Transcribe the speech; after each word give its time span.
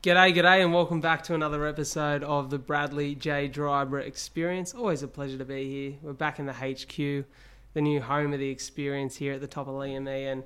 G'day, 0.00 0.32
g'day, 0.32 0.62
and 0.62 0.72
welcome 0.72 1.00
back 1.00 1.24
to 1.24 1.34
another 1.34 1.66
episode 1.66 2.22
of 2.22 2.50
the 2.50 2.58
Bradley 2.58 3.16
J. 3.16 3.48
Driver 3.48 3.98
Experience. 3.98 4.72
Always 4.72 5.02
a 5.02 5.08
pleasure 5.08 5.36
to 5.38 5.44
be 5.44 5.68
here. 5.68 5.98
We're 6.00 6.12
back 6.12 6.38
in 6.38 6.46
the 6.46 6.52
HQ, 6.52 7.26
the 7.74 7.80
new 7.80 8.00
home 8.00 8.32
of 8.32 8.38
the 8.38 8.48
experience 8.48 9.16
here 9.16 9.32
at 9.32 9.40
the 9.40 9.48
top 9.48 9.66
of 9.66 9.74
LME, 9.74 10.30
and 10.30 10.44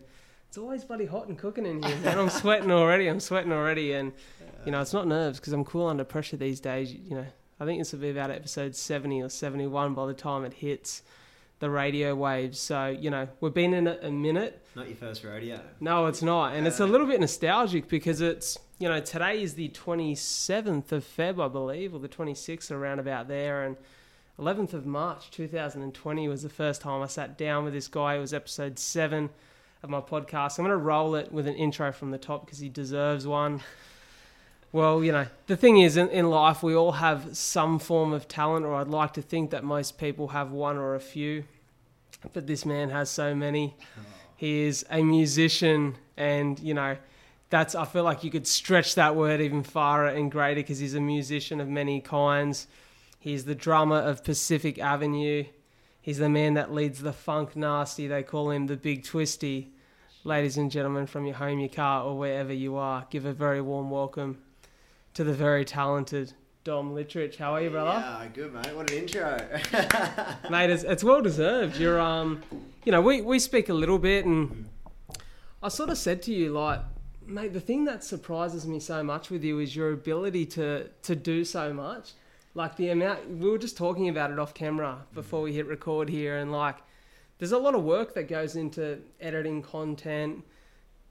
it's 0.48 0.56
always 0.56 0.84
bloody 0.84 1.04
hot 1.04 1.28
and 1.28 1.36
cooking 1.36 1.66
in 1.66 1.82
here, 1.82 1.98
and 2.06 2.18
I'm 2.18 2.30
sweating 2.30 2.70
already. 2.70 3.08
I'm 3.08 3.20
sweating 3.20 3.52
already, 3.52 3.92
and 3.92 4.14
you 4.64 4.72
know 4.72 4.80
it's 4.80 4.94
not 4.94 5.06
nerves 5.06 5.38
because 5.38 5.52
I'm 5.52 5.66
cool 5.66 5.86
under 5.86 6.04
pressure 6.04 6.38
these 6.38 6.58
days. 6.58 6.90
You 6.90 7.16
know, 7.16 7.26
I 7.60 7.66
think 7.66 7.78
this 7.78 7.92
will 7.92 8.00
be 8.00 8.08
about 8.08 8.30
episode 8.30 8.74
70 8.74 9.20
or 9.20 9.28
71 9.28 9.92
by 9.92 10.06
the 10.06 10.14
time 10.14 10.46
it 10.46 10.54
hits 10.54 11.02
the 11.62 11.70
radio 11.70 12.12
waves. 12.12 12.58
So 12.58 12.88
you 12.88 13.08
know, 13.08 13.28
we've 13.40 13.54
been 13.54 13.72
in 13.72 13.86
it 13.86 14.00
a 14.02 14.10
minute. 14.10 14.60
Not 14.74 14.88
your 14.88 14.96
first 14.96 15.22
rodeo. 15.22 15.60
No, 15.78 16.06
it's 16.06 16.20
not, 16.20 16.54
and 16.54 16.66
it's 16.66 16.80
a 16.80 16.84
uh, 16.84 16.88
little 16.88 17.06
bit 17.06 17.20
nostalgic 17.20 17.88
because 17.88 18.20
it's 18.20 18.58
you 18.80 18.88
know 18.88 18.98
today 18.98 19.40
is 19.40 19.54
the 19.54 19.68
27th 19.68 20.90
of 20.90 21.04
Feb, 21.04 21.42
I 21.42 21.46
believe, 21.46 21.94
or 21.94 22.00
the 22.00 22.08
26th, 22.08 22.72
around 22.72 22.98
about 22.98 23.28
there, 23.28 23.62
and 23.62 23.76
11th 24.40 24.72
of 24.72 24.86
March 24.86 25.30
2020 25.30 26.26
was 26.26 26.42
the 26.42 26.48
first 26.48 26.80
time 26.80 27.00
I 27.00 27.06
sat 27.06 27.38
down 27.38 27.62
with 27.62 27.74
this 27.74 27.86
guy. 27.86 28.16
It 28.16 28.18
was 28.18 28.34
episode 28.34 28.76
seven 28.76 29.30
of 29.84 29.88
my 29.88 30.00
podcast. 30.00 30.58
I'm 30.58 30.64
going 30.64 30.76
to 30.76 30.84
roll 30.84 31.14
it 31.14 31.30
with 31.30 31.46
an 31.46 31.54
intro 31.54 31.92
from 31.92 32.10
the 32.10 32.18
top 32.18 32.44
because 32.44 32.58
he 32.58 32.68
deserves 32.68 33.24
one. 33.24 33.60
Well, 34.74 35.04
you 35.04 35.12
know, 35.12 35.26
the 35.48 35.56
thing 35.56 35.76
is, 35.76 35.98
in, 35.98 36.08
in 36.08 36.30
life, 36.30 36.62
we 36.62 36.74
all 36.74 36.92
have 36.92 37.36
some 37.36 37.78
form 37.78 38.14
of 38.14 38.26
talent, 38.26 38.64
or 38.64 38.74
I'd 38.76 38.88
like 38.88 39.12
to 39.14 39.22
think 39.22 39.50
that 39.50 39.64
most 39.64 39.98
people 39.98 40.28
have 40.28 40.50
one 40.50 40.78
or 40.78 40.94
a 40.94 41.00
few. 41.00 41.44
But 42.32 42.46
this 42.46 42.64
man 42.64 42.88
has 42.88 43.10
so 43.10 43.34
many. 43.34 43.76
He 44.36 44.62
is 44.62 44.86
a 44.88 45.02
musician, 45.02 45.96
and, 46.16 46.58
you 46.58 46.72
know, 46.72 46.96
that's, 47.50 47.74
I 47.74 47.84
feel 47.84 48.02
like 48.04 48.24
you 48.24 48.30
could 48.30 48.46
stretch 48.46 48.94
that 48.94 49.14
word 49.14 49.42
even 49.42 49.62
farther 49.62 50.06
and 50.06 50.30
greater 50.30 50.60
because 50.60 50.78
he's 50.78 50.94
a 50.94 51.00
musician 51.00 51.60
of 51.60 51.68
many 51.68 52.00
kinds. 52.00 52.66
He's 53.18 53.44
the 53.44 53.54
drummer 53.54 53.98
of 53.98 54.24
Pacific 54.24 54.78
Avenue. 54.78 55.44
He's 56.00 56.18
the 56.18 56.30
man 56.30 56.54
that 56.54 56.72
leads 56.72 57.02
the 57.02 57.12
funk 57.12 57.56
nasty. 57.56 58.06
They 58.06 58.22
call 58.22 58.50
him 58.50 58.68
the 58.68 58.78
Big 58.78 59.04
Twisty. 59.04 59.74
Ladies 60.24 60.56
and 60.56 60.70
gentlemen, 60.70 61.06
from 61.06 61.26
your 61.26 61.36
home, 61.36 61.58
your 61.60 61.68
car, 61.68 62.04
or 62.04 62.16
wherever 62.16 62.54
you 62.54 62.76
are, 62.76 63.06
give 63.10 63.26
a 63.26 63.34
very 63.34 63.60
warm 63.60 63.90
welcome 63.90 64.38
to 65.14 65.24
the 65.24 65.34
very 65.34 65.64
talented 65.64 66.32
Dom 66.64 66.94
Littrich. 66.94 67.36
How 67.36 67.54
are 67.54 67.62
you, 67.62 67.70
brother? 67.70 67.90
Yeah, 67.90 68.28
good 68.32 68.54
mate. 68.54 68.74
What 68.74 68.90
an 68.90 68.98
intro. 68.98 69.36
Mate, 70.50 70.70
it's, 70.70 70.84
it's 70.84 71.02
well 71.02 71.20
deserved. 71.20 71.76
You're, 71.76 72.00
um, 72.00 72.40
you 72.84 72.92
know, 72.92 73.00
we, 73.00 73.20
we 73.20 73.40
speak 73.40 73.68
a 73.68 73.74
little 73.74 73.98
bit, 73.98 74.24
and 74.24 74.68
I 75.60 75.68
sort 75.68 75.90
of 75.90 75.98
said 75.98 76.22
to 76.22 76.32
you, 76.32 76.52
like, 76.52 76.80
mate, 77.26 77.52
the 77.52 77.60
thing 77.60 77.84
that 77.86 78.04
surprises 78.04 78.64
me 78.64 78.78
so 78.78 79.02
much 79.02 79.28
with 79.28 79.42
you 79.42 79.58
is 79.58 79.74
your 79.74 79.92
ability 79.92 80.46
to 80.46 80.88
to 81.02 81.16
do 81.16 81.44
so 81.44 81.72
much. 81.72 82.12
Like 82.54 82.76
the 82.76 82.90
amount 82.90 83.28
we 83.28 83.50
were 83.50 83.58
just 83.58 83.76
talking 83.76 84.08
about 84.08 84.30
it 84.30 84.38
off 84.38 84.54
camera 84.54 84.98
before 85.14 85.40
we 85.42 85.52
hit 85.52 85.66
record 85.66 86.08
here, 86.08 86.36
and 86.36 86.52
like, 86.52 86.76
there's 87.38 87.52
a 87.52 87.58
lot 87.58 87.74
of 87.74 87.82
work 87.82 88.14
that 88.14 88.28
goes 88.28 88.54
into 88.54 89.00
editing 89.20 89.62
content, 89.62 90.44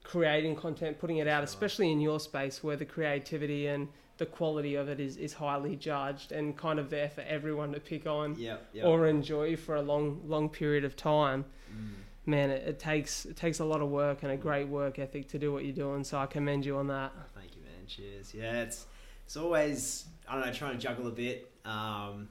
creating 0.04 0.56
content, 0.56 0.98
putting 0.98 1.18
it 1.18 1.28
out, 1.28 1.44
especially 1.44 1.90
in 1.90 2.00
your 2.00 2.20
space 2.20 2.62
where 2.62 2.76
the 2.76 2.84
creativity 2.84 3.66
and 3.66 3.88
the 4.18 4.26
quality 4.26 4.74
of 4.74 4.88
it 4.88 5.00
is, 5.00 5.16
is 5.16 5.32
highly 5.32 5.76
judged 5.76 6.32
and 6.32 6.56
kind 6.56 6.78
of 6.78 6.90
there 6.90 7.08
for 7.08 7.22
everyone 7.22 7.72
to 7.72 7.80
pick 7.80 8.06
on 8.06 8.34
yep, 8.36 8.68
yep. 8.72 8.84
or 8.84 9.06
enjoy 9.06 9.56
for 9.56 9.76
a 9.76 9.82
long 9.82 10.20
long 10.26 10.48
period 10.48 10.84
of 10.84 10.96
time. 10.96 11.44
Mm. 11.74 11.90
Man, 12.26 12.50
it, 12.50 12.62
it 12.68 12.78
takes 12.78 13.24
it 13.24 13.36
takes 13.36 13.58
a 13.60 13.64
lot 13.64 13.80
of 13.80 13.88
work 13.88 14.22
and 14.22 14.30
a 14.30 14.36
great 14.36 14.68
work 14.68 14.98
ethic 14.98 15.28
to 15.28 15.38
do 15.38 15.52
what 15.52 15.64
you're 15.64 15.74
doing. 15.74 16.04
So 16.04 16.18
I 16.18 16.26
commend 16.26 16.64
you 16.64 16.76
on 16.76 16.86
that. 16.88 17.12
Thank 17.34 17.56
you, 17.56 17.62
man. 17.62 17.86
Cheers. 17.86 18.34
Yeah, 18.34 18.62
it's 18.62 18.86
it's 19.24 19.36
always 19.36 20.04
I 20.28 20.34
don't 20.34 20.46
know 20.46 20.52
trying 20.52 20.72
to 20.74 20.78
juggle 20.78 21.08
a 21.08 21.12
bit. 21.12 21.50
Um, 21.64 22.28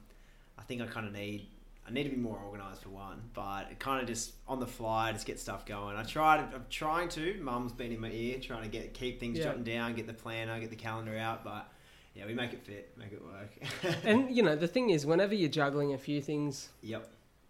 I 0.58 0.62
think 0.66 0.80
I 0.80 0.86
kind 0.86 1.06
of 1.06 1.12
need 1.12 1.48
I 1.86 1.90
need 1.90 2.04
to 2.04 2.10
be 2.10 2.16
more 2.16 2.38
organised 2.46 2.82
for 2.82 2.90
one, 2.90 3.20
but 3.34 3.66
it 3.70 3.78
kind 3.80 4.00
of 4.00 4.06
just 4.06 4.34
on 4.46 4.60
the 4.60 4.66
fly, 4.66 5.12
just 5.12 5.26
get 5.26 5.40
stuff 5.40 5.66
going. 5.66 5.96
I 5.96 6.04
tried. 6.04 6.40
I'm 6.40 6.64
trying 6.70 7.08
to. 7.10 7.34
Mum's 7.42 7.72
been 7.72 7.90
in 7.92 8.00
my 8.00 8.10
ear, 8.10 8.38
trying 8.38 8.62
to 8.62 8.68
get 8.68 8.94
keep 8.94 9.18
things 9.18 9.38
Yeah. 9.38 9.44
jotting 9.44 9.64
down, 9.64 9.94
get 9.94 10.06
the 10.06 10.14
planner, 10.14 10.58
get 10.60 10.70
the 10.70 10.76
calendar 10.76 11.16
out, 11.16 11.44
but. 11.44 11.68
Yeah, 12.14 12.26
we 12.26 12.34
make 12.34 12.52
it 12.52 12.62
fit, 12.62 12.92
make 12.98 13.10
it 13.12 13.22
work. 13.24 13.94
And 14.04 14.30
you 14.36 14.42
know 14.42 14.54
the 14.54 14.68
thing 14.68 14.90
is, 14.90 15.06
whenever 15.06 15.34
you're 15.34 15.48
juggling 15.48 15.94
a 15.94 15.98
few 15.98 16.20
things, 16.20 16.68
yep. 16.82 17.08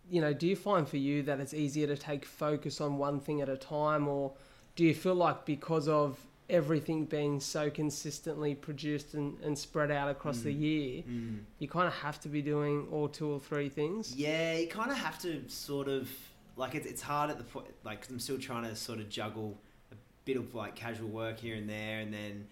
you 0.08 0.20
know, 0.20 0.32
do 0.32 0.46
you 0.46 0.54
find 0.54 0.88
for 0.88 0.98
you 0.98 1.24
that 1.24 1.40
it's 1.40 1.52
easier 1.52 1.88
to 1.88 1.96
take 1.96 2.24
focus 2.24 2.80
on 2.80 2.96
one 2.96 3.18
thing 3.18 3.40
at 3.40 3.48
a 3.48 3.56
time, 3.56 4.06
or 4.06 4.34
do 4.76 4.84
you 4.84 4.94
feel 4.94 5.16
like 5.16 5.44
because 5.46 5.88
of 5.88 6.16
everything 6.50 7.04
being 7.04 7.40
so 7.40 7.70
consistently 7.70 8.54
produced 8.54 9.14
and, 9.14 9.38
and 9.40 9.56
spread 9.56 9.90
out 9.90 10.10
across 10.10 10.40
the 10.40 10.54
Mm. 10.54 10.60
year, 10.60 11.02
Mm. 11.08 11.44
you 11.58 11.68
kind 11.68 11.86
of 11.86 11.94
have 11.94 12.20
to 12.20 12.28
be 12.28 12.42
doing 12.42 12.86
all 12.90 13.08
two 13.08 13.28
or 13.28 13.40
three 13.40 13.68
things? 13.68 14.14
Yeah, 14.14 14.56
you 14.58 14.66
kind 14.66 14.90
of 14.90 14.96
have 14.98 15.18
to 15.20 15.48
sort 15.48 15.88
of 15.88 16.10
like 16.56 16.74
it's 16.74 16.86
it's 16.86 17.00
hard 17.00 17.30
at 17.30 17.38
the 17.38 17.44
point 17.44 17.68
like 17.84 18.02
'cause 18.02 18.10
I'm 18.10 18.18
still 18.20 18.38
trying 18.38 18.64
to 18.64 18.76
sort 18.76 18.98
of 19.00 19.08
juggle 19.08 19.56
a 19.90 19.94
bit 20.26 20.36
of 20.36 20.54
like 20.54 20.74
casual 20.76 21.08
work 21.08 21.38
here 21.38 21.54
and 21.56 21.68
there, 21.68 22.00
and 22.00 22.12
then 22.12 22.46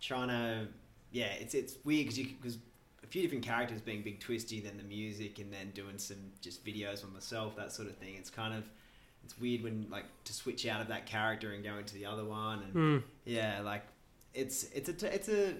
trying 0.00 0.28
to 0.28 0.68
yeah, 1.10 1.32
it's 1.34 1.54
it's 1.54 1.74
weird 1.84 2.04
because 2.06 2.18
you 2.18 2.26
because 2.40 2.58
a 3.02 3.06
few 3.08 3.22
different 3.22 3.44
characters 3.44 3.80
being 3.80 4.02
big 4.02 4.20
twisty, 4.20 4.60
then 4.60 4.76
the 4.76 4.84
music, 4.84 5.38
and 5.40 5.52
then 5.52 5.70
doing 5.74 5.98
some 5.98 6.18
just 6.40 6.64
videos 6.64 7.04
on 7.04 7.12
myself, 7.12 7.56
that 7.56 7.72
sort 7.72 7.88
of 7.88 7.96
thing. 7.96 8.14
It's 8.16 8.30
kind 8.30 8.54
of 8.54 8.64
it's 9.24 9.38
weird 9.38 9.62
when 9.62 9.86
like 9.90 10.04
to 10.24 10.32
switch 10.32 10.66
out 10.66 10.80
of 10.80 10.88
that 10.88 11.06
character 11.06 11.52
and 11.52 11.62
go 11.64 11.76
into 11.78 11.94
the 11.94 12.06
other 12.06 12.24
one, 12.24 12.62
and 12.62 12.72
Hmm. 12.72 12.98
yeah, 13.24 13.60
like 13.62 13.84
it's 14.34 14.64
it's 14.74 14.88
a 14.88 14.92
t- 14.92 15.06
it's 15.06 15.28
a 15.28 15.54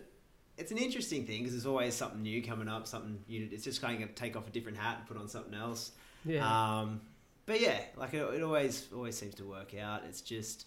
it's 0.59 0.71
an 0.71 0.79
interesting 0.79 1.27
thing 1.27 1.39
because 1.41 1.53
there's 1.53 1.67
always 1.67 1.95
something 1.95 2.23
new 2.23 2.43
coming 2.43 2.69
up, 2.69 2.87
something 2.87 3.19
you. 3.27 3.49
It's 3.51 3.65
just 3.65 3.81
kind 3.81 4.03
of 4.03 4.15
take 4.15 4.37
off 4.37 4.47
a 4.47 4.51
different 4.51 4.79
hat 4.79 4.99
and 4.99 5.07
put 5.07 5.17
on 5.17 5.29
something 5.29 5.55
else. 5.55 5.93
Yeah. 6.25 6.45
Um, 6.81 7.01
but 7.47 7.61
yeah, 7.61 7.81
like 7.97 8.15
it, 8.15 8.23
it 8.35 8.43
always 8.43 8.87
always 8.95 9.17
seems 9.17 9.35
to 9.37 9.45
work 9.45 9.75
out. 9.75 10.03
It's 10.09 10.21
just, 10.21 10.67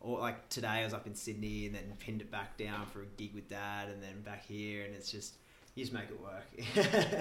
or 0.00 0.18
like 0.20 0.48
today 0.48 0.68
I 0.68 0.84
was 0.84 0.94
up 0.94 1.06
in 1.06 1.14
Sydney 1.14 1.66
and 1.66 1.74
then 1.74 1.92
pinned 1.98 2.22
it 2.22 2.30
back 2.30 2.56
down 2.56 2.86
for 2.86 3.02
a 3.02 3.06
gig 3.16 3.34
with 3.34 3.48
dad, 3.48 3.88
and 3.88 4.02
then 4.02 4.22
back 4.22 4.44
here, 4.46 4.84
and 4.84 4.94
it's 4.94 5.10
just 5.10 5.34
you 5.74 5.82
just 5.82 5.92
make 5.92 6.04
it 6.04 6.20
work. 6.20 6.30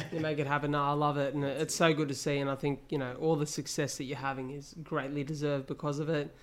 You 0.13 0.19
make 0.19 0.37
it 0.37 0.45
happen. 0.45 0.71
No, 0.71 0.83
I 0.83 0.91
love 0.91 1.17
it, 1.17 1.33
and 1.33 1.43
it's 1.43 1.73
so 1.73 1.93
good 1.93 2.07
to 2.09 2.15
see. 2.15 2.37
And 2.37 2.49
I 2.49 2.55
think 2.55 2.81
you 2.89 2.97
know 2.97 3.15
all 3.19 3.35
the 3.35 3.47
success 3.47 3.97
that 3.97 4.03
you're 4.03 4.17
having 4.17 4.51
is 4.51 4.75
greatly 4.83 5.23
deserved 5.23 5.67
because 5.67 5.99
of 5.99 6.09
it. 6.09 6.35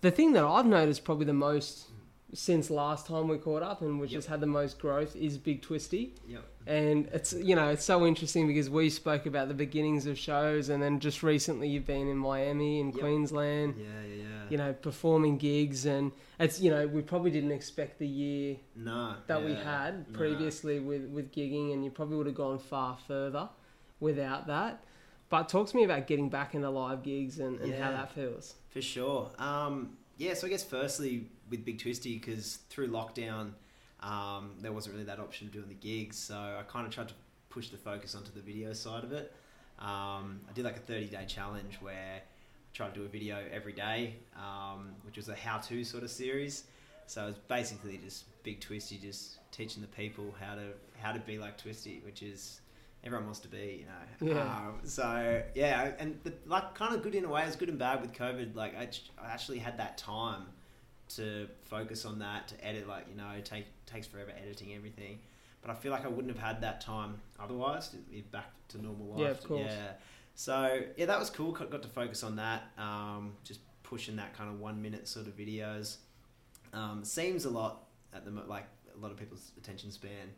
The 0.00 0.10
thing 0.10 0.32
that 0.32 0.44
I've 0.44 0.66
noticed 0.66 1.04
probably 1.04 1.26
the 1.26 1.32
most 1.34 1.88
since 2.34 2.68
last 2.70 3.06
time 3.06 3.28
we 3.28 3.38
caught 3.38 3.62
up, 3.62 3.80
and 3.80 3.98
which 4.00 4.10
Yep. 4.12 4.18
has 4.18 4.26
had 4.26 4.40
the 4.40 4.46
most 4.46 4.78
growth, 4.78 5.14
is 5.16 5.38
Big 5.38 5.62
Twisty. 5.62 6.14
Yep. 6.28 6.44
And 6.66 7.06
it's 7.12 7.32
you 7.32 7.54
know 7.54 7.68
it's 7.68 7.84
so 7.84 8.06
interesting 8.06 8.46
because 8.46 8.68
we 8.70 8.90
spoke 8.90 9.26
about 9.26 9.48
the 9.48 9.54
beginnings 9.54 10.06
of 10.06 10.18
shows, 10.18 10.68
and 10.68 10.82
then 10.82 10.98
just 11.00 11.22
recently 11.22 11.68
you've 11.68 11.86
been 11.86 12.08
in 12.08 12.16
Miami 12.16 12.80
and 12.80 12.92
Yep. 12.94 13.00
Queensland. 13.00 13.74
Yeah, 13.78 13.84
yeah, 14.08 14.22
yeah. 14.22 14.24
You 14.50 14.56
know, 14.58 14.72
performing 14.72 15.38
gigs, 15.38 15.86
and 15.86 16.12
it's 16.40 16.60
you 16.60 16.70
know 16.70 16.86
we 16.86 17.02
probably 17.02 17.30
didn't 17.30 17.52
expect 17.52 17.98
the 17.98 18.06
year 18.08 18.56
no, 18.76 19.14
that 19.26 19.42
we 19.44 19.52
yeah, 19.52 19.62
had 19.82 20.10
no. 20.10 20.18
previously 20.18 20.80
with, 20.80 21.06
with 21.08 21.32
gigging, 21.32 21.72
and 21.72 21.84
you 21.84 21.90
probably 21.90 22.16
would 22.16 22.26
have 22.26 22.34
gone 22.34 22.58
far 22.58 22.96
further 23.06 23.48
without 24.00 24.46
that. 24.48 24.82
But 25.30 25.48
talk 25.48 25.68
to 25.68 25.76
me 25.76 25.84
about 25.84 26.06
getting 26.06 26.28
back 26.28 26.54
into 26.54 26.68
live 26.70 27.02
gigs 27.02 27.38
and, 27.40 27.58
and 27.60 27.74
how 27.74 27.90
that 27.90 28.12
feels. 28.12 28.54
For 28.70 28.80
sure. 28.82 29.30
Um, 29.38 29.96
yeah, 30.18 30.34
so 30.34 30.46
I 30.46 30.50
guess 30.50 30.64
firstly 30.64 31.26
with 31.50 31.64
Big 31.64 31.80
Twisty, 31.80 32.18
because 32.18 32.58
through 32.70 32.88
lockdown, 32.88 33.52
um, 34.00 34.52
there 34.60 34.72
wasn't 34.72 34.94
really 34.94 35.06
that 35.06 35.18
option 35.18 35.46
of 35.46 35.52
doing 35.52 35.68
the 35.68 35.74
gigs, 35.74 36.16
so 36.16 36.34
I 36.34 36.62
kind 36.68 36.86
of 36.86 36.92
tried 36.92 37.08
to 37.08 37.14
push 37.48 37.68
the 37.68 37.76
focus 37.76 38.14
onto 38.14 38.32
the 38.32 38.40
video 38.40 38.72
side 38.72 39.04
of 39.04 39.12
it. 39.12 39.32
Um, 39.78 40.40
I 40.48 40.52
did 40.54 40.64
like 40.64 40.76
a 40.76 40.80
30 40.80 41.06
day 41.06 41.24
challenge 41.26 41.78
where 41.80 41.94
I 42.16 42.22
tried 42.72 42.94
to 42.94 43.00
do 43.00 43.06
a 43.06 43.08
video 43.08 43.38
every 43.52 43.72
day, 43.72 44.16
um, 44.36 44.90
which 45.04 45.16
was 45.16 45.28
a 45.28 45.34
how 45.34 45.58
to 45.58 45.84
sort 45.84 46.02
of 46.02 46.10
series. 46.10 46.64
So 47.06 47.24
it 47.24 47.26
was 47.26 47.36
basically 47.48 47.98
just 47.98 48.24
Big 48.42 48.60
Twisty 48.60 48.98
just 48.98 49.38
teaching 49.52 49.82
the 49.82 49.88
people 49.88 50.34
how 50.40 50.54
to 50.54 50.68
how 51.00 51.12
to 51.12 51.20
be 51.20 51.38
like 51.38 51.58
Twisty, 51.58 52.00
which 52.04 52.22
is 52.22 52.60
everyone 53.04 53.26
wants 53.26 53.40
to 53.40 53.48
be, 53.48 53.84
you 53.84 53.86
know. 53.86 54.34
Yeah. 54.34 54.42
Um, 54.42 54.80
so 54.84 55.42
yeah, 55.54 55.92
and 55.98 56.18
the, 56.24 56.32
like 56.46 56.74
kind 56.74 56.94
of 56.94 57.02
good 57.02 57.14
in 57.14 57.24
a 57.24 57.28
way. 57.28 57.44
It's 57.46 57.56
good 57.56 57.68
and 57.68 57.78
bad 57.78 58.00
with 58.00 58.12
COVID. 58.12 58.54
Like 58.54 58.78
I, 58.78 58.86
ch- 58.86 59.10
I 59.22 59.30
actually 59.30 59.58
had 59.58 59.78
that 59.78 59.98
time 59.98 60.46
to 61.16 61.48
focus 61.64 62.04
on 62.04 62.18
that 62.20 62.48
to 62.48 62.66
edit. 62.66 62.88
Like 62.88 63.06
you 63.08 63.16
know, 63.16 63.30
take 63.42 63.66
takes 63.86 64.06
forever 64.06 64.32
editing 64.40 64.74
everything. 64.74 65.18
But 65.60 65.70
I 65.70 65.74
feel 65.74 65.92
like 65.92 66.04
I 66.04 66.08
wouldn't 66.08 66.34
have 66.34 66.44
had 66.44 66.60
that 66.60 66.82
time 66.82 67.20
otherwise 67.40 67.88
to 67.88 67.96
be 67.96 68.20
back 68.20 68.50
to 68.68 68.82
normal 68.82 69.06
life. 69.06 69.20
Yeah, 69.20 69.28
of 69.28 69.44
course. 69.44 69.62
Yeah. 69.66 69.92
So 70.34 70.80
yeah, 70.96 71.06
that 71.06 71.18
was 71.18 71.30
cool. 71.30 71.52
Got 71.52 71.70
got 71.70 71.82
to 71.82 71.88
focus 71.88 72.22
on 72.22 72.36
that. 72.36 72.64
Um, 72.78 73.34
just 73.44 73.60
pushing 73.82 74.16
that 74.16 74.36
kind 74.36 74.50
of 74.50 74.60
one 74.60 74.82
minute 74.82 75.06
sort 75.08 75.26
of 75.26 75.36
videos. 75.36 75.96
Um, 76.72 77.04
seems 77.04 77.44
a 77.44 77.50
lot 77.50 77.84
at 78.12 78.24
the 78.24 78.30
mo- 78.30 78.44
like 78.46 78.66
a 78.96 79.00
lot 79.00 79.10
of 79.10 79.16
people's 79.16 79.52
attention 79.58 79.90
span 79.90 80.32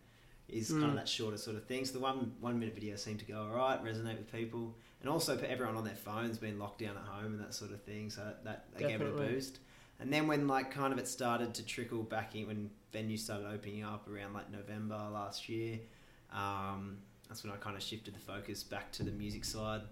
is 0.48 0.70
kind 0.70 0.84
Mm. 0.84 0.88
of 0.90 0.94
that 0.96 1.08
shorter 1.08 1.36
sort 1.36 1.56
of 1.56 1.64
thing. 1.64 1.84
So 1.84 1.94
the 1.94 2.00
one 2.00 2.34
one 2.40 2.58
minute 2.58 2.74
video 2.74 2.96
seemed 2.96 3.18
to 3.20 3.24
go 3.26 3.42
all 3.42 3.56
right, 3.56 3.82
resonate 3.82 4.16
with 4.18 4.30
people, 4.30 4.74
and 5.00 5.08
also 5.10 5.36
for 5.36 5.46
everyone 5.46 5.76
on 5.76 5.84
their 5.84 5.94
phones 5.96 6.38
being 6.38 6.58
locked 6.58 6.80
down 6.80 6.96
at 6.96 7.02
home 7.04 7.32
and 7.34 7.40
that 7.40 7.54
sort 7.54 7.72
of 7.72 7.82
thing. 7.82 8.10
So 8.10 8.22
that, 8.44 8.44
that 8.72 8.78
gave 8.78 9.00
it 9.00 9.06
a 9.08 9.10
boost. 9.10 9.58
And 9.98 10.12
then 10.12 10.26
when 10.26 10.46
like 10.46 10.70
kind 10.70 10.92
of 10.92 10.98
it 10.98 11.08
started 11.08 11.54
to 11.54 11.64
trickle 11.64 12.02
back 12.02 12.34
in, 12.36 12.46
when 12.46 12.70
venues 12.92 13.20
started 13.20 13.46
opening 13.48 13.82
up 13.82 14.08
around 14.08 14.34
like 14.34 14.50
November 14.52 14.94
last 15.12 15.48
year, 15.48 15.80
um, 16.32 16.98
that's 17.28 17.42
when 17.42 17.52
I 17.52 17.56
kind 17.56 17.76
of 17.76 17.82
shifted 17.82 18.14
the 18.14 18.20
focus 18.20 18.62
back 18.62 18.92
to 18.92 19.02
the 19.02 19.10
music 19.10 19.44
side 19.44 19.82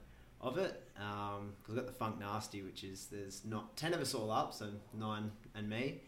of 0.41 0.59
it. 0.59 0.83
Um, 0.99 1.55
cause 1.65 1.71
I've 1.71 1.77
got 1.77 1.87
the 1.87 1.93
Funk 1.93 2.21
Nasty, 2.21 2.63
which 2.63 2.85
is 2.85 3.07
there's 3.07 3.45
not 3.45 3.77
ten 3.77 3.93
of 3.95 4.01
us 4.01 4.15
all 4.15 4.31
up, 4.31 4.53
so 4.55 4.69
nine 4.93 5.33
and 5.55 5.69
me. 5.69 6.03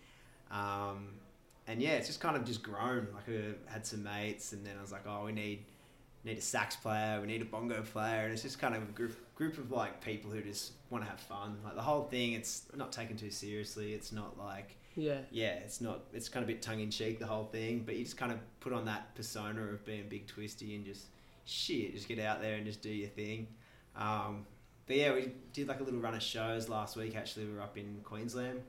Um, 0.50 1.14
and 1.67 1.81
yeah, 1.83 1.93
it's 1.93 2.07
just 2.07 2.21
kind 2.21 2.37
of 2.37 2.45
just 2.45 2.63
grown. 2.63 3.09
Like 3.15 3.29
I 3.29 3.73
had 3.73 3.87
some 3.87 4.03
mates, 4.03 4.53
and 4.53 4.65
then 4.65 4.75
I 4.79 4.83
was 4.83 4.93
like, 4.93 5.05
oh, 5.07 5.25
we 5.27 5.33
need 5.33 5.65
need 6.25 6.39
a 6.39 6.43
sax 6.43 6.75
player, 6.75 7.21
we 7.21 7.29
need 7.29 7.41
a 7.41 7.45
bongo 7.45 7.83
player, 7.83 8.25
and 8.25 8.33
it's 8.33 8.43
just 8.43 8.59
kind 8.59 8.75
of 8.75 8.83
a 8.83 8.87
group 8.93 9.17
group 9.37 9.59
of 9.59 9.71
like 9.71 10.01
people 10.05 10.31
who 10.31 10.41
just 10.43 10.73
want 10.91 11.05
to 11.05 11.11
have 11.11 11.21
fun. 11.21 11.57
Like 11.65 11.75
the 11.77 11.83
whole 11.83 12.03
thing, 12.05 12.33
it's 12.33 12.63
not 12.75 12.93
taken 12.93 13.17
too 13.17 13.31
seriously. 13.31 13.93
It's 13.95 14.11
not 14.13 14.39
like 14.39 14.77
Yeah. 14.97 15.19
yeah, 15.31 15.55
it's 15.55 15.81
not. 15.81 16.01
It's 16.13 16.29
kind 16.29 16.43
of 16.43 16.49
a 16.51 16.53
bit 16.53 16.63
tongue 16.63 16.81
in 16.81 16.91
cheek 16.91 17.19
the 17.19 17.27
whole 17.27 17.45
thing, 17.45 17.83
but 17.87 17.97
you 17.97 18.05
just 18.05 18.17
kind 18.17 18.33
of 18.33 18.39
put 18.61 18.73
on 18.73 18.85
that 18.87 19.15
persona 19.15 19.63
of 19.63 19.85
being 19.85 20.09
big 20.09 20.27
twisty 20.27 20.75
and 20.75 20.85
just 20.85 21.07
shit, 21.45 21.95
just 21.95 22.09
get 22.09 22.19
out 22.19 22.41
there 22.41 22.57
and 22.57 22.67
just 22.67 22.83
do 22.83 22.91
your 22.91 23.09
thing. 23.09 23.47
Um, 23.95 24.47
but 24.87 24.97
yeah, 24.97 25.15
we 25.15 25.33
did 25.53 25.69
like 25.69 25.81
a 25.81 25.83
little 25.85 26.01
run 26.01 26.15
of 26.15 26.23
shows 26.23 26.69
last 26.69 26.97
week. 26.97 27.15
Actually, 27.17 27.47
we 27.47 27.55
were 27.55 27.61
up 27.61 27.77
in 27.79 28.01
Queensland. 28.05 28.63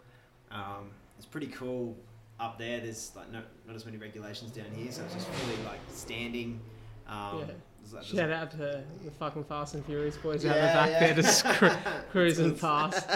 Um, 0.52 0.92
it's 1.18 1.26
pretty 1.26 1.48
cool 1.48 1.96
up 2.39 2.57
there. 2.57 2.80
There's 2.80 3.12
like 3.16 3.31
no, 3.31 3.42
not 3.66 3.75
as 3.75 3.86
many 3.86 3.98
regulations 3.98 4.51
down 4.51 4.68
here, 4.75 4.92
so 4.92 5.04
it's 5.04 5.13
just 5.16 5.28
really 5.45 5.63
like 5.63 5.80
standing. 5.92 6.60
Um, 7.07 7.39
Yeah. 7.39 7.45
there's, 7.45 7.94
like- 7.94 8.04
there's 8.04 8.07
Shout 8.07 8.30
out 8.31 8.51
to 8.51 8.57
the 8.57 8.84
fucking 9.19 9.44
Fast 9.45 9.75
and 9.75 9.86
Furious 9.86 10.18
boys 10.18 10.45
out 10.45 10.56
Yeah, 10.56 10.68
the 10.68 10.74
back 10.74 10.89
yeah. 10.89 11.00
there 11.00 11.16
just 11.16 11.45
cru- 11.45 11.69
cruising 12.12 12.56
past. 12.60 13.07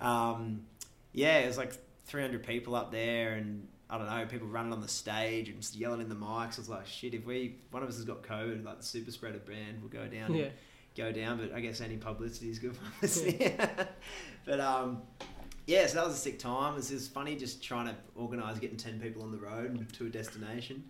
um, 0.00 0.62
yeah, 1.12 1.38
it 1.38 1.46
was 1.46 1.56
like 1.58 1.72
300 2.06 2.44
people 2.46 2.74
up 2.74 2.90
there, 2.92 3.34
and 3.34 3.66
I 3.90 3.98
don't 3.98 4.06
know, 4.06 4.26
people 4.26 4.48
running 4.48 4.72
on 4.72 4.80
the 4.80 4.88
stage 4.88 5.48
and 5.48 5.60
just 5.60 5.76
yelling 5.76 6.00
in 6.00 6.08
the 6.08 6.14
mics. 6.14 6.58
I 6.58 6.60
was 6.60 6.68
like, 6.68 6.86
shit, 6.86 7.14
if 7.14 7.24
we 7.24 7.56
one 7.70 7.82
of 7.82 7.88
us 7.88 7.96
has 7.96 8.04
got 8.04 8.22
COVID, 8.22 8.64
like 8.64 8.78
the 8.78 8.84
super 8.84 9.10
spreader 9.10 9.38
brand 9.38 9.80
will 9.82 9.88
go 9.88 10.06
down, 10.06 10.34
Yeah. 10.34 10.48
go 10.96 11.10
down. 11.12 11.38
But 11.38 11.52
I 11.54 11.60
guess 11.60 11.80
any 11.80 11.96
publicity 11.96 12.50
is 12.50 12.58
good 12.58 12.76
publicity. 12.94 13.56
but 14.44 14.60
um, 14.60 15.02
yeah, 15.68 15.86
so 15.86 15.96
that 15.96 16.06
was 16.06 16.14
a 16.14 16.18
sick 16.18 16.38
time. 16.38 16.72
It 16.72 16.76
was, 16.76 16.90
it 16.90 16.94
was 16.94 17.08
funny 17.08 17.36
just 17.36 17.62
trying 17.62 17.86
to 17.86 17.94
organise 18.16 18.58
getting 18.58 18.76
10 18.78 18.98
people 19.00 19.22
on 19.22 19.30
the 19.30 19.38
road 19.38 19.86
to 19.92 20.06
a 20.06 20.08
destination. 20.08 20.82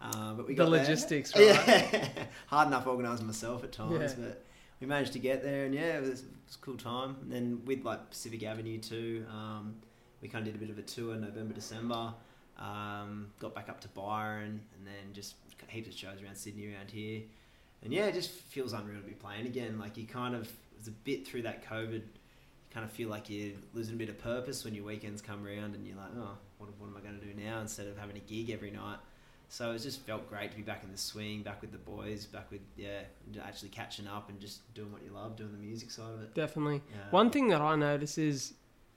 Uh, 0.00 0.32
but 0.32 0.46
we 0.48 0.54
The 0.54 0.64
got 0.64 0.70
there. 0.70 0.80
logistics, 0.80 1.32
right? 1.36 1.44
Yeah, 1.46 2.08
hard 2.46 2.68
enough 2.68 2.86
organising 2.86 3.26
myself 3.26 3.62
at 3.62 3.70
times, 3.72 4.14
Yeah. 4.18 4.24
but 4.24 4.44
we 4.80 4.86
managed 4.86 5.12
to 5.12 5.18
get 5.20 5.42
there, 5.44 5.66
and 5.66 5.74
yeah, 5.74 5.98
it 5.98 6.00
was, 6.00 6.22
it 6.22 6.26
was 6.46 6.56
a 6.56 6.64
cool 6.64 6.76
time. 6.76 7.16
And 7.22 7.30
then 7.30 7.60
with 7.66 7.84
like 7.84 8.10
Pacific 8.10 8.42
Avenue 8.42 8.78
too, 8.78 9.24
um, 9.30 9.76
we 10.20 10.28
kind 10.28 10.44
of 10.46 10.52
did 10.52 10.60
a 10.60 10.64
bit 10.64 10.70
of 10.70 10.78
a 10.78 10.82
tour 10.82 11.14
November, 11.16 11.54
December. 11.54 12.14
Um, 12.58 13.28
got 13.38 13.54
back 13.54 13.68
up 13.68 13.80
to 13.82 13.88
Byron, 13.88 14.60
and 14.76 14.86
then 14.86 15.12
just 15.12 15.34
heaps 15.68 15.88
of 15.88 15.94
shows 15.94 16.22
around 16.22 16.36
Sydney, 16.36 16.72
around 16.74 16.90
here. 16.90 17.22
And 17.84 17.92
yeah, 17.92 18.06
it 18.06 18.14
just 18.14 18.30
feels 18.30 18.72
unreal 18.72 19.00
to 19.00 19.06
be 19.06 19.12
playing 19.14 19.46
again. 19.46 19.78
Like 19.78 19.96
you 19.96 20.06
kind 20.06 20.34
of, 20.34 20.42
it 20.42 20.78
was 20.78 20.88
a 20.88 20.92
bit 20.92 21.26
through 21.26 21.42
that 21.42 21.64
COVID. 21.68 22.02
Kind 22.72 22.84
of 22.84 22.90
feel 22.90 23.08
like 23.10 23.28
you're 23.28 23.52
losing 23.74 23.94
a 23.94 23.98
bit 23.98 24.08
of 24.08 24.18
purpose 24.18 24.64
when 24.64 24.74
your 24.74 24.84
weekends 24.84 25.20
come 25.20 25.44
around, 25.46 25.74
and 25.74 25.86
you're 25.86 25.96
like, 25.96 26.10
oh, 26.16 26.38
what, 26.58 26.70
what 26.78 26.86
am 26.88 26.96
I 26.96 27.00
going 27.00 27.18
to 27.20 27.26
do 27.26 27.34
now? 27.38 27.60
Instead 27.60 27.86
of 27.86 27.98
having 27.98 28.16
a 28.16 28.20
gig 28.20 28.48
every 28.50 28.70
night. 28.70 28.96
So 29.48 29.72
it 29.72 29.78
just 29.80 30.00
felt 30.06 30.26
great 30.30 30.50
to 30.52 30.56
be 30.56 30.62
back 30.62 30.82
in 30.82 30.90
the 30.90 30.96
swing, 30.96 31.42
back 31.42 31.60
with 31.60 31.72
the 31.72 31.78
boys, 31.78 32.24
back 32.24 32.50
with 32.50 32.62
yeah, 32.74 33.00
actually 33.44 33.68
catching 33.68 34.06
up 34.06 34.30
and 34.30 34.40
just 34.40 34.72
doing 34.72 34.90
what 34.90 35.02
you 35.04 35.10
love, 35.12 35.36
doing 35.36 35.52
the 35.52 35.58
music 35.58 35.90
side 35.90 36.14
of 36.14 36.22
it. 36.22 36.34
Definitely. 36.34 36.80
Yeah. 36.90 36.96
One 37.10 37.28
thing 37.28 37.48
that 37.48 37.60
I 37.60 37.76
notice 37.76 38.16
is, 38.16 38.54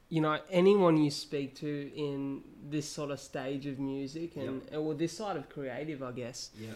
you 0.07 0.21
know, 0.21 0.39
anyone 0.49 0.95
you 0.95 1.11
speak 1.11 1.55
to 1.55 1.91
in 1.93 2.41
this 2.69 2.87
sort 2.87 3.11
of 3.11 3.19
stage 3.19 3.65
of 3.65 3.79
music 3.79 4.37
and 4.37 4.61
or 4.73 4.93
this 4.93 5.17
side 5.17 5.35
of 5.35 5.49
creative, 5.49 6.01
I 6.01 6.13
guess, 6.13 6.51
Yeah. 6.57 6.69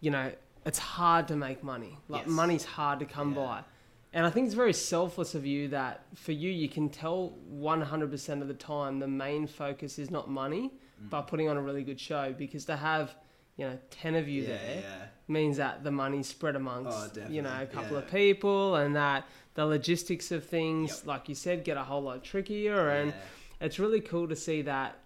you 0.00 0.10
know, 0.10 0.32
it's 0.64 0.78
hard 0.78 1.28
to 1.28 1.36
make 1.36 1.62
money. 1.62 1.98
Like 2.08 2.22
Yes. 2.22 2.30
money's 2.30 2.64
hard 2.64 3.00
to 3.00 3.04
come 3.04 3.34
Yeah. 3.34 3.44
by. 3.44 3.64
And 4.12 4.26
I 4.26 4.30
think 4.30 4.46
it's 4.46 4.54
very 4.54 4.72
selfless 4.72 5.34
of 5.34 5.46
you 5.46 5.68
that 5.68 6.04
for 6.14 6.32
you, 6.32 6.50
you 6.50 6.68
can 6.68 6.88
tell 6.88 7.34
100% 7.52 8.42
of 8.42 8.48
the 8.48 8.54
time 8.54 8.98
the 8.98 9.06
main 9.08 9.46
focus 9.46 9.98
is 9.98 10.10
not 10.10 10.28
money, 10.28 10.72
Mm. 11.02 11.10
but 11.10 11.22
putting 11.28 11.48
on 11.48 11.56
a 11.56 11.62
really 11.62 11.82
good 11.84 11.98
show 12.00 12.34
because 12.36 12.64
to 12.66 12.76
have, 12.76 13.14
you 13.56 13.66
know, 13.66 13.78
10 13.90 14.16
of 14.16 14.28
you 14.28 14.42
yeah, 14.42 14.48
there 14.48 14.80
Yeah. 14.82 15.06
means 15.28 15.56
that 15.58 15.84
the 15.84 15.90
money's 15.92 16.26
spread 16.28 16.56
amongst 16.56 17.16
Oh, 17.18 17.26
you 17.28 17.40
know 17.40 17.56
a 17.62 17.66
couple 17.66 17.96
of 17.96 18.06
people 18.10 18.74
and 18.76 18.94
that 18.96 19.24
the 19.54 19.64
logistics 19.64 20.30
of 20.32 20.44
things 20.44 20.90
Yep. 20.98 21.06
like 21.06 21.28
you 21.28 21.34
said 21.34 21.64
get 21.64 21.76
a 21.78 21.84
whole 21.84 22.02
lot 22.02 22.22
trickier 22.24 22.88
and 22.90 23.10
Yeah. 23.12 23.64
it's 23.66 23.78
really 23.78 24.00
cool 24.00 24.28
to 24.28 24.36
see 24.36 24.60
that 24.62 24.98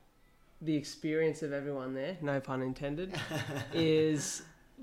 the 0.63 0.75
experience 0.77 1.43
of 1.43 1.53
everyone 1.53 1.95
there 1.95 2.17
no 2.23 2.41
pun 2.41 2.63
intended 2.63 3.13
is 3.73 4.43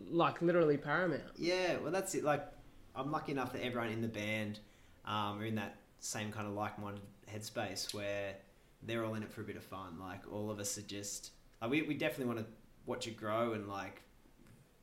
like 0.10 0.42
literally 0.42 0.78
paramount 0.78 1.24
Yeah, 1.38 1.78
well, 1.78 1.92
that's 1.92 2.14
it. 2.16 2.24
Like, 2.24 2.48
I'm 2.96 3.12
lucky 3.12 3.32
enough 3.32 3.54
that 3.54 3.64
everyone 3.64 3.90
in 3.90 4.02
the 4.02 4.08
band 4.08 4.60
um, 5.06 5.40
are 5.40 5.46
in 5.46 5.56
that 5.56 5.78
same 6.00 6.32
kind 6.32 6.48
of 6.48 6.54
like-minded 6.54 7.02
headspace 7.32 7.94
where 7.94 8.36
they're 8.84 9.06
all 9.06 9.14
in 9.16 9.24
it 9.24 9.32
for 9.32 9.42
a 9.42 9.44
bit 9.44 9.56
of 9.56 9.64
fun. 9.64 9.98
Like, 10.00 10.22
all 10.32 10.50
of 10.52 10.60
us 10.60 10.78
are 10.78 10.84
just 10.84 11.32
like 11.62 11.72
we, 11.72 11.82
we 11.84 11.94
definitely 11.94 12.34
want 12.34 12.40
to 12.40 12.46
watch 12.86 13.08
it 13.08 13.16
grow 13.16 13.54
and 13.54 13.68
like 13.68 14.02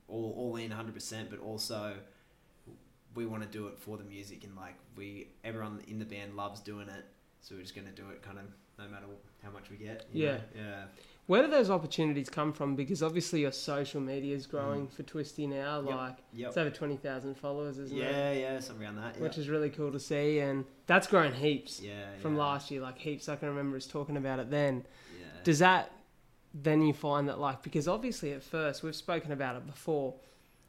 all 0.06 0.34
all 0.36 0.56
in 0.56 0.70
100, 0.70 0.94
percent 0.94 1.30
but 1.30 1.40
also 1.40 1.94
we 3.14 3.26
want 3.26 3.42
to 3.42 3.48
do 3.48 3.66
it 3.66 3.78
for 3.78 3.96
the 3.96 4.04
music 4.04 4.44
and 4.44 4.54
like 4.56 4.74
we 4.96 5.28
everyone 5.44 5.80
in 5.88 5.98
the 5.98 6.04
band 6.04 6.36
loves 6.36 6.60
doing 6.60 6.88
it, 6.88 7.04
so 7.40 7.54
we're 7.54 7.62
just 7.62 7.74
gonna 7.74 7.90
do 7.90 8.08
it 8.10 8.22
kind 8.22 8.38
of 8.38 8.44
no 8.78 8.88
matter 8.88 9.06
how 9.42 9.50
much 9.50 9.70
we 9.70 9.76
get. 9.76 10.06
Yeah. 10.12 10.32
know? 10.32 10.40
yeah, 10.54 10.84
where 11.28 11.42
do 11.42 11.48
those 11.48 11.68
opportunities 11.70 12.28
come 12.30 12.52
from 12.52 12.74
because 12.74 13.02
obviously 13.02 13.42
your 13.42 13.52
social 13.52 14.00
media 14.00 14.34
is 14.34 14.46
growing 14.46 14.88
for 14.88 15.02
twisty 15.04 15.46
now 15.46 15.80
Mm. 15.82 15.86
Yep. 15.88 15.96
like 15.96 16.16
yep. 16.32 16.48
it's 16.48 16.56
over 16.56 16.70
20000 16.70 17.34
followers 17.36 17.78
isn't 17.78 17.96
it 17.96 18.00
yeah, 18.02 18.32
yeah, 18.32 18.60
something 18.60 18.84
around 18.84 18.96
that. 18.96 19.20
which 19.20 19.38
is 19.38 19.48
really 19.48 19.70
cool 19.70 19.92
to 19.92 20.00
see 20.00 20.40
and 20.40 20.64
that's 20.86 21.06
grown 21.06 21.32
heaps 21.32 21.80
yeah, 21.80 22.16
from 22.20 22.34
yeah, 22.34 22.40
last 22.42 22.70
year 22.70 22.80
like 22.80 22.98
heaps 22.98 23.28
i 23.28 23.36
can 23.36 23.48
remember 23.48 23.76
us 23.76 23.86
talking 23.86 24.16
about 24.16 24.38
it 24.40 24.50
then 24.50 24.84
Yeah. 25.18 25.26
does 25.44 25.58
that 25.60 25.92
then 26.54 26.80
you 26.82 26.92
find 26.94 27.28
that 27.28 27.38
like 27.38 27.62
because 27.62 27.86
obviously 27.86 28.32
at 28.32 28.42
first 28.42 28.82
we've 28.82 28.96
spoken 28.96 29.30
about 29.32 29.54
it 29.56 29.66
before 29.66 30.14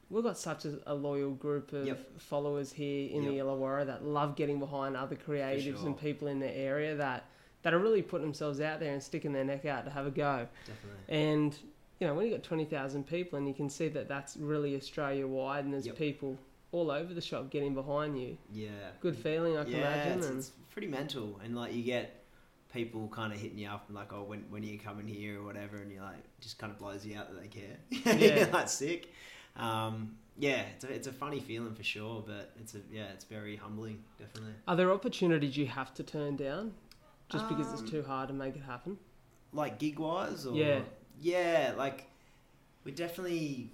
we've 0.10 0.24
got 0.24 0.38
such 0.38 0.66
a, 0.66 0.80
a 0.88 0.94
loyal 0.94 1.32
group 1.32 1.72
of 1.72 1.88
Yep. 1.88 2.20
followers 2.20 2.74
here 2.74 3.10
in 3.10 3.24
the 3.26 3.34
Yep. 3.36 3.46
Illawarra 3.46 3.86
that 3.86 4.04
love 4.04 4.36
getting 4.36 4.60
behind 4.60 4.98
other 4.98 5.16
creatives 5.16 5.78
sure. 5.78 5.86
and 5.88 5.98
people 5.98 6.28
in 6.28 6.40
the 6.40 6.52
area 6.56 6.96
that 6.96 7.26
that 7.64 7.74
are 7.74 7.80
really 7.80 8.02
putting 8.02 8.26
themselves 8.26 8.62
out 8.62 8.80
there 8.80 8.94
and 8.94 9.02
sticking 9.04 9.34
their 9.34 9.44
neck 9.44 9.66
out 9.66 9.86
to 9.86 9.92
have 9.92 10.06
a 10.08 10.12
go 10.12 10.48
Definitely. 10.66 11.00
and 11.10 11.58
you 12.00 12.08
know 12.08 12.14
when 12.14 12.26
you 12.26 12.32
got 12.32 12.44
20,000 12.44 13.06
people 13.06 13.38
and 13.38 13.48
you 13.48 13.54
can 13.54 13.70
see 13.70 13.88
that 13.90 14.08
that's 14.08 14.38
really 14.38 14.76
Australia 14.76 15.28
wide 15.28 15.66
and 15.66 15.74
there's 15.74 15.86
Yep. 15.88 15.98
people 15.98 16.38
all 16.72 16.92
over 16.92 17.14
the 17.14 17.22
shop 17.22 17.50
getting 17.50 17.74
behind 17.74 18.20
you 18.20 18.38
Yeah. 18.54 18.70
good 19.02 19.18
feeling 19.18 19.58
I 19.58 19.64
can 19.64 19.74
yeah, 19.74 19.78
imagine 19.80 20.18
it's, 20.20 20.28
and 20.28 20.38
it's 20.40 20.52
pretty 20.72 20.88
mental, 20.88 21.40
and 21.44 21.56
like 21.56 21.74
you 21.74 21.84
get 21.84 22.16
people 22.72 23.08
kind 23.08 23.34
of 23.34 23.40
hitting 23.40 23.58
you 23.58 23.68
up 23.68 23.86
and 23.88 23.96
like, 23.96 24.14
oh, 24.14 24.22
when 24.24 24.46
when 24.52 24.62
are 24.62 24.68
you 24.68 24.78
coming 24.78 25.08
here 25.08 25.40
or 25.40 25.44
whatever, 25.44 25.78
and 25.78 25.92
you're 25.92 26.04
like, 26.04 26.24
just 26.40 26.60
kind 26.60 26.72
of 26.72 26.78
blows 26.78 27.04
you 27.04 27.18
out 27.18 27.28
that 27.34 27.42
they 27.42 27.48
care. 27.48 27.78
Yeah. 28.18 28.48
You're 28.56 28.68
sick. 28.68 29.12
Um, 29.56 30.16
yeah, 30.38 30.62
it's 30.76 30.84
a, 30.86 30.90
it's 30.94 31.08
a 31.08 31.12
funny 31.12 31.40
feeling 31.40 31.74
for 31.74 31.84
sure, 31.84 32.24
but 32.26 32.52
it's 32.60 32.76
a 32.76 32.82
yeah, 32.92 33.08
it's 33.14 33.26
very 33.26 33.56
humbling, 33.56 34.04
definitely. 34.20 34.54
are 34.68 34.76
there 34.76 34.92
opportunities 34.92 35.58
you 35.58 35.66
have 35.66 35.94
to 35.96 36.04
turn 36.04 36.36
down 36.36 36.74
just 37.30 37.48
because 37.50 37.68
Um, 37.68 37.74
it's 37.74 37.90
too 37.92 38.04
hard 38.04 38.28
to 38.30 38.34
make 38.34 38.56
it 38.56 38.62
happen 38.64 38.98
Like 39.54 39.80
gig 39.80 40.00
wise, 40.00 40.46
or 40.46 40.56
Yeah. 40.56 40.82
yeah, 41.22 41.74
like 41.78 42.06
we're 42.84 42.96
definitely, 42.96 43.72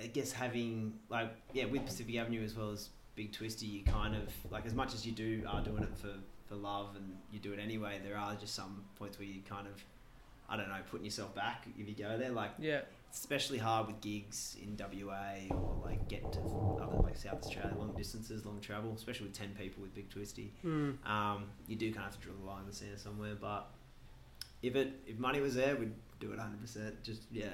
I 0.00 0.06
guess 0.06 0.32
having 0.32 0.98
like 1.08 1.30
yeah 1.52 1.66
with 1.66 1.84
Pacific 1.86 2.16
Avenue 2.16 2.42
as 2.44 2.54
well 2.56 2.70
as 2.70 2.90
Big 3.16 3.32
Twisty, 3.32 3.66
you 3.66 3.82
kind 3.84 4.14
of 4.16 4.32
like 4.50 4.66
as 4.66 4.74
much 4.74 4.94
as 4.94 5.04
you 5.06 5.12
do 5.12 5.42
are 5.48 5.62
doing 5.62 5.82
it 5.82 5.96
for 5.96 6.14
for 6.46 6.54
love 6.56 6.96
and 6.96 7.16
you 7.32 7.38
do 7.38 7.52
it 7.52 7.58
anyway. 7.58 8.00
There 8.02 8.16
are 8.16 8.34
just 8.34 8.54
some 8.54 8.84
points 8.96 9.18
where 9.18 9.28
you 9.28 9.42
kind 9.42 9.66
of 9.66 9.84
I 10.48 10.56
don't 10.56 10.68
know 10.68 10.76
putting 10.90 11.04
yourself 11.04 11.34
back 11.34 11.66
if 11.78 11.88
you 11.88 11.94
go 11.94 12.16
there. 12.18 12.30
Like 12.30 12.52
yeah 12.58 12.80
especially 13.12 13.58
hard 13.58 13.86
with 13.86 14.00
gigs 14.00 14.56
in 14.62 14.76
WA 14.78 15.54
or 15.54 15.80
like 15.84 16.08
getting 16.08 16.30
to 16.32 16.38
other 16.82 16.96
like 17.02 17.16
South 17.16 17.44
Australia, 17.44 17.74
long 17.78 17.94
distances, 17.96 18.44
long 18.46 18.60
travel, 18.60 18.92
especially 18.94 19.26
with 19.26 19.36
ten 19.36 19.50
people 19.58 19.82
with 19.82 19.94
Big 19.94 20.08
Twisty 20.10 20.52
Hmm. 20.62 20.90
um, 21.04 21.44
you 21.66 21.76
do 21.76 21.86
kind 21.92 22.06
of 22.06 22.12
have 22.12 22.20
to 22.20 22.26
draw 22.28 22.36
the 22.38 22.46
line 22.46 22.60
in 22.62 22.66
the 22.68 22.72
sand 22.74 22.98
somewhere. 22.98 23.34
But 23.40 23.68
if 24.62 24.76
it 24.76 25.00
if 25.06 25.18
money 25.18 25.40
was 25.40 25.54
there, 25.54 25.76
we'd 25.76 25.92
do 26.20 26.32
it 26.32 26.38
hundred 26.38 26.60
percent. 26.60 27.02
Just 27.02 27.22
yeah, 27.30 27.46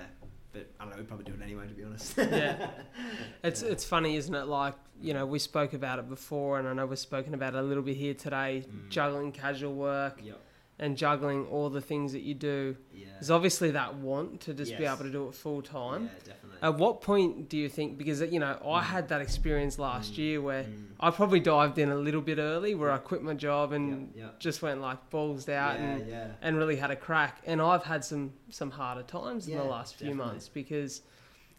but 0.52 0.66
I 0.78 0.84
don't 0.84 0.92
know. 0.92 0.98
We'd 0.98 1.08
probably 1.08 1.24
do 1.26 1.32
it 1.38 1.42
anyway, 1.42 1.66
to 1.68 1.74
be 1.74 1.84
honest. 1.84 2.16
Yeah. 2.16 2.70
It's 3.42 3.62
Yeah. 3.62 3.68
it's 3.70 3.84
funny, 3.84 4.16
isn't 4.16 4.34
it? 4.34 4.44
Like 4.46 4.74
you 5.02 5.12
know, 5.12 5.26
we 5.26 5.38
spoke 5.38 5.72
about 5.74 5.98
it 5.98 6.08
before, 6.08 6.58
and 6.58 6.66
I 6.68 6.72
know 6.72 6.86
we've 6.86 6.98
spoken 6.98 7.34
about 7.34 7.54
it 7.54 7.58
a 7.58 7.62
little 7.62 7.82
bit 7.82 7.96
here 7.96 8.14
today. 8.14 8.64
Mm. 8.68 8.88
Juggling 8.90 9.32
casual 9.32 9.74
work 9.74 10.20
Yep. 10.22 10.40
And 10.78 10.96
juggling 10.96 11.46
all 11.46 11.70
the 11.70 11.80
things 11.80 12.12
that 12.12 12.22
you 12.22 12.34
do. 12.34 12.76
Yeah. 12.92 13.06
There's 13.14 13.30
obviously 13.30 13.70
that 13.72 13.94
want 13.94 14.40
to 14.42 14.54
just 14.54 14.76
be 14.76 14.84
able 14.84 15.04
to 15.04 15.10
do 15.10 15.28
it 15.28 15.34
full 15.34 15.62
time. 15.62 16.04
Yeah, 16.04 16.32
definitely. 16.32 16.58
At 16.62 16.76
what 16.78 17.00
point 17.00 17.48
do 17.48 17.56
you 17.56 17.68
think? 17.68 17.96
Because 17.96 18.20
you 18.22 18.40
know, 18.40 18.58
I 18.66 18.82
had 18.82 19.08
that 19.08 19.20
experience 19.20 19.78
last 19.78 20.14
Mm. 20.14 20.18
year 20.18 20.40
where 20.42 20.64
Mm. 20.64 20.86
I 20.98 21.10
probably 21.10 21.38
dived 21.40 21.78
in 21.78 21.90
a 21.90 21.94
little 21.96 22.20
bit 22.22 22.38
early, 22.38 22.74
where 22.74 22.90
I 22.90 22.98
quit 22.98 23.22
my 23.22 23.34
job 23.34 23.72
and 23.72 24.12
yeah, 24.16 24.24
yeah. 24.24 24.28
just 24.38 24.62
went 24.62 24.80
like 24.80 25.10
balls 25.10 25.48
out 25.48 25.76
and 25.76 26.34
and 26.42 26.56
really 26.56 26.76
had 26.76 26.90
a 26.90 26.96
crack. 26.96 27.40
And 27.46 27.60
I've 27.62 27.84
had 27.84 28.04
some 28.04 28.32
some 28.50 28.70
harder 28.72 29.02
times 29.04 29.46
in 29.46 29.56
the 29.56 29.64
last 29.64 29.94
few 29.94 30.14
months 30.14 30.48
because 30.48 31.02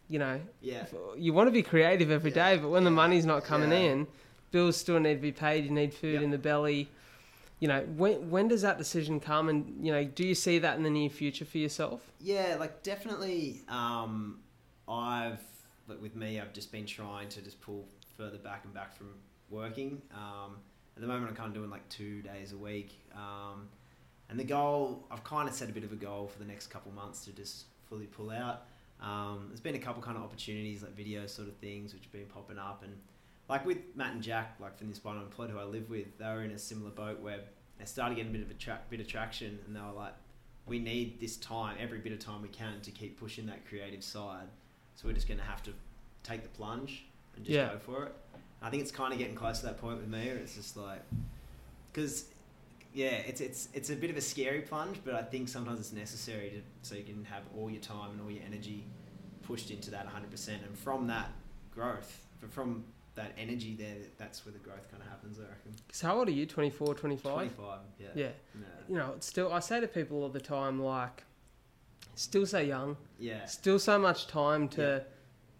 you 0.08 0.18
know 0.18 0.40
you 1.16 1.32
want 1.32 1.46
to 1.48 1.52
be 1.52 1.62
creative 1.62 2.10
every 2.10 2.30
day, 2.30 2.58
but 2.58 2.68
when 2.68 2.84
the 2.84 2.90
money's 2.90 3.24
not 3.24 3.44
coming 3.44 3.72
in, 3.72 4.06
bills 4.50 4.76
still 4.76 5.00
need 5.00 5.14
to 5.14 5.20
be 5.20 5.32
paid. 5.32 5.64
You 5.64 5.70
need 5.70 5.94
food 5.94 6.20
in 6.22 6.30
the 6.30 6.38
belly. 6.38 6.90
You 7.58 7.68
know, 7.68 7.80
when 7.96 8.30
when 8.30 8.48
does 8.48 8.62
that 8.62 8.78
decision 8.78 9.18
come? 9.20 9.48
And 9.48 9.84
you 9.84 9.92
know, 9.92 10.04
do 10.04 10.26
you 10.26 10.34
see 10.34 10.58
that 10.58 10.76
in 10.76 10.82
the 10.82 10.90
near 10.90 11.08
future 11.08 11.44
for 11.44 11.58
yourself? 11.58 12.00
Yeah, 12.20 12.56
like 12.58 12.82
definitely. 12.82 13.62
Um, 13.68 14.40
I've 14.88 15.40
like 15.88 16.00
with 16.02 16.16
me, 16.16 16.40
I've 16.40 16.52
just 16.52 16.70
been 16.70 16.86
trying 16.86 17.28
to 17.30 17.40
just 17.40 17.60
pull 17.60 17.86
further 18.16 18.38
back 18.38 18.62
and 18.64 18.74
back 18.74 18.94
from 18.94 19.08
working. 19.50 20.02
Um, 20.14 20.56
at 20.96 21.02
the 21.02 21.08
moment, 21.08 21.30
I'm 21.30 21.36
kind 21.36 21.48
of 21.48 21.54
doing 21.54 21.70
like 21.70 21.88
two 21.88 22.22
days 22.22 22.52
a 22.52 22.56
week. 22.56 23.00
Um, 23.14 23.68
and 24.28 24.38
the 24.38 24.44
goal, 24.44 25.04
I've 25.10 25.22
kind 25.22 25.48
of 25.48 25.54
set 25.54 25.68
a 25.68 25.72
bit 25.72 25.84
of 25.84 25.92
a 25.92 25.96
goal 25.96 26.26
for 26.26 26.38
the 26.38 26.44
next 26.44 26.68
couple 26.68 26.90
months 26.92 27.24
to 27.26 27.32
just 27.32 27.66
fully 27.88 28.06
pull 28.06 28.30
out. 28.30 28.64
Um, 29.00 29.44
there's 29.48 29.60
been 29.60 29.74
a 29.74 29.78
couple 29.78 30.02
kind 30.02 30.16
of 30.16 30.22
opportunities, 30.22 30.82
like 30.82 30.96
video 30.96 31.26
sort 31.26 31.48
of 31.48 31.56
things, 31.56 31.92
which 31.92 32.04
have 32.04 32.12
been 32.12 32.26
popping 32.26 32.58
up, 32.58 32.82
and 32.82 32.92
like 33.48 33.64
with 33.64 33.78
Matt 33.94 34.12
and 34.14 34.22
Jack, 34.22 34.56
like 34.60 34.76
from 34.76 34.88
the 34.88 34.92
Inspired 34.92 35.16
Unemployed 35.18 35.50
who 35.50 35.58
I 35.58 35.64
live 35.64 35.88
with, 35.88 36.18
they 36.18 36.24
were 36.26 36.42
in 36.42 36.50
a 36.50 36.58
similar 36.58 36.90
boat 36.90 37.20
where 37.20 37.40
they 37.78 37.84
started 37.84 38.16
getting 38.16 38.30
a 38.30 38.38
bit 38.38 38.42
of 38.42 38.50
a 38.50 38.54
tra- 38.54 38.80
bit 38.90 39.00
of 39.00 39.06
traction, 39.06 39.58
and 39.66 39.76
they 39.76 39.80
were 39.80 39.92
like, 39.92 40.14
we 40.66 40.78
need 40.80 41.20
this 41.20 41.36
time, 41.36 41.76
every 41.78 41.98
bit 41.98 42.12
of 42.12 42.18
time 42.18 42.42
we 42.42 42.48
can, 42.48 42.80
to 42.80 42.90
keep 42.90 43.20
pushing 43.20 43.46
that 43.46 43.66
creative 43.68 44.02
side. 44.02 44.48
So 44.96 45.06
we're 45.06 45.14
just 45.14 45.28
going 45.28 45.38
to 45.38 45.44
have 45.46 45.62
to 45.64 45.72
take 46.24 46.42
the 46.42 46.48
plunge 46.48 47.04
and 47.36 47.44
just 47.44 47.54
Yeah. 47.54 47.68
go 47.72 47.78
for 47.78 48.06
it. 48.06 48.14
I 48.62 48.70
think 48.70 48.82
it's 48.82 48.90
kind 48.90 49.12
of 49.12 49.18
getting 49.18 49.36
close 49.36 49.60
to 49.60 49.66
that 49.66 49.78
point 49.78 49.98
with 49.98 50.08
me, 50.08 50.26
where 50.26 50.36
it's 50.36 50.54
just 50.56 50.76
like, 50.76 51.02
because 51.92 52.24
yeah, 52.94 53.08
it's 53.28 53.40
it's 53.42 53.68
it's 53.74 53.90
a 53.90 53.94
bit 53.96 54.08
of 54.10 54.16
a 54.16 54.20
scary 54.22 54.62
plunge, 54.62 54.98
but 55.04 55.14
I 55.14 55.22
think 55.22 55.48
sometimes 55.48 55.78
it's 55.80 55.92
necessary 55.92 56.50
to 56.50 56.88
so 56.88 56.94
you 56.94 57.04
can 57.04 57.24
have 57.26 57.42
all 57.56 57.70
your 57.70 57.82
time 57.82 58.12
and 58.12 58.20
all 58.22 58.30
your 58.30 58.42
energy 58.44 58.84
pushed 59.42 59.70
into 59.70 59.90
that 59.90 60.08
100%, 60.08 60.48
and 60.66 60.76
from 60.78 61.06
that 61.08 61.30
growth, 61.74 62.24
from 62.50 62.84
that 63.16 63.32
energy 63.36 63.74
there, 63.74 63.96
that's 64.18 64.44
where 64.46 64.52
the 64.52 64.58
growth 64.58 64.88
kind 64.90 65.02
of 65.02 65.08
happens. 65.08 65.38
I 65.38 65.42
reckon. 65.42 65.72
So 65.90 66.06
how 66.06 66.18
old 66.18 66.28
are 66.28 66.32
you? 66.32 66.46
24, 66.46 66.94
25? 66.94 67.32
25, 67.34 67.78
yeah. 67.98 68.06
Yeah. 68.14 68.28
Yeah. 68.54 68.60
You 68.88 68.94
know, 68.96 69.12
it's 69.16 69.26
still 69.26 69.52
I 69.52 69.58
say 69.60 69.80
to 69.80 69.88
people 69.88 70.22
all 70.22 70.28
the 70.28 70.40
time, 70.40 70.80
like, 70.82 71.24
still 72.14 72.46
so 72.46 72.58
young, 72.60 72.96
Yeah. 73.18 73.44
still 73.46 73.78
so 73.78 73.98
much 73.98 74.26
time 74.28 74.68
to 74.70 75.04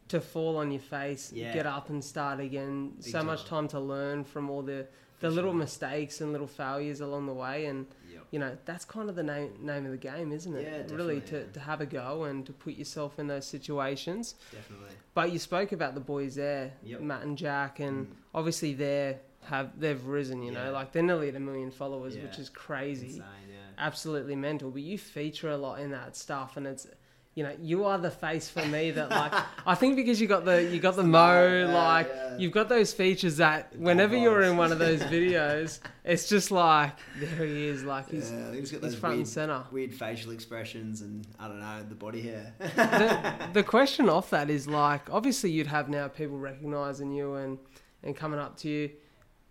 to 0.09 0.21
fall 0.21 0.57
on 0.57 0.71
your 0.71 0.81
face, 0.81 1.33
Yeah. 1.33 1.53
get 1.53 1.67
up 1.67 1.91
and 1.91 2.05
start 2.05 2.39
again. 2.39 2.91
Big 2.91 3.03
so 3.11 3.25
much 3.25 3.45
time. 3.45 3.67
to 3.69 3.81
learn 3.81 4.23
from 4.23 4.49
all 4.49 4.63
the 4.63 4.87
For 5.19 5.29
the 5.29 5.35
little 5.35 5.51
sure. 5.51 5.59
mistakes 5.59 6.21
and 6.21 6.31
little 6.31 6.47
failures 6.47 7.01
along 7.01 7.27
the 7.27 7.35
way, 7.35 7.67
and. 7.67 7.87
You 8.31 8.39
know 8.39 8.57
that's 8.65 8.85
kind 8.85 9.09
of 9.09 9.17
the 9.17 9.23
name 9.23 9.53
name 9.61 9.85
of 9.87 9.93
the 9.93 9.97
game, 9.99 10.33
isn't 10.33 10.55
it? 10.55 10.89
Yeah, 10.89 10.95
really 10.97 11.21
to, 11.23 11.39
yeah. 11.41 11.45
to 11.53 11.61
have 11.61 11.81
a 11.81 11.87
go 11.87 12.25
and 12.25 12.45
to 12.47 12.53
put 12.53 12.75
yourself 12.75 13.19
in 13.19 13.27
those 13.27 13.47
situations. 13.47 14.35
Definitely. 14.53 14.91
But 15.15 15.33
you 15.33 15.39
spoke 15.39 15.73
about 15.73 15.95
the 15.95 16.01
boys 16.01 16.35
there, 16.35 16.73
Yep. 16.85 17.01
Matt 17.01 17.23
and 17.23 17.39
Jack, 17.39 17.81
and 17.81 18.07
Mm. 18.07 18.11
obviously 18.35 18.75
they 18.75 19.19
have 19.45 19.79
they've 19.79 20.05
risen. 20.05 20.43
You 20.43 20.53
know, 20.53 20.73
like 20.73 20.93
they're 20.93 21.03
nearly 21.03 21.29
at 21.29 21.37
a 21.37 21.41
million 21.41 21.71
followers, 21.71 22.17
which 22.17 22.39
is 22.39 22.49
crazy, 22.51 23.07
Insane, 23.07 23.23
yeah. 23.49 23.57
absolutely 23.79 24.37
mental. 24.37 24.71
But 24.71 24.83
you 24.83 24.99
feature 24.99 25.51
a 25.51 25.57
lot 25.57 25.81
in 25.81 25.91
that 25.93 26.17
stuff, 26.17 26.57
and 26.57 26.67
it's. 26.67 26.87
You 27.37 27.43
know, 27.43 27.53
you 27.61 27.85
are 27.85 27.99
the 27.99 28.11
face 28.11 28.49
for 28.49 28.65
me 28.65 28.93
that 28.93 29.11
like 29.11 29.33
I 29.67 29.75
think 29.75 29.95
because 29.95 30.19
you 30.23 30.27
got 30.27 30.47
the 30.47 30.65
you 30.65 30.81
got 30.81 30.97
the 30.97 31.05
mo 31.05 31.71
like 31.71 32.09
yeah. 32.09 32.39
you've 32.39 32.53
got 32.53 32.71
those 32.71 32.95
features 32.95 33.37
that 33.37 33.77
whenever 33.77 34.17
you're 34.17 34.41
in 34.41 34.57
one 34.57 34.73
of 34.73 34.79
those 34.79 35.01
videos, 35.15 35.81
it's 36.03 36.31
just 36.31 36.51
like 36.51 36.97
there 37.21 37.45
he 37.45 37.67
is, 37.67 37.85
like 37.85 38.09
he's 38.09 38.33
yeah, 38.33 38.55
he's 38.55 38.73
got 38.73 38.83
he's 38.83 38.95
front 38.95 39.17
and 39.17 39.29
center. 39.29 39.63
weird 39.71 39.95
facial 39.95 40.33
expressions 40.33 41.03
and 41.03 41.27
I 41.39 41.47
don't 41.47 41.61
know 41.61 41.85
the 41.87 41.95
body 41.95 42.23
hair. 42.23 42.55
the, 42.59 43.49
the 43.53 43.63
question 43.63 44.09
off 44.09 44.31
that 44.31 44.49
is 44.49 44.67
like 44.67 45.11
obviously 45.13 45.51
you'd 45.51 45.67
have 45.67 45.91
now 45.91 46.09
people 46.09 46.39
recognizing 46.39 47.13
you 47.13 47.35
and 47.35 47.59
and 48.03 48.17
coming 48.17 48.41
up 48.41 48.57
to 48.61 48.69
you 48.71 48.91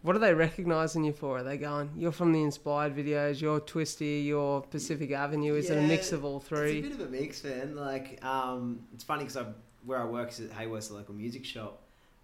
what 0.05 0.15
are 0.15 0.19
they 0.19 0.33
recognizing 0.33 1.03
you 1.03 1.11
for 1.11 1.39
are 1.39 1.43
they 1.43 1.57
going 1.57 1.89
you're 1.97 2.11
from 2.11 2.31
the 2.31 2.41
inspired 2.41 2.95
videos 2.95 3.41
you're 3.41 3.59
twisty 3.59 4.21
you're 4.21 4.61
pacific 4.61 5.11
avenue 5.11 5.55
is 5.55 5.69
it 5.69 5.77
a 5.77 5.81
mix 5.81 6.11
of 6.11 6.23
all 6.23 6.39
three? 6.39 6.79
It's 6.79 6.87
a 6.87 6.89
bit 6.89 6.99
of 6.99 7.07
a 7.07 7.11
mix, 7.11 7.43
man. 7.43 7.75
Like, 7.75 8.23
um, 8.23 8.79
it's 8.93 9.03
funny 9.03 9.23
because 9.23 9.45
where 9.85 9.99
I 9.99 10.05
work 10.05 10.29
is 10.29 10.39
at 10.39 10.51
Hayworth's, 10.51 10.89
a 10.89 10.95
local 10.95 11.13
music 11.13 11.45
shop, 11.45 11.81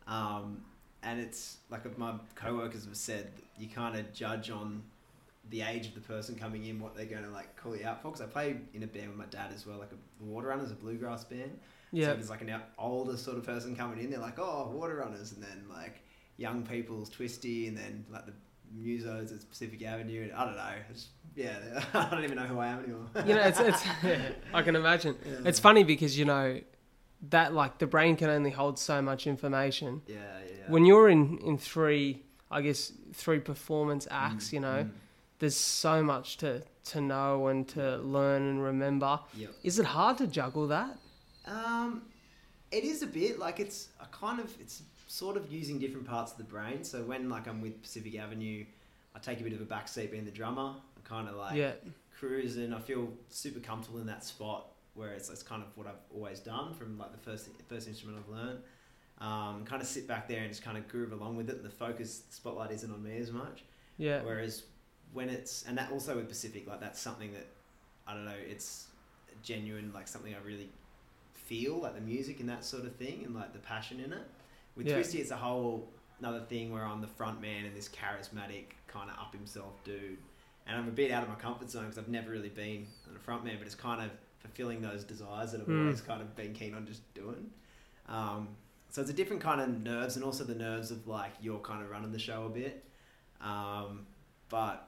um, 0.07 0.61
and 1.03 1.19
it's 1.19 1.57
like 1.69 1.97
my 1.97 2.13
co-workers 2.35 2.85
have 2.85 2.95
said 2.95 3.31
you 3.57 3.67
kind 3.67 3.97
of 3.97 4.13
judge 4.13 4.50
on 4.50 4.83
the 5.50 5.61
age 5.61 5.88
of 5.88 5.95
the 5.95 6.01
person 6.01 6.35
coming 6.35 6.65
in 6.65 6.79
what 6.79 6.95
they're 6.95 7.05
going 7.05 7.23
to 7.23 7.29
like 7.29 7.55
call 7.55 7.75
you 7.75 7.85
out 7.85 8.01
for. 8.01 8.09
Because 8.09 8.21
I 8.21 8.25
play 8.25 8.57
in 8.73 8.83
a 8.83 8.88
band 8.88 9.09
with 9.09 9.17
my 9.17 9.25
dad 9.25 9.51
as 9.53 9.65
well, 9.65 9.77
like 9.77 9.91
a 9.91 10.23
Water 10.23 10.47
Runners, 10.47 10.71
a 10.71 10.75
bluegrass 10.75 11.23
band. 11.23 11.57
yeah 11.91 12.05
So 12.05 12.11
if 12.11 12.17
there's 12.17 12.29
like 12.29 12.41
an 12.41 12.53
older 12.77 13.17
sort 13.17 13.38
of 13.38 13.45
person 13.45 13.75
coming 13.75 14.00
in, 14.00 14.11
they're 14.11 14.19
like, 14.19 14.39
oh, 14.39 14.71
Water 14.73 14.95
Runners, 14.95 15.31
and 15.31 15.43
then 15.43 15.65
like 15.69 16.03
young 16.41 16.63
people's 16.65 17.10
Twisty, 17.10 17.67
and 17.67 17.77
then 17.77 18.05
like 18.12 18.25
the 18.25 18.33
musos 18.77 19.33
at 19.36 19.48
Pacific 19.50 19.81
Avenue. 19.83 20.24
And 20.24 20.31
I 20.33 20.45
don't 20.45 20.55
know. 20.55 20.74
It's, 20.89 21.07
yeah, 21.36 21.83
I 21.93 22.10
don't 22.10 22.24
even 22.24 22.38
know 22.38 22.43
who 22.51 22.60
I 22.60 22.67
am 22.67 22.79
anymore. 22.83 23.07
you 23.25 23.33
know 23.36 23.41
it's 23.41 23.60
it's 23.60 23.83
i 24.53 24.62
can 24.62 24.75
imagine 24.75 25.15
Yeah. 25.25 25.39
it's 25.50 25.60
funny 25.60 25.83
because 25.86 26.17
you 26.19 26.25
know 26.25 26.60
that 27.29 27.53
like 27.53 27.77
the 27.77 27.88
brain 27.88 28.15
can 28.17 28.29
only 28.29 28.50
hold 28.51 28.77
so 28.79 29.01
much 29.01 29.27
information 29.27 30.01
Yeah, 30.07 30.15
yeah. 30.17 30.51
yeah. 30.65 30.71
when 30.74 30.86
you're 30.86 31.07
in 31.10 31.38
in 31.50 31.57
three 31.57 32.24
i 32.50 32.60
guess 32.62 32.91
three 33.13 33.39
performance 33.39 34.07
acts 34.12 34.50
Mm, 34.50 34.53
you 34.53 34.60
know 34.67 34.83
mm. 34.83 34.91
there's 35.39 35.55
so 35.55 36.03
much 36.03 36.38
to 36.38 36.63
to 36.91 37.00
know 37.00 37.48
and 37.48 37.65
to 37.69 37.98
learn 38.17 38.41
and 38.50 38.63
remember 38.71 39.19
Yep. 39.36 39.51
is 39.63 39.79
it 39.79 39.86
hard 39.86 40.17
to 40.17 40.27
juggle 40.27 40.67
that 40.77 40.98
Um, 41.45 41.89
it 42.71 42.83
is 42.83 43.03
a 43.03 43.07
bit 43.07 43.39
like 43.45 43.57
it's 43.65 43.79
a 44.01 44.07
kind 44.07 44.39
of 44.45 44.50
it's 44.63 44.81
sort 45.11 45.35
of 45.35 45.51
using 45.51 45.77
different 45.77 46.07
parts 46.07 46.31
of 46.31 46.37
the 46.37 46.43
brain. 46.45 46.85
So 46.85 47.03
when 47.03 47.27
like 47.27 47.45
I'm 47.47 47.61
with 47.61 47.81
Pacific 47.81 48.17
Avenue, 48.17 48.63
I 49.13 49.19
take 49.19 49.41
a 49.41 49.43
bit 49.43 49.51
of 49.51 49.59
a 49.59 49.65
backseat 49.65 50.09
being 50.09 50.23
the 50.23 50.31
drummer. 50.31 50.73
I 50.97 51.07
kind 51.07 51.27
of 51.27 51.35
like 51.35 51.55
yeah 51.55 51.73
cruising. 52.17 52.73
I 52.73 52.79
feel 52.79 53.09
super 53.27 53.59
comfortable 53.59 53.99
in 53.99 54.07
that 54.07 54.23
spot 54.23 54.67
where 54.93 55.11
it's, 55.13 55.29
it's 55.29 55.43
kind 55.43 55.61
of 55.61 55.69
what 55.75 55.87
I've 55.87 56.01
always 56.15 56.39
done 56.39 56.73
from 56.73 56.97
like 56.97 57.11
the 57.11 57.17
first 57.17 57.49
first 57.67 57.89
instrument 57.89 58.23
I've 58.23 58.33
learned. 58.33 58.59
Um, 59.19 59.65
kind 59.65 59.81
of 59.81 59.87
sit 59.87 60.07
back 60.07 60.27
there 60.27 60.39
and 60.41 60.49
just 60.49 60.63
kind 60.63 60.77
of 60.77 60.87
groove 60.87 61.11
along 61.11 61.35
with 61.35 61.49
it. 61.49 61.57
And 61.57 61.65
the 61.65 61.69
focus 61.69 62.19
the 62.19 62.33
spotlight 62.33 62.71
isn't 62.71 62.91
on 62.91 63.03
me 63.03 63.17
as 63.17 63.31
much. 63.31 63.65
yeah 63.97 64.21
Whereas 64.23 64.63
when 65.11 65.29
it's 65.29 65.63
and 65.67 65.77
that 65.77 65.91
also 65.91 66.15
with 66.15 66.29
Pacific, 66.29 66.67
like 66.67 66.79
that's 66.79 67.01
something 67.01 67.33
that 67.33 67.47
I 68.07 68.13
don't 68.13 68.25
know. 68.25 68.41
It's 68.49 68.87
genuine, 69.43 69.91
like 69.93 70.07
something 70.07 70.33
I 70.33 70.47
really 70.47 70.69
feel, 71.33 71.81
like 71.81 71.95
the 71.95 72.01
music 72.01 72.39
and 72.39 72.47
that 72.47 72.63
sort 72.63 72.85
of 72.85 72.95
thing, 72.95 73.23
and 73.25 73.35
like 73.35 73.51
the 73.51 73.59
passion 73.59 73.99
in 73.99 74.13
it. 74.13 74.23
With 74.81 74.88
Yeah. 74.89 74.95
Twisty, 74.95 75.19
it's 75.19 75.29
a 75.29 75.38
whole 75.38 75.88
another 76.19 76.39
thing 76.41 76.71
where 76.71 76.83
I'm 76.83 77.01
the 77.01 77.07
front 77.07 77.39
man 77.39 77.65
and 77.65 77.75
this 77.75 77.88
charismatic 77.88 78.65
kind 78.88 79.09
of 79.11 79.17
up 79.19 79.31
himself 79.33 79.73
dude, 79.83 80.17
and 80.65 80.75
I'm 80.75 80.88
a 80.88 80.91
bit 80.91 81.11
out 81.11 81.21
of 81.21 81.29
my 81.29 81.35
comfort 81.35 81.69
zone 81.69 81.83
because 81.83 82.00
I've 82.00 82.07
never 82.09 82.31
really 82.31 82.50
been 82.50 82.88
a 83.15 83.19
front 83.19 83.43
man, 83.45 83.57
but 83.59 83.67
it's 83.67 83.75
kind 83.75 84.01
of 84.01 84.09
fulfilling 84.39 84.81
those 84.81 85.03
desires 85.03 85.51
that 85.51 85.61
I've 85.61 85.67
Mm. 85.67 85.81
always 85.81 86.01
kind 86.01 86.19
of 86.21 86.35
been 86.35 86.53
keen 86.53 86.73
on 86.73 86.88
just 86.88 87.01
doing. 87.13 87.51
Um, 88.07 88.50
so 88.89 89.01
it's 89.01 89.11
a 89.11 89.13
different 89.13 89.41
kind 89.43 89.61
of 89.61 89.69
nerves, 89.83 90.15
and 90.15 90.25
also 90.25 90.43
the 90.43 90.55
nerves 90.55 90.89
of 90.89 91.07
like 91.07 91.33
you're 91.41 91.59
kind 91.59 91.83
of 91.83 91.91
running 91.91 92.11
the 92.11 92.19
show 92.19 92.45
a 92.45 92.50
bit. 92.50 92.83
Um, 93.39 94.07
but 94.50 94.88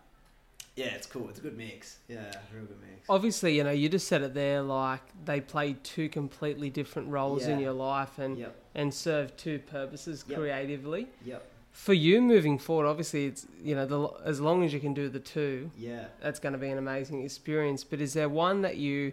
yeah, 0.76 0.86
it's 0.88 1.06
cool. 1.08 1.30
It's 1.30 1.40
a 1.40 1.42
good 1.42 1.58
mix. 1.58 1.98
Yeah, 2.08 2.32
real 2.54 2.66
good 2.66 2.80
mix. 2.82 3.06
obviously 3.10 3.56
you 3.58 3.64
know 3.64 3.72
you 3.72 3.90
just 3.90 4.08
said 4.08 4.22
it 4.22 4.34
there 4.34 4.62
like 4.62 5.02
they 5.26 5.40
play 5.42 5.76
two 5.84 6.08
completely 6.10 6.70
different 6.70 7.10
roles 7.10 7.46
in 7.46 7.60
your 7.60 7.74
life 7.74 8.18
and 8.18 8.38
Yep, 8.38 8.56
and 8.76 8.94
serve 8.94 9.36
two 9.38 9.60
purposes 9.60 10.24
Yep. 10.28 10.40
creatively 10.40 11.08
yep, 11.26 11.46
for 11.74 11.94
you 11.94 12.22
moving 12.22 12.58
forward 12.58 12.88
obviously 12.88 13.26
it's 13.26 13.46
you 13.62 13.76
know 13.76 13.86
the, 13.86 14.00
as 14.24 14.40
long 14.40 14.64
as 14.64 14.72
you 14.74 14.80
can 14.80 14.94
do 14.94 15.10
the 15.10 15.20
two 15.20 15.70
yeah. 15.78 16.06
that's 16.22 16.40
going 16.40 16.54
to 16.54 16.60
be 16.60 16.70
an 16.70 16.78
amazing 16.78 17.24
experience 17.24 17.84
but 17.84 18.00
is 18.00 18.14
there 18.14 18.30
one 18.30 18.62
that 18.62 18.78
you 18.78 19.12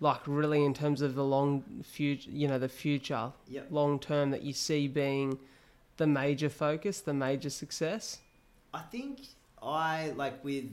like 0.00 0.20
really 0.26 0.64
in 0.64 0.74
terms 0.74 1.00
of 1.00 1.14
the 1.14 1.24
long 1.24 1.62
future 1.82 2.28
you 2.30 2.46
know 2.46 2.58
the 2.58 2.68
future 2.68 3.32
Yep. 3.48 3.68
long 3.70 3.98
term 3.98 4.30
that 4.32 4.42
you 4.42 4.52
see 4.52 4.86
being 4.86 5.38
the 5.96 6.06
major 6.06 6.50
focus 6.50 7.00
the 7.00 7.14
major 7.14 7.48
success 7.50 8.18
I 8.74 8.80
think 8.80 9.20
I 9.64 10.12
like 10.16 10.44
with 10.44 10.64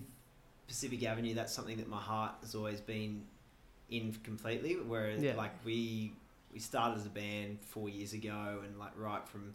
Pacific 0.67 1.03
Avenue. 1.03 1.33
That's 1.33 1.53
something 1.53 1.77
that 1.77 1.88
my 1.89 2.00
heart 2.01 2.33
has 2.41 2.55
always 2.55 2.81
been 2.81 3.24
in 3.89 4.13
completely. 4.24 4.75
Whereas 4.75 5.21
Yeah. 5.24 5.36
like 5.36 5.53
we 5.65 6.13
we 6.53 6.60
started 6.60 6.98
as 6.98 7.05
a 7.05 7.10
band 7.10 7.60
four 7.62 7.88
years 7.89 8.13
ago, 8.13 8.62
and 8.65 8.77
like 8.77 8.91
right 8.98 9.25
from 9.27 9.53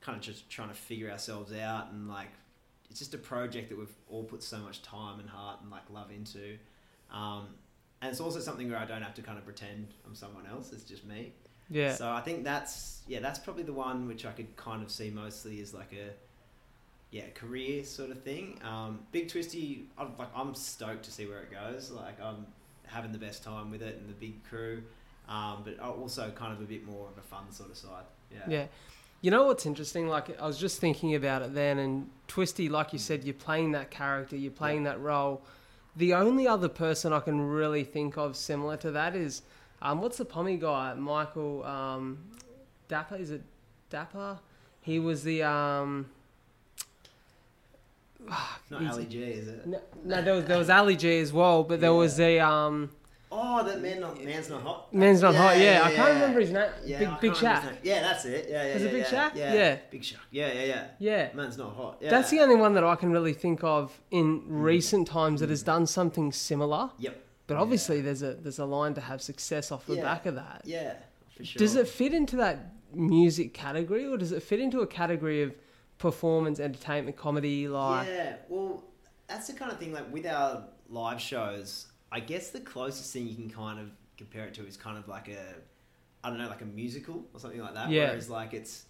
kind 0.00 0.16
of 0.18 0.22
just 0.24 0.50
trying 0.50 0.68
to 0.68 0.74
figure 0.74 1.10
ourselves 1.10 1.52
out, 1.52 1.90
and 1.92 2.08
like 2.08 2.28
it's 2.90 2.98
just 2.98 3.14
a 3.14 3.18
project 3.18 3.70
that 3.70 3.78
we've 3.78 3.94
all 4.10 4.24
put 4.24 4.42
so 4.42 4.58
much 4.58 4.82
time 4.82 5.18
and 5.20 5.28
heart 5.28 5.60
and 5.62 5.70
like 5.70 5.88
love 5.90 6.10
into. 6.10 6.58
Um, 7.10 7.48
and 8.00 8.10
it's 8.10 8.20
also 8.20 8.40
something 8.40 8.68
where 8.68 8.78
I 8.78 8.84
don't 8.84 9.02
have 9.02 9.14
to 9.14 9.22
kind 9.22 9.38
of 9.38 9.44
pretend 9.44 9.88
I'm 10.06 10.14
someone 10.14 10.46
else. 10.46 10.72
It's 10.72 10.84
just 10.84 11.04
me. 11.06 11.32
Yeah. 11.70 11.94
So 11.94 12.10
I 12.10 12.20
think 12.20 12.44
that's 12.44 13.02
yeah, 13.06 13.20
that's 13.20 13.38
probably 13.38 13.62
the 13.62 13.72
one 13.72 14.06
which 14.08 14.26
I 14.26 14.32
could 14.32 14.54
kind 14.56 14.82
of 14.82 14.90
see 14.90 15.10
mostly 15.10 15.60
as 15.60 15.72
like 15.72 15.92
a 15.92 16.10
yeah 17.12 17.28
career 17.34 17.84
sort 17.84 18.10
of 18.10 18.22
thing. 18.22 18.58
Um, 18.64 19.00
Big 19.12 19.28
Twisty, 19.30 19.84
I'm, 19.96 20.16
like 20.18 20.30
I'm 20.34 20.54
stoked 20.56 21.04
to 21.04 21.12
see 21.12 21.26
where 21.26 21.40
it 21.42 21.50
goes. 21.52 21.90
Like 21.92 22.20
I'm 22.20 22.46
having 22.86 23.12
the 23.12 23.18
best 23.18 23.44
time 23.44 23.70
with 23.70 23.82
it 23.82 23.96
and 23.98 24.08
the 24.08 24.14
big 24.14 24.42
crew, 24.42 24.82
um, 25.28 25.62
but 25.64 25.78
also 25.78 26.30
kind 26.34 26.52
of 26.52 26.60
a 26.60 26.64
bit 26.64 26.84
more 26.84 27.06
of 27.08 27.16
a 27.16 27.22
fun 27.22 27.52
sort 27.52 27.70
of 27.70 27.76
side. 27.76 28.04
Yeah. 28.32 28.38
Yeah. 28.48 28.66
You 29.20 29.30
know 29.30 29.46
what's 29.46 29.66
interesting? 29.66 30.08
Like 30.08 30.40
I 30.40 30.46
was 30.46 30.58
just 30.58 30.80
thinking 30.80 31.14
about 31.14 31.42
it 31.42 31.54
then, 31.54 31.78
and 31.78 32.10
Twisty, 32.26 32.68
like 32.68 32.92
you 32.92 32.98
Mm. 32.98 33.02
said, 33.02 33.24
you're 33.24 33.34
playing 33.34 33.70
that 33.72 33.90
character, 33.90 34.36
you're 34.36 34.50
playing 34.50 34.82
that 34.84 34.98
role. 35.00 35.42
The 35.94 36.14
only 36.14 36.48
other 36.48 36.68
person 36.68 37.12
I 37.12 37.20
can 37.20 37.40
really 37.40 37.84
think 37.84 38.16
of 38.16 38.36
similar 38.36 38.76
to 38.78 38.90
that 38.92 39.14
is, 39.14 39.42
um, 39.82 40.00
what's 40.00 40.16
the 40.16 40.24
pommy 40.24 40.56
guy? 40.56 40.94
Michael 40.94 41.62
um, 41.64 42.18
Dapaah? 42.88 43.20
Is 43.20 43.30
it 43.30 43.42
Dapaah? 43.90 44.38
He 44.80 44.98
was 44.98 45.22
the 45.22 45.42
um, 45.44 46.08
Not 48.70 48.92
Ali 48.92 49.06
G, 49.06 49.22
is 49.22 49.48
it? 49.48 49.66
no, 49.66 49.80
no, 50.04 50.22
there 50.22 50.34
was 50.34 50.44
there 50.46 50.58
was 50.58 50.70
Ali 50.70 50.96
G 50.96 51.18
as 51.20 51.32
well, 51.32 51.64
but 51.64 51.80
there 51.80 51.92
was 51.94 52.18
a 52.20 52.38
um, 52.40 52.90
Oh, 53.34 53.64
that 53.64 53.80
man, 53.80 53.98
not, 54.00 54.22
man's 54.22 54.50
not 54.50 54.60
hot. 54.62 54.92
man's 54.94 55.22
not 55.22 55.34
hot. 55.34 55.58
Yeah, 55.58 55.80
I 55.84 55.94
can't 55.94 56.12
remember 56.14 56.40
his 56.40 56.50
name. 56.50 56.70
Yeah, 56.84 56.98
Big 56.98 57.20
Big 57.20 57.32
Shaq. 57.32 57.76
Yeah, 57.82 58.02
that's 58.02 58.26
it. 58.26 58.46
Yeah, 58.50 58.66
yeah. 58.66 58.74
Was 58.74 58.82
it 58.82 58.86
yeah, 58.86 58.92
Big 58.92 59.00
yeah. 59.12 59.28
Shaq? 59.30 59.34
Yeah. 59.34 59.54
Yeah. 59.54 59.76
Big 59.90 60.02
Shaq. 60.02 60.16
Yeah, 60.30 60.52
yeah, 60.52 60.64
yeah. 60.64 60.84
Yeah. 60.98 61.28
Man's 61.34 61.56
not 61.56 61.74
hot. 61.74 61.96
Yeah. 62.02 62.10
That's 62.10 62.28
the 62.28 62.40
only 62.40 62.56
one 62.56 62.74
that 62.74 62.84
I 62.84 62.94
can 62.94 63.10
really 63.10 63.32
think 63.32 63.64
of 63.64 63.98
in 64.10 64.42
recent 64.46 65.08
times 65.08 65.40
that 65.40 65.48
has 65.48 65.62
done 65.62 65.86
something 65.86 66.30
similar. 66.32 66.90
Yep. 66.98 67.24
But 67.46 67.54
Yeah. 67.54 67.60
obviously, 67.60 68.00
there's 68.02 68.22
a 68.22 68.34
there's 68.34 68.58
a 68.58 68.66
line 68.66 68.92
to 68.94 69.00
have 69.00 69.22
success 69.22 69.72
off 69.72 69.86
the 69.86 69.96
Yeah. 69.96 70.02
back 70.02 70.26
of 70.26 70.34
that. 70.34 70.60
Yeah, 70.64 70.94
for 71.34 71.42
sure. 71.44 71.58
Does 71.58 71.74
it 71.76 71.88
fit 71.88 72.12
into 72.12 72.36
that 72.36 72.72
music 72.92 73.54
category, 73.54 74.06
or 74.06 74.18
does 74.18 74.32
it 74.32 74.42
fit 74.42 74.60
into 74.60 74.80
a 74.80 74.86
category 74.86 75.42
of 75.42 75.54
performance, 76.02 76.60
entertainment, 76.60 77.16
comedy? 77.16 77.68
Like, 77.68 78.06
Yeah, 78.08 78.36
well, 78.48 78.84
that's 79.28 79.46
the 79.46 79.54
kind 79.54 79.72
of 79.72 79.78
thing 79.78 79.92
like 79.92 80.12
with 80.12 80.26
our 80.26 80.64
live 80.90 81.20
shows. 81.20 81.86
I 82.10 82.20
guess 82.20 82.50
the 82.50 82.60
closest 82.60 83.12
thing 83.12 83.26
you 83.26 83.34
can 83.34 83.48
kind 83.48 83.80
of 83.80 83.88
compare 84.18 84.44
it 84.46 84.54
to 84.54 84.66
is 84.66 84.76
kind 84.76 84.98
of 84.98 85.08
like 85.08 85.28
a, 85.28 85.54
I 86.22 86.28
don't 86.28 86.38
know, 86.38 86.48
like 86.48 86.60
a 86.60 86.66
musical 86.66 87.24
or 87.32 87.40
something 87.40 87.60
like 87.60 87.74
that. 87.74 87.90
Yeah. 87.90 88.08
Whereas 88.08 88.28
like 88.28 88.52
it's 88.52 88.84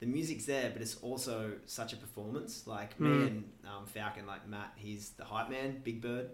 the 0.00 0.06
music's 0.06 0.44
there, 0.44 0.70
but 0.72 0.80
it's 0.80 0.96
also 1.02 1.52
such 1.66 1.92
a 1.92 1.96
performance. 1.96 2.66
Like 2.66 2.96
Mm. 2.98 3.00
me 3.00 3.26
and 3.26 3.44
um, 3.66 3.86
Falcon, 3.86 4.26
like 4.26 4.46
Matt, 4.48 4.72
he's 4.76 5.10
the 5.10 5.24
hype 5.24 5.50
man, 5.50 5.80
Big 5.82 6.00
Bird. 6.00 6.30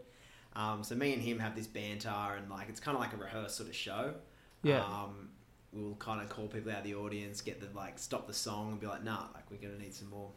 Um, 0.55 0.85
so 0.85 0.95
me 0.95 1.12
and 1.14 1.23
him 1.23 1.38
have 1.41 1.57
this 1.57 1.67
banter, 1.67 2.11
and 2.37 2.50
like 2.50 2.69
it's 2.69 2.79
kind 2.81 2.95
of 2.95 3.00
like 3.00 3.12
a 3.14 3.17
rehearsed 3.17 3.57
sort 3.57 3.69
of 3.71 3.75
show. 3.75 4.14
Yeah. 4.62 4.85
Um, 4.85 5.31
we'll 5.75 5.97
kind 5.97 6.21
of 6.23 6.28
call 6.28 6.47
people 6.47 6.71
out 6.71 6.78
of 6.78 6.85
the 6.85 6.95
audience, 6.95 7.40
get 7.40 7.61
the 7.61 7.66
like 7.76 7.99
stop 7.99 8.26
the 8.26 8.33
song, 8.35 8.73
and 8.73 8.81
be 8.81 8.87
like, 8.87 9.04
nah, 9.04 9.25
like 9.35 9.45
we're 9.50 9.57
gonna 9.57 9.78
need 9.83 9.95
some 9.95 10.09
more, 10.11 10.31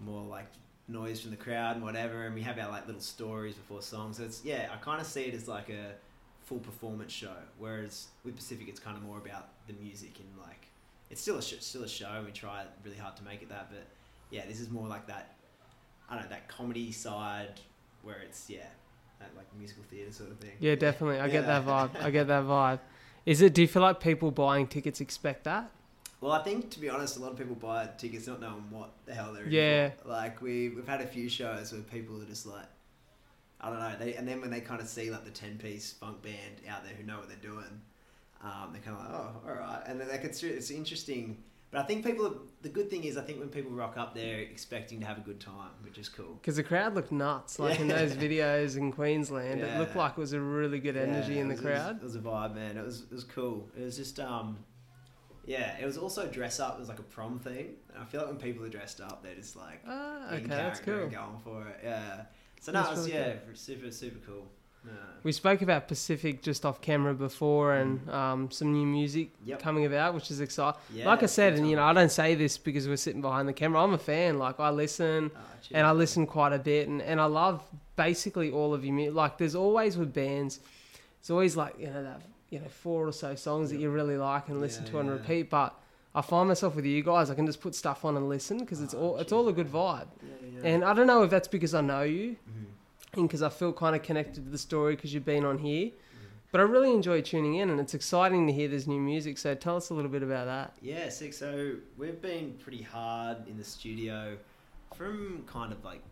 more 0.00 0.22
like 0.22 0.46
noise 0.88 1.20
from 1.20 1.30
the 1.30 1.36
crowd 1.36 1.76
and 1.76 1.84
whatever. 1.84 2.26
And 2.26 2.34
we 2.34 2.42
have 2.42 2.58
our 2.58 2.68
like 2.70 2.86
little 2.86 3.00
stories 3.00 3.54
before 3.54 3.82
songs. 3.82 4.18
So 4.18 4.24
it's 4.24 4.44
yeah, 4.44 4.68
I 4.72 4.76
kind 4.76 5.00
of 5.00 5.06
see 5.06 5.22
it 5.22 5.34
as 5.34 5.48
like 5.48 5.68
a 5.70 5.92
full 6.44 6.58
performance 6.58 7.12
show. 7.12 7.34
Whereas 7.58 8.08
with 8.24 8.36
Pacific, 8.36 8.68
it's 8.68 8.80
kind 8.80 8.96
of 8.96 9.02
more 9.02 9.18
about 9.18 9.48
the 9.66 9.72
music 9.74 10.18
and 10.18 10.28
like 10.46 10.66
it's 11.10 11.20
still 11.20 11.38
a 11.38 11.42
sh- 11.42 11.54
still 11.60 11.82
a 11.84 11.88
show. 11.88 12.10
and 12.10 12.26
We 12.26 12.32
try 12.32 12.64
really 12.84 12.96
hard 12.98 13.16
to 13.16 13.24
make 13.24 13.42
it 13.42 13.48
that, 13.48 13.68
but 13.70 13.86
yeah, 14.30 14.42
this 14.46 14.60
is 14.60 14.70
more 14.70 14.86
like 14.86 15.06
that. 15.06 15.34
I 16.08 16.14
don't 16.14 16.24
know 16.24 16.30
that 16.30 16.48
comedy 16.48 16.90
side 16.92 17.60
where 18.02 18.18
it's 18.20 18.50
yeah, 18.50 18.66
that 19.20 19.30
like 19.36 19.46
musical 19.56 19.84
theatre 19.90 20.12
sort 20.12 20.30
of 20.30 20.38
thing. 20.38 20.52
yeah, 20.58 20.74
definitely. 20.74 21.20
I 21.20 21.28
get 21.28 21.46
that 21.46 21.64
vibe. 21.64 21.90
I 22.02 22.10
get 22.10 22.26
that 22.26 22.44
vibe. 22.54 22.80
Is 23.26 23.40
it? 23.42 23.54
Do 23.54 23.62
you 23.62 23.68
feel 23.68 23.82
like 23.82 24.00
people 24.00 24.30
buying 24.30 24.66
tickets 24.66 25.00
expect 25.00 25.44
that? 25.44 25.70
Well, 26.20 26.32
I 26.32 26.42
think 26.42 26.70
to 26.70 26.80
be 26.80 26.88
honest, 26.90 27.16
a 27.16 27.20
lot 27.20 27.32
of 27.32 27.38
people 27.38 27.54
buy 27.54 27.88
tickets 27.96 28.26
not 28.26 28.40
knowing 28.40 28.64
what 28.70 28.90
the 29.06 29.14
hell 29.14 29.32
they're 29.32 29.44
in 29.44 29.52
Yeah. 29.52 29.90
for. 30.02 30.08
Like 30.08 30.42
we 30.42 30.68
we've 30.70 30.86
had 30.88 31.00
a 31.00 31.06
few 31.06 31.28
shows 31.28 31.72
where 31.72 31.80
people 31.82 32.20
are 32.20 32.26
just 32.26 32.46
like, 32.46 32.66
I 33.60 33.70
don't 33.70 33.78
know. 33.78 33.94
They 33.98 34.14
and 34.14 34.26
then 34.28 34.40
when 34.40 34.50
they 34.50 34.60
kind 34.60 34.80
of 34.80 34.88
see 34.88 35.10
like 35.10 35.24
the 35.24 35.30
ten 35.30 35.56
piece 35.58 35.92
funk 35.92 36.22
band 36.22 36.60
out 36.68 36.84
there 36.84 36.94
who 36.94 37.04
know 37.04 37.18
what 37.18 37.28
they're 37.28 37.38
doing, 37.38 37.80
um, 38.42 38.70
they're 38.72 38.82
kind 38.82 38.96
of 38.96 39.04
like, 39.04 39.12
oh, 39.20 39.48
all 39.48 39.54
right. 39.54 39.82
And 39.86 40.00
then 40.00 40.08
like 40.08 40.24
it's 40.24 40.42
it's 40.42 40.70
interesting. 40.70 41.42
But 41.70 41.80
I 41.80 41.84
think 41.84 42.04
people. 42.04 42.36
The 42.62 42.68
good 42.68 42.90
thing 42.90 43.04
is, 43.04 43.16
I 43.16 43.22
think 43.22 43.38
when 43.38 43.48
people 43.48 43.70
rock 43.70 43.96
up, 43.96 44.14
they're 44.14 44.40
expecting 44.40 45.00
to 45.00 45.06
have 45.06 45.16
a 45.18 45.22
good 45.22 45.40
time, 45.40 45.70
which 45.82 45.98
is 45.98 46.08
cool. 46.08 46.34
Because 46.34 46.56
the 46.56 46.62
crowd 46.64 46.94
looked 46.94 47.12
nuts. 47.12 47.58
Like 47.58 47.78
in 47.80 47.88
those 47.88 48.12
videos 48.12 48.76
in 48.76 48.92
Queensland, 48.92 49.60
it 49.60 49.78
looked 49.78 49.94
like 49.96 50.12
it 50.12 50.18
was 50.18 50.32
a 50.32 50.40
really 50.40 50.80
good 50.80 50.96
energy 50.96 51.34
Yeah, 51.34 51.40
in 51.42 51.48
the 51.48 51.54
was- 51.54 51.60
it 51.62 51.64
was- 51.68 51.72
crowd. 51.78 51.96
It 51.96 52.02
was, 52.02 52.16
a 52.16 52.18
vibe, 52.18 52.54
man. 52.56 52.76
It 52.76 52.84
was 52.84 53.02
it 53.02 53.12
was 53.12 53.24
cool. 53.24 53.68
It 53.78 53.84
was 53.84 53.96
just 53.96 54.18
um, 54.20 54.58
yeah. 55.46 55.76
It 55.80 55.86
was 55.86 55.96
also 55.96 56.26
dress 56.26 56.58
up. 56.60 56.74
It 56.76 56.80
was 56.80 56.88
like 56.88 56.98
a 56.98 57.02
prom 57.04 57.38
thing. 57.38 57.76
And 57.94 58.02
I 58.02 58.04
feel 58.04 58.20
like 58.22 58.30
when 58.30 58.38
people 58.38 58.64
are 58.64 58.68
dressed 58.68 59.00
up, 59.00 59.22
they're 59.22 59.34
just 59.36 59.54
like 59.56 59.80
Ah, 59.86 60.28
in 60.30 60.34
okay, 60.38 60.46
that's 60.48 60.80
character 60.80 60.92
cool. 60.94 61.02
and 61.04 61.12
going 61.12 61.38
for 61.64 61.68
it. 61.68 61.80
Yeah. 61.84 62.22
So 62.60 62.72
no, 62.72 62.80
That's 62.82 62.90
it 62.92 62.96
was 63.00 63.06
really 63.06 63.18
yeah, 63.20 63.34
super 63.54 63.90
super 63.92 64.18
cool. 64.26 64.46
Yeah. 64.86 64.92
We 65.22 65.32
spoke 65.32 65.60
about 65.60 65.86
Pacific 65.88 66.42
just 66.42 66.64
off 66.64 66.80
camera 66.80 67.12
before, 67.14 67.74
and 67.74 68.08
um, 68.10 68.50
some 68.50 68.72
new 68.72 68.86
music 68.86 69.28
Mm. 69.42 69.48
Yep. 69.48 69.60
coming 69.60 69.84
about, 69.86 70.14
which 70.14 70.30
is 70.30 70.40
exciting. 70.40 70.80
Yeah, 70.94 71.06
like 71.06 71.22
I 71.22 71.26
said, 71.26 71.54
and 71.54 71.68
you 71.68 71.76
know. 71.76 71.82
I 71.82 71.92
don't 71.92 72.10
say 72.10 72.34
this 72.34 72.56
because 72.56 72.88
we're 72.88 72.96
sitting 72.96 73.20
behind 73.20 73.46
the 73.46 73.52
camera. 73.52 73.82
I'm 73.82 73.92
a 73.92 73.98
fan. 73.98 74.38
Like 74.38 74.58
I 74.60 74.70
listen, 74.70 75.30
Ah, 75.36 75.40
cheers. 75.62 75.72
and 75.76 75.86
I 75.86 75.92
listen 75.92 76.26
quite 76.26 76.52
a 76.54 76.58
bit, 76.58 76.88
and, 76.88 77.02
and 77.02 77.20
I 77.20 77.26
love 77.26 77.62
basically 77.96 78.50
all 78.50 78.72
of 78.72 78.82
your 78.84 78.94
music. 78.94 79.14
Like 79.14 79.36
there's 79.36 79.54
always 79.54 79.98
with 79.98 80.14
bands, 80.14 80.60
it's 81.20 81.28
always 81.30 81.54
like 81.56 81.74
you 81.78 81.88
know 81.90 82.02
that 82.02 82.22
you 82.48 82.58
know 82.60 82.68
four 82.68 83.06
or 83.06 83.12
so 83.12 83.34
songs 83.34 83.68
that 83.70 83.78
you 83.78 83.90
really 83.90 84.16
like 84.16 84.48
and 84.48 84.58
listen 84.60 84.84
Yeah, 84.86 84.90
to 84.92 84.98
and 85.00 85.10
repeat. 85.10 85.50
But 85.50 85.74
I 86.14 86.22
find 86.22 86.48
myself 86.48 86.74
with 86.76 86.86
you 86.86 87.02
guys, 87.02 87.28
I 87.30 87.34
can 87.34 87.44
just 87.46 87.60
put 87.60 87.74
stuff 87.74 88.06
on 88.06 88.16
and 88.16 88.26
listen 88.28 88.58
because 88.58 88.80
it's 88.80 88.94
Ah, 88.94 88.98
all 88.98 89.18
it's 89.18 89.32
all 89.32 89.46
a 89.48 89.52
good 89.52 89.70
vibe. 89.70 90.08
And 90.64 90.82
I 90.82 90.94
don't 90.94 91.06
know 91.06 91.22
if 91.24 91.30
that's 91.30 91.46
because 91.48 91.74
I 91.74 91.82
know 91.82 92.02
you 92.02 92.36
Mhm. 92.48 92.64
And 93.14 93.28
because 93.28 93.42
I 93.42 93.48
feel 93.48 93.72
kind 93.72 93.96
of 93.96 94.02
connected 94.02 94.44
to 94.44 94.50
the 94.50 94.58
story 94.58 94.94
because 94.94 95.12
you've 95.12 95.24
been 95.24 95.44
on 95.44 95.58
here. 95.58 95.90
But 96.52 96.60
I 96.60 96.64
really 96.64 96.92
enjoy 96.92 97.20
tuning 97.20 97.56
in, 97.56 97.70
and 97.70 97.78
it's 97.80 97.94
exciting 97.94 98.46
to 98.48 98.52
hear 98.52 98.66
this 98.66 98.86
new 98.88 99.00
music. 99.00 99.38
So 99.38 99.54
tell 99.54 99.76
us 99.76 99.90
a 99.90 99.94
little 99.94 100.10
bit 100.10 100.22
about 100.24 100.46
that. 100.46 100.74
Yeah, 100.82 101.08
sick. 101.08 101.32
So 101.32 101.74
we've 101.96 102.20
been 102.20 102.54
pretty 102.54 102.82
hard 102.82 103.46
in 103.48 103.56
the 103.56 103.62
studio 103.64 104.36
from 104.96 105.44
kind 105.46 105.72
of 105.72 105.84
like 105.84 106.02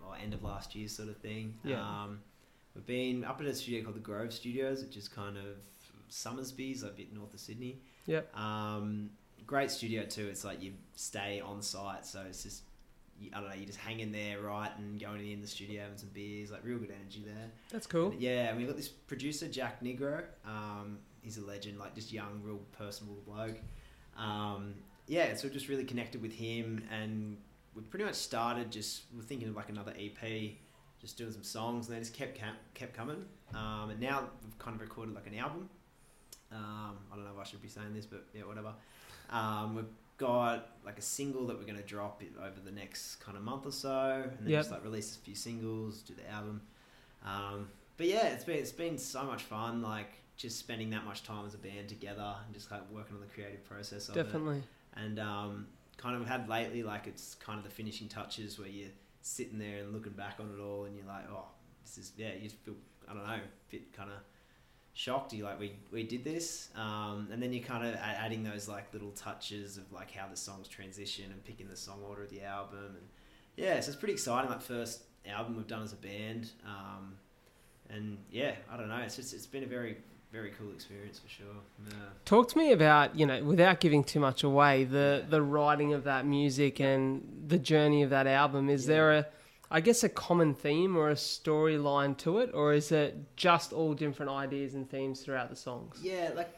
well, 0.00 0.16
end 0.22 0.34
of 0.34 0.44
last 0.44 0.76
year 0.76 0.88
sort 0.88 1.08
of 1.08 1.16
thing. 1.16 1.54
Yeah. 1.64 1.80
Um, 1.80 2.20
we've 2.74 2.86
been 2.86 3.24
up 3.24 3.40
at 3.40 3.46
a 3.46 3.54
studio 3.54 3.82
called 3.82 3.96
the 3.96 4.00
Grove 4.00 4.32
Studios, 4.32 4.82
which 4.84 4.96
is 4.96 5.08
kind 5.08 5.36
of 5.36 5.56
Somersby's, 6.08 6.84
a 6.84 6.88
bit 6.88 7.12
north 7.12 7.34
of 7.34 7.40
Sydney. 7.40 7.80
Yep. 8.06 8.36
Um, 8.36 9.10
great 9.46 9.72
studio 9.72 10.04
too. 10.04 10.28
It's 10.28 10.44
like 10.44 10.62
you 10.62 10.74
stay 10.94 11.40
on 11.40 11.60
site, 11.60 12.06
so 12.06 12.22
it's 12.28 12.44
just 12.44 12.62
I 13.34 13.40
don't 13.40 13.48
know. 13.48 13.54
You 13.54 13.66
just 13.66 13.78
hang 13.78 14.00
in 14.00 14.12
there, 14.12 14.40
right, 14.40 14.70
and 14.78 15.00
going 15.00 15.26
in 15.30 15.40
the 15.40 15.46
studio 15.46 15.82
having 15.82 15.96
some 15.98 16.10
beers, 16.12 16.50
like 16.50 16.64
real 16.64 16.78
good 16.78 16.92
energy 16.98 17.24
there. 17.24 17.50
That's 17.70 17.86
cool. 17.86 18.14
Yeah, 18.18 18.48
and 18.48 18.58
we've 18.58 18.66
got 18.66 18.76
this 18.76 18.88
producer, 18.88 19.48
Jack 19.48 19.82
Negro. 19.82 20.24
Um, 20.46 20.98
he's 21.22 21.38
a 21.38 21.44
legend, 21.44 21.78
like 21.78 21.94
just 21.94 22.12
young, 22.12 22.40
real 22.42 22.60
personable 22.72 23.18
bloke. 23.26 23.58
Um, 24.16 24.74
yeah, 25.06 25.34
so 25.34 25.48
just 25.48 25.68
really 25.68 25.84
connected 25.84 26.20
with 26.22 26.32
him, 26.32 26.84
and 26.90 27.36
we 27.74 27.82
pretty 27.82 28.04
much 28.04 28.14
started 28.14 28.70
just 28.70 29.02
we're 29.14 29.22
thinking 29.22 29.48
of 29.48 29.56
like 29.56 29.68
another 29.68 29.92
EP, 29.98 30.52
just 31.00 31.16
doing 31.16 31.32
some 31.32 31.44
songs, 31.44 31.88
and 31.88 31.96
they 31.96 32.00
just 32.00 32.14
kept 32.14 32.40
kept 32.74 32.94
coming. 32.94 33.24
Um, 33.54 33.90
and 33.90 34.00
now 34.00 34.28
we've 34.42 34.58
kind 34.58 34.74
of 34.74 34.80
recorded 34.80 35.14
like 35.14 35.26
an 35.26 35.38
album. 35.38 35.68
Um, 36.52 36.98
I 37.12 37.16
don't 37.16 37.24
know 37.24 37.32
if 37.34 37.40
I 37.40 37.44
should 37.44 37.62
be 37.62 37.68
saying 37.68 37.92
this, 37.94 38.06
but 38.06 38.24
yeah, 38.34 38.42
whatever. 38.42 38.72
Um, 39.30 39.74
we've 39.74 39.84
got 40.18 40.68
like 40.84 40.98
a 40.98 41.02
single 41.02 41.46
that 41.48 41.58
we're 41.58 41.64
going 41.64 41.76
to 41.76 41.82
drop 41.82 42.22
over 42.40 42.60
the 42.64 42.70
next 42.70 43.16
kind 43.16 43.36
of 43.36 43.42
month 43.42 43.66
or 43.66 43.72
so, 43.72 44.22
and 44.24 44.38
then 44.40 44.48
Yep. 44.48 44.60
just 44.60 44.70
like 44.70 44.84
release 44.84 45.14
a 45.16 45.18
few 45.18 45.34
singles, 45.34 46.00
do 46.02 46.14
the 46.14 46.28
album. 46.30 46.62
Um, 47.24 47.68
but 47.96 48.06
yeah, 48.06 48.26
it's 48.28 48.44
been 48.44 48.56
it's 48.56 48.72
been 48.72 48.98
so 48.98 49.24
much 49.24 49.42
fun, 49.42 49.82
like 49.82 50.10
just 50.36 50.58
spending 50.58 50.90
that 50.90 51.04
much 51.04 51.22
time 51.22 51.46
as 51.46 51.54
a 51.54 51.58
band 51.58 51.88
together 51.88 52.34
and 52.44 52.54
just 52.54 52.70
like 52.70 52.82
working 52.90 53.14
on 53.16 53.20
the 53.20 53.26
creative 53.26 53.64
process 53.64 54.08
of 54.08 54.16
it. 54.16 54.22
Definitely. 54.24 54.62
And 54.94 55.18
um, 55.18 55.66
kind 55.96 56.14
of 56.20 56.26
had 56.28 56.48
lately, 56.48 56.82
like 56.82 57.06
it's 57.06 57.34
kind 57.36 57.58
of 57.58 57.64
the 57.64 57.70
finishing 57.70 58.08
touches 58.08 58.58
where 58.58 58.68
you're 58.68 58.90
sitting 59.22 59.58
there 59.58 59.78
and 59.82 59.92
looking 59.92 60.12
back 60.12 60.36
on 60.40 60.50
it 60.56 60.62
all, 60.62 60.84
and 60.84 60.96
you're 60.96 61.06
like, 61.06 61.24
oh, 61.30 61.46
this 61.84 61.98
is 61.98 62.12
yeah, 62.16 62.32
you 62.40 62.48
feel 62.50 62.74
I 63.08 63.14
don't 63.14 63.26
know, 63.26 63.32
a 63.34 63.40
bit 63.70 63.92
kind 63.92 64.10
of 64.10 64.16
shocked. 64.96 65.32
You 65.34 65.44
like 65.44 65.60
we 65.60 65.72
we 65.92 66.02
did 66.02 66.24
this, 66.24 66.70
um, 66.74 67.28
and 67.30 67.40
then 67.42 67.52
you're 67.52 67.62
kind 67.62 67.86
of 67.86 67.94
adding 67.96 68.42
those 68.42 68.66
like 68.68 68.92
little 68.92 69.10
touches 69.12 69.76
of 69.76 69.92
like 69.92 70.10
how 70.10 70.26
the 70.26 70.36
songs 70.36 70.66
transition 70.66 71.26
and 71.30 71.44
picking 71.44 71.68
the 71.68 71.76
song 71.76 72.00
order 72.08 72.22
of 72.24 72.30
the 72.30 72.42
album, 72.42 72.96
and 72.96 73.06
yeah, 73.56 73.78
so 73.80 73.90
it's 73.90 73.96
pretty 73.96 74.14
exciting. 74.14 74.50
Like 74.50 74.62
first 74.62 75.02
album 75.28 75.56
we've 75.56 75.66
done 75.66 75.82
as 75.82 75.92
a 75.92 75.96
band, 75.96 76.50
um, 76.66 77.14
and 77.90 78.16
yeah, 78.30 78.52
I 78.72 78.76
don't 78.76 78.88
know. 78.88 78.96
It's 78.98 79.16
just 79.16 79.34
it's 79.34 79.46
been 79.46 79.62
a 79.64 79.68
very 79.68 79.98
very 80.32 80.50
cool 80.58 80.72
experience 80.72 81.18
for 81.20 81.28
sure. 81.28 81.46
Yeah. 81.88 81.94
Talk 82.24 82.48
to 82.48 82.58
me 82.58 82.72
about, 82.72 83.16
you 83.16 83.26
know, 83.26 83.42
without 83.44 83.78
giving 83.80 84.02
too 84.02 84.18
much 84.20 84.42
away, 84.42 84.84
the 84.84 85.24
the 85.28 85.42
writing 85.42 85.92
of 85.92 86.04
that 86.04 86.26
music 86.26 86.80
and 86.80 87.44
the 87.46 87.58
journey 87.58 88.02
of 88.02 88.10
that 88.10 88.26
album. 88.26 88.68
Is 88.70 88.84
Yeah. 88.88 88.94
there 88.94 89.12
a 89.12 89.26
I 89.70 89.80
guess 89.80 90.04
a 90.04 90.08
common 90.08 90.54
theme 90.54 90.96
or 90.96 91.10
a 91.10 91.14
storyline 91.14 92.16
to 92.18 92.38
it, 92.38 92.50
or 92.54 92.72
is 92.72 92.92
it 92.92 93.16
just 93.36 93.72
all 93.72 93.94
different 93.94 94.30
ideas 94.30 94.74
and 94.74 94.88
themes 94.88 95.20
throughout 95.20 95.50
the 95.50 95.56
songs? 95.56 95.98
Yeah, 96.02 96.30
like 96.36 96.52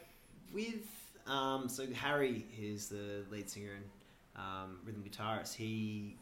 with 0.53 0.87
um, 1.25 1.69
so 1.69 1.85
Harry, 1.93 2.45
who's 2.59 2.87
the 2.87 3.23
lead 3.31 3.49
singer 3.49 3.71
and 3.75 3.85
um, 4.35 4.79
rhythm 4.85 5.03
guitarist, 5.07 5.55
he 5.55 6.15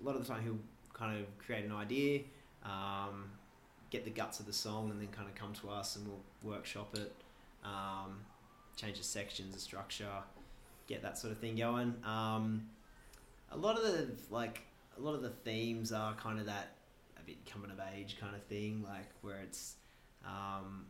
a 0.00 0.06
lot 0.06 0.16
of 0.16 0.26
the 0.26 0.32
time 0.32 0.42
he'll 0.42 0.58
kind 0.94 1.18
of 1.18 1.26
create 1.38 1.64
an 1.64 1.72
idea, 1.72 2.20
um, 2.64 3.30
get 3.90 4.04
the 4.04 4.10
guts 4.10 4.40
of 4.40 4.46
the 4.46 4.52
song, 4.52 4.90
and 4.90 5.00
then 5.00 5.08
kind 5.08 5.28
of 5.28 5.34
come 5.34 5.52
to 5.54 5.68
us 5.68 5.96
and 5.96 6.06
we'll 6.06 6.22
workshop 6.42 6.96
it, 6.96 7.12
um, 7.64 8.20
change 8.76 8.98
the 8.98 9.04
sections, 9.04 9.54
the 9.54 9.60
structure, 9.60 10.08
get 10.86 11.02
that 11.02 11.18
sort 11.18 11.32
of 11.32 11.38
thing 11.38 11.56
going. 11.56 11.94
Um, 12.04 12.68
a 13.50 13.56
lot 13.56 13.76
of 13.76 13.82
the 13.82 14.08
like 14.30 14.62
a 15.00 15.04
lot 15.04 15.14
of 15.14 15.22
the 15.22 15.30
themes 15.30 15.92
are 15.92 16.14
kind 16.14 16.38
of 16.38 16.46
that 16.46 16.76
a 17.18 17.22
bit 17.22 17.50
coming 17.50 17.70
of 17.70 17.78
age 17.94 18.16
kind 18.20 18.34
of 18.34 18.42
thing, 18.44 18.84
like 18.86 19.08
where 19.22 19.40
it's 19.40 19.76
um, 20.24 20.86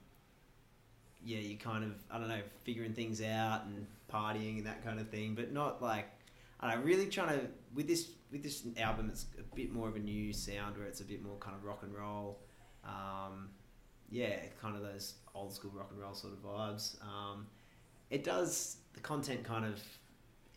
yeah, 1.24 1.38
you 1.38 1.56
kind 1.56 1.84
of 1.84 1.92
I 2.10 2.18
don't 2.18 2.28
know, 2.28 2.42
figuring 2.64 2.92
things 2.92 3.22
out 3.22 3.62
and 3.66 3.86
partying 4.12 4.58
and 4.58 4.66
that 4.66 4.84
kind 4.84 5.00
of 5.00 5.08
thing, 5.08 5.34
but 5.34 5.52
not 5.52 5.80
like 5.80 6.06
I 6.58 6.70
don't 6.70 6.80
know, 6.80 6.86
really 6.86 7.06
trying 7.06 7.38
to 7.38 7.46
with 7.74 7.86
this 7.86 8.08
with 8.32 8.42
this 8.42 8.64
album 8.78 9.08
it's 9.10 9.26
a 9.38 9.54
bit 9.54 9.72
more 9.72 9.88
of 9.88 9.96
a 9.96 10.00
new 10.00 10.32
sound 10.32 10.76
where 10.76 10.86
it's 10.86 11.00
a 11.00 11.04
bit 11.04 11.22
more 11.22 11.36
kind 11.36 11.56
of 11.56 11.64
rock 11.64 11.82
and 11.82 11.94
roll. 11.94 12.38
Um, 12.84 13.50
yeah, 14.10 14.36
kind 14.60 14.74
of 14.74 14.82
those 14.82 15.14
old 15.34 15.54
school 15.54 15.70
rock 15.74 15.90
and 15.92 16.00
roll 16.00 16.14
sort 16.14 16.32
of 16.32 16.42
vibes. 16.42 16.96
Um, 17.02 17.46
it 18.10 18.24
does 18.24 18.78
the 18.94 19.00
content 19.00 19.44
kind 19.44 19.64
of 19.64 19.80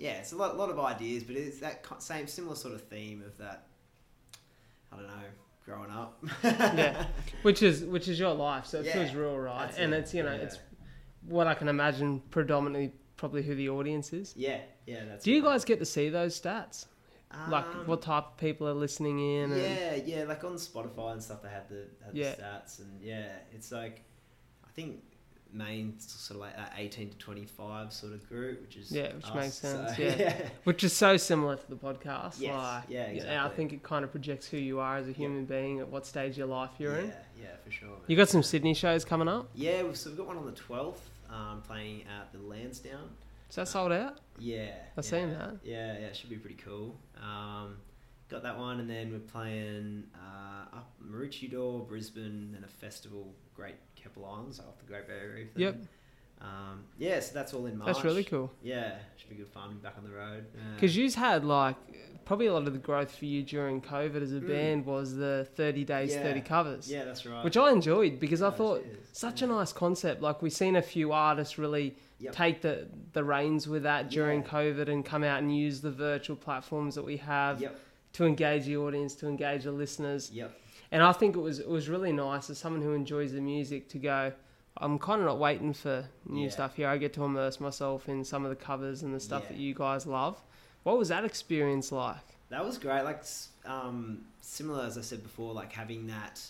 yeah, 0.04 0.16
it's 0.20 0.34
a 0.34 0.36
lot, 0.36 0.58
lot 0.58 0.70
of 0.70 0.78
ideas, 0.80 1.24
but 1.24 1.36
it's 1.38 1.60
that 1.60 1.82
co- 1.84 1.96
same 2.00 2.28
similar 2.28 2.56
sort 2.56 2.74
of 2.74 2.82
theme 2.82 3.24
of 3.26 3.38
that. 3.38 3.68
I 4.92 4.98
don't 4.98 5.08
know, 5.08 5.24
growing 5.66 5.90
up. 5.92 6.24
Yeah. 6.44 7.06
Which 7.42 7.64
is 7.64 7.84
which 7.86 8.08
is 8.08 8.20
your 8.20 8.34
life, 8.34 8.66
so 8.66 8.80
it 8.80 8.86
Yeah, 8.86 8.94
feels 8.94 9.16
real, 9.16 9.38
right? 9.38 9.72
And 9.78 9.94
it, 9.94 9.98
it's 10.00 10.14
you 10.14 10.24
know 10.24 10.34
yeah. 10.34 10.42
it's 10.46 10.60
what 11.28 11.48
I 11.48 11.54
can 11.56 11.68
imagine 11.70 12.22
predominantly 12.32 12.92
probably 13.16 13.44
who 13.44 13.56
the 13.56 13.70
audience 13.70 14.12
is. 14.14 14.34
yeah, 14.36 14.60
yeah. 14.86 15.06
That's 15.06 15.24
Do 15.24 15.32
you 15.32 15.42
guys 15.42 15.64
get 15.66 15.80
to 15.80 15.86
see 15.86 16.10
those 16.10 16.40
stats? 16.40 16.86
Like 17.50 17.66
Um, 17.66 17.88
what 17.88 18.02
type 18.04 18.26
of 18.26 18.38
people 18.38 18.68
are 18.68 18.76
listening 18.76 19.18
in? 19.20 19.52
And, 19.54 19.62
Yeah, 19.62 19.96
yeah, 19.96 20.24
like 20.26 20.44
on 20.44 20.54
Spotify 20.56 21.14
and 21.14 21.24
stuff, 21.24 21.42
they 21.42 21.50
had 21.50 21.68
the 21.70 21.88
had 22.06 22.14
Yeah. 22.14 22.36
the 22.36 22.42
stats, 22.44 22.80
and 22.80 23.02
yeah, 23.02 23.30
it's 23.52 23.72
like 23.72 24.04
I 24.68 24.70
think 24.76 25.02
main 25.54 25.98
sort 26.00 26.36
of 26.38 26.42
like 26.42 26.56
that 26.58 26.74
eighteen 26.78 27.10
to 27.10 27.18
twenty 27.18 27.46
five 27.46 27.94
sort 27.94 28.14
of 28.14 28.28
group, 28.28 28.62
which 28.62 28.76
is 28.76 28.92
Yeah, 28.92 29.14
which 29.14 29.26
us, 29.26 29.36
makes 29.36 29.54
so, 29.56 29.68
sense, 29.68 29.98
yeah. 30.20 30.50
Which 30.64 30.84
is 30.84 30.94
so 30.94 31.18
similar 31.18 31.56
to 31.56 31.70
the 31.70 31.76
podcast. 31.76 32.40
Yes, 32.40 32.54
like, 32.56 32.84
yeah, 32.90 33.04
And 33.06 33.40
I 33.40 33.50
think 33.50 33.74
it 33.74 33.84
kind 33.84 34.04
of 34.04 34.12
projects 34.12 34.48
who 34.48 34.58
you 34.58 34.80
are 34.80 34.98
as 34.98 35.08
a 35.08 35.12
human 35.12 35.46
being 35.46 35.80
at 35.80 35.88
what 35.88 36.06
stage 36.06 36.32
of 36.32 36.38
your 36.38 36.48
life 36.48 36.72
you're 36.80 36.96
yeah, 36.96 37.04
in. 37.04 37.14
yeah, 37.42 37.46
for 37.64 37.72
sure. 37.72 37.90
man. 37.90 37.98
You 38.08 38.18
got 38.18 38.30
some 38.30 38.44
Sydney 38.44 38.74
shows 38.74 39.06
coming 39.06 39.28
up. 39.28 39.50
Yeah, 39.54 39.84
we've, 39.84 39.98
so 39.98 40.10
we've 40.10 40.18
got 40.18 40.28
one 40.28 40.38
on 40.38 40.46
the 40.46 40.52
twelfth, 40.52 41.10
um, 41.30 41.62
playing 41.66 42.04
at 42.20 42.32
the 42.34 42.40
Lansdowne. 42.40 43.10
Is 43.50 43.56
that 43.58 43.68
sold 43.68 43.92
out? 43.92 44.18
Yeah, 44.40 44.72
I've 44.98 45.04
yeah, 45.06 45.10
seen 45.10 45.30
that. 45.32 45.58
Yeah, 45.64 45.94
yeah, 45.94 46.06
it 46.08 46.16
should 46.16 46.30
be 46.32 46.38
pretty 46.38 46.56
cool. 46.56 46.96
Um, 47.22 47.78
got 48.28 48.42
that 48.42 48.58
one, 48.58 48.80
and 48.80 48.90
then 48.90 49.12
we're 49.12 49.20
playing 49.20 50.06
uh, 50.16 50.78
up 50.78 50.92
Maroochydore, 51.06 51.88
Brisbane, 51.88 52.54
and 52.56 52.66
a 52.66 52.68
festival, 52.68 53.36
Great 53.56 53.76
Keppel 54.04 54.26
Islands, 54.26 54.60
off 54.60 54.78
the 54.80 54.86
Great 54.86 55.08
Barrier 55.08 55.34
Reef. 55.36 55.48
Yep. 55.56 55.78
Um, 56.42 56.84
yeah, 56.98 57.20
so 57.22 57.34
that's 57.34 57.54
all 57.54 57.66
in 57.68 57.78
March. 57.78 57.88
That's 57.88 58.04
really 58.04 58.24
cool. 58.26 58.52
Yeah, 58.62 58.96
should 59.18 59.30
be 59.30 59.36
good 59.36 59.48
fun. 59.48 59.80
Back 59.82 59.96
on 59.98 60.04
the 60.04 60.10
road. 60.10 60.46
Uh, 60.56 60.76
Because 60.76 60.96
you've 60.98 61.16
had 61.16 61.46
like 61.46 61.78
probably 62.26 62.48
a 62.48 62.54
lot 62.54 62.68
of 62.68 62.74
the 62.74 62.80
growth 62.80 63.16
for 63.16 63.26
you 63.26 63.44
during 63.44 63.82
COVID 63.82 64.22
as 64.22 64.32
a 64.34 64.40
Mm. 64.40 64.48
band 64.48 64.86
was 64.86 65.16
the 65.16 65.46
30 65.56 65.84
days, 65.86 66.14
Yeah. 66.14 66.24
30 66.24 66.42
covers. 66.42 66.90
yeah, 66.92 67.04
that's 67.06 67.26
right. 67.26 67.44
Which 67.44 67.56
I 67.58 67.72
enjoyed 67.72 68.20
because 68.20 68.42
I 68.42 68.48
Oh, 68.48 68.52
thought 68.52 68.86
such 69.14 69.42
yeah. 69.42 69.48
a 69.48 69.52
nice 69.52 69.72
concept. 69.74 70.22
Like 70.22 70.42
we've 70.42 70.54
seen 70.54 70.76
a 70.76 70.82
few 70.82 71.12
artists 71.14 71.58
really 71.58 71.96
Yep. 72.20 72.34
take 72.34 72.62
the 72.62 72.88
the 73.14 73.24
reins 73.24 73.68
with 73.68 73.84
that 73.84 74.10
during 74.10 74.42
Yeah. 74.42 74.48
COVID 74.48 74.88
and 74.90 75.06
come 75.06 75.24
out 75.24 75.40
and 75.42 75.56
use 75.56 75.82
the 75.82 75.92
virtual 75.92 76.36
platforms 76.36 76.96
that 76.96 77.04
we 77.04 77.18
have 77.18 77.62
Yep, 77.62 77.80
to 78.14 78.26
engage 78.26 78.66
the 78.66 78.78
audience, 78.78 79.16
to 79.16 79.28
engage 79.28 79.64
the 79.64 79.72
listeners. 79.72 80.30
yep. 80.32 80.58
And 80.94 81.02
I 81.04 81.12
think 81.12 81.36
it 81.36 81.40
was 81.42 81.60
it 81.60 81.68
was 81.68 81.90
really 81.90 82.14
nice 82.14 82.50
as 82.50 82.58
someone 82.60 82.82
who 82.82 82.94
enjoys 82.94 83.34
the 83.34 83.42
music 83.42 83.90
to 83.90 83.98
go. 83.98 84.32
I'm 84.78 84.98
kind 85.00 85.20
of 85.22 85.28
not 85.28 85.40
waiting 85.40 85.74
for 85.74 86.06
new 86.26 86.46
Yeah. 86.46 86.50
stuff 86.52 86.76
here. 86.76 86.88
I 86.88 86.98
get 86.98 87.14
to 87.14 87.24
immerse 87.24 87.60
myself 87.60 88.08
in 88.10 88.24
some 88.24 88.44
of 88.46 88.50
the 88.50 88.56
covers 88.56 89.04
and 89.04 89.14
the 89.14 89.20
stuff 89.20 89.44
Yeah. 89.44 89.50
that 89.50 89.58
you 89.58 89.74
guys 89.76 90.06
love. 90.08 90.42
What 90.84 90.98
was 90.98 91.10
that 91.10 91.26
experience 91.26 91.92
like? 91.92 92.24
That 92.50 92.64
was 92.64 92.78
great. 92.78 93.04
Like 93.04 93.24
um, 93.66 94.26
similar 94.42 94.84
as 94.86 94.98
I 94.98 95.02
said 95.02 95.24
before, 95.24 95.54
like 95.54 95.72
having 95.74 96.08
that 96.08 96.42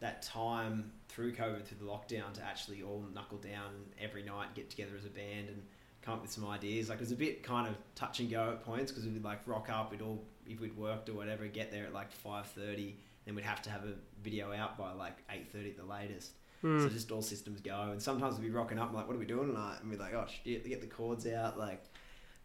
that 0.00 0.22
time 0.22 0.92
through 1.08 1.34
COVID, 1.34 1.64
through 1.64 1.78
the 1.78 1.84
lockdown, 1.92 2.32
to 2.34 2.42
actually 2.42 2.82
all 2.82 3.04
knuckle 3.12 3.38
down 3.38 3.70
every 4.00 4.22
night, 4.22 4.54
get 4.54 4.70
together 4.70 4.92
as 4.96 5.04
a 5.04 5.10
band, 5.10 5.48
and 5.48 5.62
come 6.02 6.14
up 6.14 6.22
with 6.22 6.30
some 6.30 6.46
ideas. 6.46 6.88
Like 6.88 6.98
it 6.98 7.02
was 7.02 7.12
a 7.12 7.16
bit 7.16 7.42
kind 7.42 7.66
of 7.68 7.74
touch 7.96 8.20
and 8.20 8.30
go 8.30 8.50
at 8.52 8.64
points 8.64 8.92
because 8.92 9.04
we'd 9.06 9.24
like 9.24 9.40
rock 9.46 9.68
up, 9.68 9.90
we'd 9.90 10.00
all 10.02 10.22
if 10.46 10.60
we'd 10.60 10.76
worked 10.76 11.08
or 11.10 11.14
whatever, 11.14 11.46
get 11.48 11.70
there 11.72 11.84
at 11.84 11.92
like 11.92 12.10
five 12.12 12.46
thirty, 12.46 12.96
then 13.28 13.36
we'd 13.36 13.44
have 13.44 13.60
to 13.62 13.70
have 13.70 13.84
a 13.84 13.92
video 14.22 14.52
out 14.52 14.78
by 14.78 14.92
like 14.92 15.18
eight 15.30 15.52
thirty 15.52 15.70
at 15.70 15.76
the 15.76 15.84
latest. 15.84 16.32
Hmm. 16.62 16.82
So 16.82 16.88
just 16.88 17.12
all 17.12 17.22
systems 17.22 17.60
go, 17.60 17.90
and 17.92 18.02
sometimes 18.02 18.38
we'd 18.38 18.46
be 18.46 18.50
rocking 18.50 18.80
up, 18.80 18.92
like, 18.92 19.06
what 19.06 19.14
are 19.14 19.18
we 19.18 19.26
doing 19.26 19.48
tonight? 19.48 19.76
And 19.80 19.90
we're 19.90 19.98
like, 19.98 20.14
oh 20.14 20.26
shit, 20.26 20.66
get 20.68 20.80
the 20.80 20.88
chords 20.88 21.26
out, 21.26 21.56
like. 21.58 21.84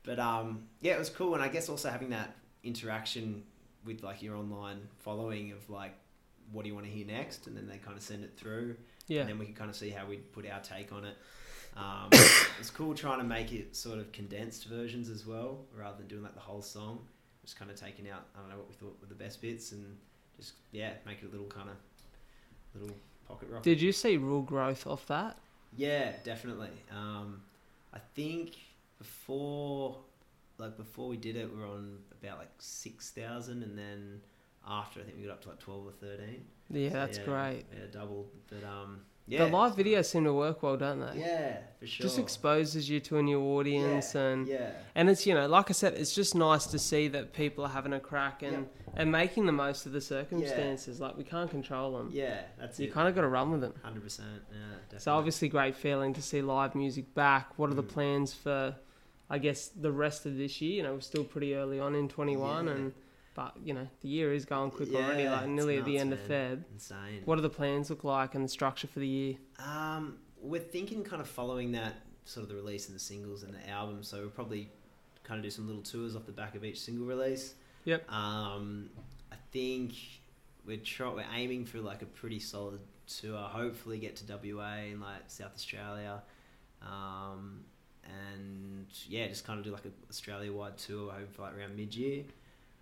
But 0.04 0.20
um, 0.20 0.68
yeah, 0.82 0.94
it 0.94 1.00
was 1.00 1.10
cool, 1.10 1.34
and 1.34 1.42
I 1.42 1.48
guess 1.48 1.70
also 1.70 1.90
having 1.90 2.10
that 2.10 2.36
interaction 2.64 3.44
with 3.86 4.04
like 4.04 4.22
your 4.22 4.36
online 4.36 4.82
following 5.00 5.52
of 5.52 5.70
like, 5.70 5.96
what 6.52 6.64
do 6.64 6.70
you 6.70 6.76
want 6.76 6.86
to 6.86 6.92
hear 6.92 7.08
next, 7.08 7.48
and 7.48 7.56
then 7.58 7.68
they 7.68 7.78
kind 7.78 7.98
of 7.98 8.04
send 8.04 8.24
it 8.24 8.38
through, 8.38 8.76
yeah, 9.08 9.22
and 9.22 9.30
then 9.30 9.40
we 9.40 9.46
could 9.46 9.56
kind 9.56 9.70
of 9.70 9.76
see 9.76 9.90
how 9.90 10.06
we'd 10.06 10.32
put 10.34 10.48
our 10.50 10.60
take 10.60 10.92
on 10.92 11.06
it. 11.06 11.16
Um, 11.76 12.10
it's 12.60 12.70
cool 12.70 12.94
trying 12.94 13.18
to 13.18 13.24
make 13.24 13.52
it 13.52 13.76
sort 13.76 13.98
of 13.98 14.12
condensed 14.12 14.66
versions 14.66 15.10
as 15.10 15.26
well, 15.26 15.66
rather 15.76 15.98
than 15.98 16.08
doing 16.08 16.22
like 16.22 16.36
the 16.36 16.40
whole 16.40 16.62
song. 16.62 17.00
Just 17.42 17.58
kind 17.58 17.72
of 17.72 17.80
taking 17.82 18.08
out, 18.08 18.28
I 18.36 18.42
don't 18.42 18.50
know 18.50 18.58
what 18.58 18.68
we 18.70 18.76
thought 18.76 18.96
were 19.02 19.08
the 19.08 19.16
best 19.16 19.42
bits, 19.42 19.72
and 19.72 19.98
just 20.44 20.56
yeah, 20.72 20.92
make 21.06 21.22
it 21.24 21.28
a 21.28 21.32
little 21.32 21.48
kind 21.48 21.70
of 21.70 21.76
little 22.80 22.96
pocket 23.28 23.50
rock. 23.50 23.64
Did 23.64 23.82
you 23.82 23.92
see 23.92 24.18
real 24.18 24.42
growth 24.42 24.86
off 24.86 25.06
that? 25.08 25.38
Yeah, 25.76 26.12
definitely. 26.24 26.70
Um, 26.92 27.42
I 27.94 28.00
think 28.16 28.56
before, 28.98 29.98
like 30.58 30.78
before 30.78 31.08
we 31.08 31.18
did 31.18 31.36
it, 31.36 31.52
we 31.52 31.60
were 31.60 31.68
on 31.68 32.00
about 32.22 32.40
like 32.40 32.52
six 32.60 33.12
thousand, 33.12 33.64
and 33.64 33.78
then 33.78 34.22
after, 34.68 35.00
I 35.00 35.04
think 35.04 35.18
we 35.18 35.24
got 35.26 35.34
up 35.34 35.42
to 35.44 35.50
like 35.50 35.60
twelve 35.60 35.86
or 35.88 35.92
thirteen. 35.92 36.44
Yeah, 36.70 36.90
So, 36.90 36.96
that's 36.96 37.18
yeah, 37.18 37.26
great. 37.26 37.64
Yeah, 37.74 37.86
doubled. 37.92 38.30
But 38.50 38.64
um, 38.64 39.02
yeah, 39.26 39.46
The 39.46 39.48
live 39.52 39.76
videos 39.76 40.06
seem 40.06 40.26
to 40.26 40.34
work 40.34 40.62
well, 40.64 40.76
don't 40.78 41.00
they? 41.00 41.20
Yeah, 41.22 41.58
for 41.80 41.88
sure. 41.88 42.04
Just 42.04 42.20
exposes 42.20 42.90
you 42.90 43.00
to 43.02 43.18
a 43.18 43.24
new 43.24 43.42
audience 43.42 44.16
and 44.16 44.48
Yeah, 44.48 44.72
and 44.96 45.10
it's 45.10 45.26
you 45.26 45.34
know 45.34 45.48
like 45.48 45.70
I 45.70 45.74
said 45.74 45.94
it's 45.94 46.14
just 46.14 46.36
nice 46.36 46.66
to 46.68 46.78
see 46.80 47.08
that 47.10 47.32
people 47.34 47.64
are 47.64 47.70
having 47.70 47.94
a 47.94 48.00
crack 48.00 48.44
and 48.44 48.68
and 48.96 49.12
making 49.12 49.46
the 49.46 49.52
most 49.52 49.86
of 49.86 49.92
the 49.92 50.02
circumstances 50.02 51.00
like 51.00 51.18
we 51.18 51.24
can't 51.24 51.50
control 51.50 51.98
them 51.98 52.10
yeah, 52.14 52.42
that's 52.60 52.80
you 52.80 52.86
it. 52.86 52.88
You 52.90 52.94
kind 52.94 53.08
of 53.08 53.16
got 53.16 53.22
to 53.22 53.28
run 53.30 53.52
with 53.52 53.62
them 53.62 53.74
Hundred 53.84 54.04
percent. 54.04 54.28
Yeah, 54.52 54.58
definitely. 54.74 55.00
so 55.00 55.14
obviously 55.14 55.48
great 55.50 55.76
feeling 55.76 56.14
to 56.14 56.22
see 56.22 56.42
live 56.42 56.76
music 56.76 57.14
back 57.16 57.58
what 57.58 57.70
are 57.70 57.76
the 57.76 57.84
Mm. 57.84 57.90
plans 57.90 58.34
for 58.34 58.76
I 59.30 59.38
guess 59.40 59.70
the 59.70 59.92
rest 59.92 60.26
of 60.26 60.38
this 60.38 60.62
year 60.62 60.74
you 60.78 60.84
know 60.84 60.94
we're 60.96 61.00
still 61.02 61.24
pretty 61.24 61.56
early 61.56 61.80
on 61.80 61.96
in 61.96 62.08
21 62.10 62.66
Yeah. 62.66 62.72
and 62.74 62.94
but 63.34 63.54
you 63.64 63.74
know 63.74 63.88
the 64.02 64.08
year 64.08 64.34
is 64.34 64.46
going 64.46 64.72
quick 64.72 64.94
already 64.94 65.28
like 65.28 65.48
nearly 65.48 65.78
at 65.78 65.86
the 65.86 65.94
nuts, 65.94 66.02
end 66.02 66.14
of 66.14 66.30
man. 66.30 66.58
Feb 66.58 66.64
insane. 66.74 67.22
what 67.26 67.36
do 67.36 67.42
the 67.42 67.50
plans 67.50 67.90
look 67.90 68.04
like 68.04 68.36
and 68.36 68.44
the 68.44 68.50
structure 68.50 68.88
for 68.88 69.00
the 69.00 69.08
year 69.08 69.36
Um, 69.60 70.18
we're 70.42 70.62
thinking 70.62 71.04
kind 71.04 71.22
of 71.22 71.28
following 71.28 71.72
that 71.72 71.96
sort 72.26 72.44
of 72.44 72.50
the 72.50 72.56
release 72.56 72.88
and 72.88 72.96
the 72.96 73.00
singles 73.00 73.44
and 73.44 73.54
the 73.54 73.70
album, 73.70 74.04
so 74.04 74.20
we'll 74.20 74.30
probably 74.30 74.70
kind 75.24 75.38
of 75.40 75.44
do 75.44 75.50
some 75.50 75.68
little 75.68 75.82
tours 75.82 76.16
off 76.16 76.26
the 76.26 76.32
back 76.32 76.56
of 76.56 76.64
each 76.64 76.80
single 76.82 77.06
release. 77.06 77.56
Yep. 77.86 78.10
Um, 78.12 78.90
I 79.32 79.36
think 79.52 79.94
we're 80.66 80.78
try- 80.78 81.14
we're 81.14 81.26
aiming 81.34 81.66
for 81.66 81.80
like 81.80 82.02
a 82.02 82.06
pretty 82.06 82.40
solid 82.40 82.80
tour. 83.08 83.38
Hopefully, 83.38 84.00
get 84.00 84.16
to 84.18 84.26
WA 84.26 84.76
and 84.92 85.02
like 85.02 85.24
South 85.28 85.54
Australia, 85.54 86.22
um, 86.82 87.64
and 88.06 88.88
yeah, 89.08 89.28
just 89.28 89.46
kind 89.46 89.60
of 89.60 89.66
do 89.66 89.72
like 89.72 89.86
a 89.86 89.92
Australia 90.10 90.52
wide 90.52 90.78
tour. 90.78 91.12
Hopefully, 91.12 91.48
like 91.50 91.58
around 91.58 91.76
mid 91.76 91.96
year. 91.96 92.24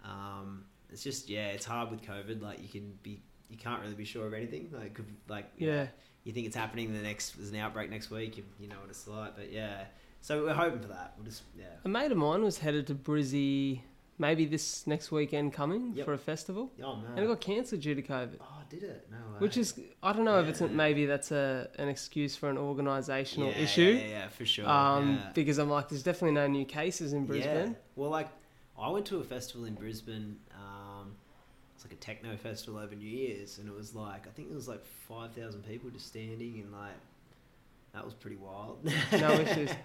Um, 0.03 0.65
it's 0.89 1.03
just 1.03 1.29
yeah, 1.29 1.47
it's 1.47 1.65
hard 1.65 1.91
with 1.91 2.01
COVID. 2.01 2.41
Like 2.41 2.61
you 2.61 2.67
can 2.69 2.97
be. 3.03 3.21
You 3.49 3.57
can't 3.57 3.81
really 3.81 3.95
be 3.95 4.05
sure 4.05 4.25
of 4.27 4.33
anything. 4.33 4.69
Like, 4.71 4.93
could, 4.93 5.13
like 5.27 5.51
yeah 5.57 5.87
you 6.23 6.31
think 6.31 6.45
it's 6.45 6.55
happening 6.55 6.93
the 6.93 6.99
next 7.01 7.35
there's 7.37 7.49
an 7.49 7.55
outbreak 7.57 7.89
next 7.89 8.11
week 8.11 8.37
you, 8.37 8.43
you 8.59 8.67
know 8.67 8.75
what 8.79 8.89
it's 8.89 9.07
like 9.07 9.35
but 9.35 9.51
yeah 9.51 9.85
so 10.21 10.43
we're 10.43 10.53
hoping 10.53 10.79
for 10.79 10.87
that 10.87 11.13
we'll 11.17 11.25
just 11.25 11.43
yeah 11.57 11.65
a 11.83 11.89
mate 11.89 12.11
of 12.11 12.17
mine 12.17 12.43
was 12.43 12.59
headed 12.59 12.87
to 12.87 12.95
Brizzy 12.95 13.81
maybe 14.17 14.45
this 14.45 14.85
next 14.85 15.11
weekend 15.11 15.51
coming 15.51 15.93
Yep. 15.95 16.05
for 16.05 16.13
a 16.13 16.17
festival, 16.17 16.71
Oh 16.83 16.95
man. 16.97 17.13
and 17.15 17.19
it 17.19 17.27
got 17.27 17.41
cancelled 17.41 17.81
due 17.81 17.95
to 17.95 18.03
COVID. 18.03 18.37
oh, 18.39 18.45
did 18.69 18.83
it? 18.83 19.07
No 19.09 19.17
way. 19.17 19.39
Which 19.39 19.57
is, 19.57 19.79
I 20.03 20.13
don't 20.13 20.25
know 20.25 20.39
if 20.39 20.47
it's 20.47 20.61
maybe 20.61 21.07
that's 21.07 21.31
a 21.31 21.67
an 21.79 21.89
excuse 21.89 22.35
for 22.35 22.47
an 22.47 22.57
organisational 22.57 23.47
yeah, 23.51 23.63
issue. 23.63 23.99
Yeah, 23.99 24.07
yeah, 24.07 24.27
for 24.29 24.45
sure. 24.45 24.69
Um, 24.69 25.15
yeah. 25.15 25.31
because 25.33 25.57
I'm 25.57 25.71
like, 25.71 25.89
there's 25.89 26.03
definitely 26.03 26.35
no 26.35 26.45
new 26.45 26.65
cases 26.65 27.13
in 27.13 27.25
Brisbane. 27.25 27.69
Yeah. 27.71 27.75
Well, 27.95 28.11
like 28.11 28.29
I 28.81 28.89
went 28.89 29.05
to 29.07 29.17
a 29.19 29.23
festival 29.23 29.65
in 29.65 29.75
Brisbane. 29.75 30.37
Um, 30.55 31.13
it's 31.75 31.85
like 31.85 31.93
a 31.93 31.97
techno 31.97 32.35
festival 32.37 32.79
over 32.79 32.95
New 32.95 33.07
Year's, 33.07 33.57
and 33.57 33.67
it 33.67 33.75
was 33.75 33.93
like 33.95 34.27
I 34.27 34.31
think 34.31 34.49
it 34.49 34.53
was 34.55 34.67
like 34.67 34.85
five 34.85 35.31
thousand 35.33 35.63
people 35.65 35.89
just 35.89 36.07
standing, 36.07 36.59
and 36.61 36.71
like 36.71 36.93
that 37.93 38.03
was 38.05 38.13
pretty 38.13 38.37
wild. 38.37 38.83
No 39.11 39.31
issues. 39.33 39.69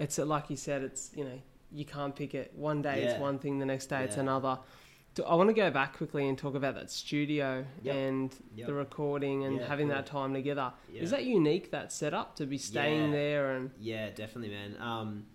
It's 0.00 0.18
uh, 0.18 0.24
like 0.26 0.50
you 0.50 0.56
said, 0.56 0.82
it's 0.82 1.12
you 1.14 1.22
know 1.24 1.40
you 1.70 1.84
can't 1.84 2.16
pick 2.16 2.34
it. 2.34 2.52
One 2.56 2.82
day 2.82 3.04
it's 3.04 3.20
one 3.20 3.38
thing, 3.38 3.60
the 3.60 3.66
next 3.66 3.86
day 3.86 4.02
it's 4.02 4.16
another. 4.16 4.58
Do- 5.14 5.22
I 5.22 5.36
want 5.36 5.48
to 5.50 5.54
go 5.54 5.70
back 5.70 5.96
quickly 5.96 6.28
and 6.28 6.36
talk 6.36 6.56
about 6.56 6.74
that 6.74 6.90
studio 6.90 7.64
Yep. 7.82 7.94
and 7.94 8.34
Yep. 8.56 8.66
the 8.66 8.74
recording 8.74 9.44
and 9.44 9.58
Yeah, 9.60 9.68
having 9.68 9.86
cool. 9.86 9.94
that 9.96 10.06
time 10.06 10.34
together. 10.34 10.72
Yeah. 10.92 11.02
Is 11.02 11.10
that 11.12 11.24
unique? 11.26 11.70
That 11.70 11.92
setup 11.92 12.34
to 12.36 12.46
be 12.46 12.58
staying 12.58 13.10
Yeah. 13.12 13.16
there 13.16 13.52
and 13.54 13.70
Yeah, 13.78 14.10
definitely, 14.10 14.48
man. 14.50 14.76
Um, 14.80 15.26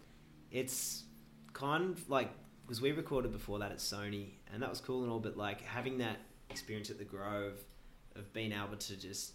it's 0.52 1.06
kind 1.54 1.86
of 1.92 2.10
like 2.10 2.32
because 2.70 2.84
we 2.84 2.92
recorded 2.92 3.32
before 3.32 3.58
that 3.58 3.72
at 3.72 3.80
Sony, 3.80 4.28
and 4.54 4.62
that 4.62 4.70
was 4.70 4.80
cool 4.80 5.02
and 5.02 5.12
all, 5.12 5.20
but 5.20 5.36
like 5.36 5.60
having 5.62 5.98
that 5.98 6.18
experience 6.52 6.92
at 6.92 7.00
the 7.00 7.04
Grove 7.04 7.58
of 8.16 8.32
being 8.32 8.52
able 8.52 8.78
to 8.78 8.96
just 8.96 9.34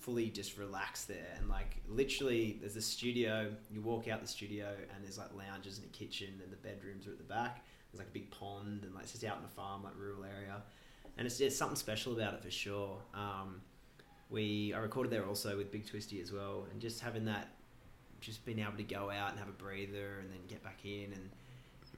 fully 0.00 0.30
just 0.30 0.56
relax 0.56 1.04
there 1.04 1.34
and 1.38 1.48
like 1.48 1.76
literally 1.88 2.58
there's 2.60 2.74
a 2.74 2.82
studio 2.82 3.48
you 3.70 3.80
walk 3.80 4.08
out 4.08 4.20
the 4.20 4.26
studio 4.26 4.66
and 4.92 5.04
there's 5.04 5.16
like 5.16 5.32
lounges 5.32 5.78
and 5.78 5.86
a 5.86 5.90
kitchen 5.90 6.28
and 6.42 6.52
the 6.52 6.56
bedrooms 6.56 7.06
are 7.06 7.10
at 7.10 7.18
the 7.18 7.24
back. 7.24 7.62
There's 7.92 7.98
like 7.98 8.08
a 8.08 8.12
big 8.12 8.30
pond 8.30 8.84
and 8.84 8.94
like 8.94 9.02
it's 9.02 9.12
just 9.12 9.24
out 9.24 9.36
in 9.38 9.44
a 9.44 9.48
farm 9.48 9.82
like 9.84 9.92
rural 9.98 10.24
area. 10.24 10.62
And 11.18 11.26
it's 11.26 11.36
just 11.36 11.58
something 11.58 11.76
special 11.76 12.14
about 12.14 12.32
it 12.32 12.42
for 12.42 12.50
sure. 12.50 12.96
Um, 13.12 13.60
we 14.30 14.72
I 14.74 14.78
recorded 14.78 15.12
there 15.12 15.26
also 15.26 15.58
with 15.58 15.70
Big 15.70 15.86
Twisty 15.86 16.22
as 16.22 16.32
well 16.32 16.66
and 16.72 16.80
just 16.80 17.00
having 17.00 17.26
that 17.26 17.50
just 18.22 18.46
being 18.46 18.60
able 18.60 18.78
to 18.78 18.82
go 18.82 19.10
out 19.10 19.30
and 19.30 19.38
have 19.38 19.48
a 19.48 19.52
breather 19.52 20.20
and 20.20 20.30
then 20.30 20.40
get 20.48 20.64
back 20.64 20.78
in 20.84 21.12
and 21.12 21.30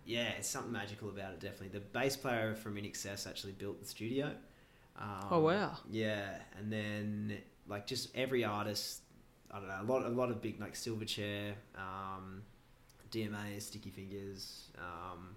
yeah, 0.05 0.31
it's 0.39 0.49
something 0.49 0.73
magical 0.73 1.09
about 1.09 1.33
it. 1.33 1.41
Definitely, 1.41 1.69
the 1.69 1.81
bass 1.81 2.17
player 2.17 2.55
from 2.55 2.77
INXS 2.77 3.27
actually 3.29 3.53
built 3.53 3.81
the 3.81 3.87
studio. 3.87 4.33
Um, 4.99 5.27
Oh, 5.31 5.41
wow. 5.41 5.77
Yeah, 5.91 6.37
and 6.59 6.73
then 6.73 7.39
like 7.67 7.87
just 7.87 8.15
every 8.15 8.45
artist, 8.45 9.01
I 9.51 9.59
don't 9.59 9.69
know, 9.69 9.81
a 9.81 9.89
lot, 9.91 10.05
a 10.05 10.09
lot 10.09 10.31
of 10.31 10.43
big 10.43 10.61
like 10.61 10.75
Silverchair, 10.75 11.53
um, 11.77 12.43
DMA, 13.11 13.61
Sticky 13.61 13.91
Fingers, 13.91 14.69
um, 14.79 15.29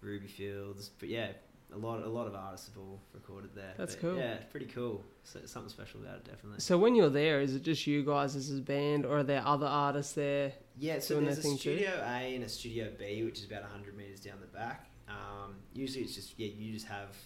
Ruby 0.00 0.26
Fields, 0.26 0.90
but 0.98 1.08
yeah, 1.08 1.28
a 1.74 1.78
lot, 1.78 2.02
a 2.02 2.08
lot 2.08 2.26
of 2.26 2.34
artists 2.34 2.68
have 2.68 2.78
all 2.78 3.00
recorded 3.14 3.50
there. 3.54 3.74
That's 3.76 3.94
But, 3.94 4.00
cool. 4.02 4.16
Yeah, 4.16 4.34
it's 4.34 4.50
pretty 4.50 4.66
cool. 4.66 5.02
So 5.24 5.40
something 5.46 5.70
special 5.70 6.00
about 6.00 6.16
it, 6.16 6.24
definitely. 6.24 6.60
so 6.60 6.76
when 6.78 6.94
you're 6.94 7.08
there, 7.10 7.40
is 7.40 7.54
it 7.54 7.62
just 7.62 7.86
you 7.86 8.02
guys 8.04 8.34
as 8.36 8.50
a 8.56 8.60
band, 8.60 9.04
or 9.06 9.18
are 9.18 9.22
there 9.22 9.42
other 9.46 9.66
artists 9.66 10.12
there? 10.14 10.52
Yeah, 10.78 10.98
so 10.98 11.20
there's 11.20 11.38
a 11.38 11.42
thing 11.42 11.52
too? 11.58 11.76
Studio 11.76 12.02
A 12.06 12.34
and 12.34 12.44
a 12.44 12.48
Studio 12.48 12.90
B, 12.98 13.22
which 13.24 13.38
is 13.38 13.44
about 13.44 13.62
100 13.62 13.96
meters 13.96 14.20
down 14.20 14.34
the 14.40 14.46
back. 14.48 14.86
Um, 15.08 15.56
usually 15.74 16.04
it's 16.04 16.14
just, 16.14 16.38
yeah, 16.38 16.48
you 16.48 16.72
just 16.72 16.86
have, 16.86 17.16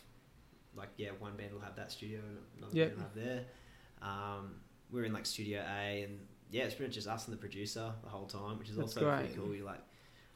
like, 0.74 0.90
yeah, 0.96 1.10
one 1.18 1.36
band 1.36 1.52
will 1.52 1.60
have 1.60 1.76
that 1.76 1.90
studio 1.92 2.20
and 2.20 2.38
another 2.58 2.76
Yep. 2.76 2.88
band 2.88 2.96
will 2.98 3.04
have 3.04 3.14
there. 3.14 3.44
Um, 4.02 4.54
we're 4.90 5.04
in, 5.04 5.12
like, 5.12 5.26
Studio 5.26 5.60
A, 5.60 6.02
and 6.02 6.20
yeah, 6.50 6.64
it's 6.64 6.74
pretty 6.74 6.88
much 6.88 6.94
just 6.94 7.08
us 7.08 7.26
and 7.26 7.36
the 7.36 7.40
producer 7.40 7.92
the 8.02 8.08
whole 8.08 8.26
time, 8.26 8.58
which 8.58 8.68
is 8.70 8.76
That's 8.76 8.96
also 8.96 9.00
great. 9.08 9.18
pretty 9.20 9.34
cool. 9.34 9.54
You're 9.54 9.66
like, 9.66 9.80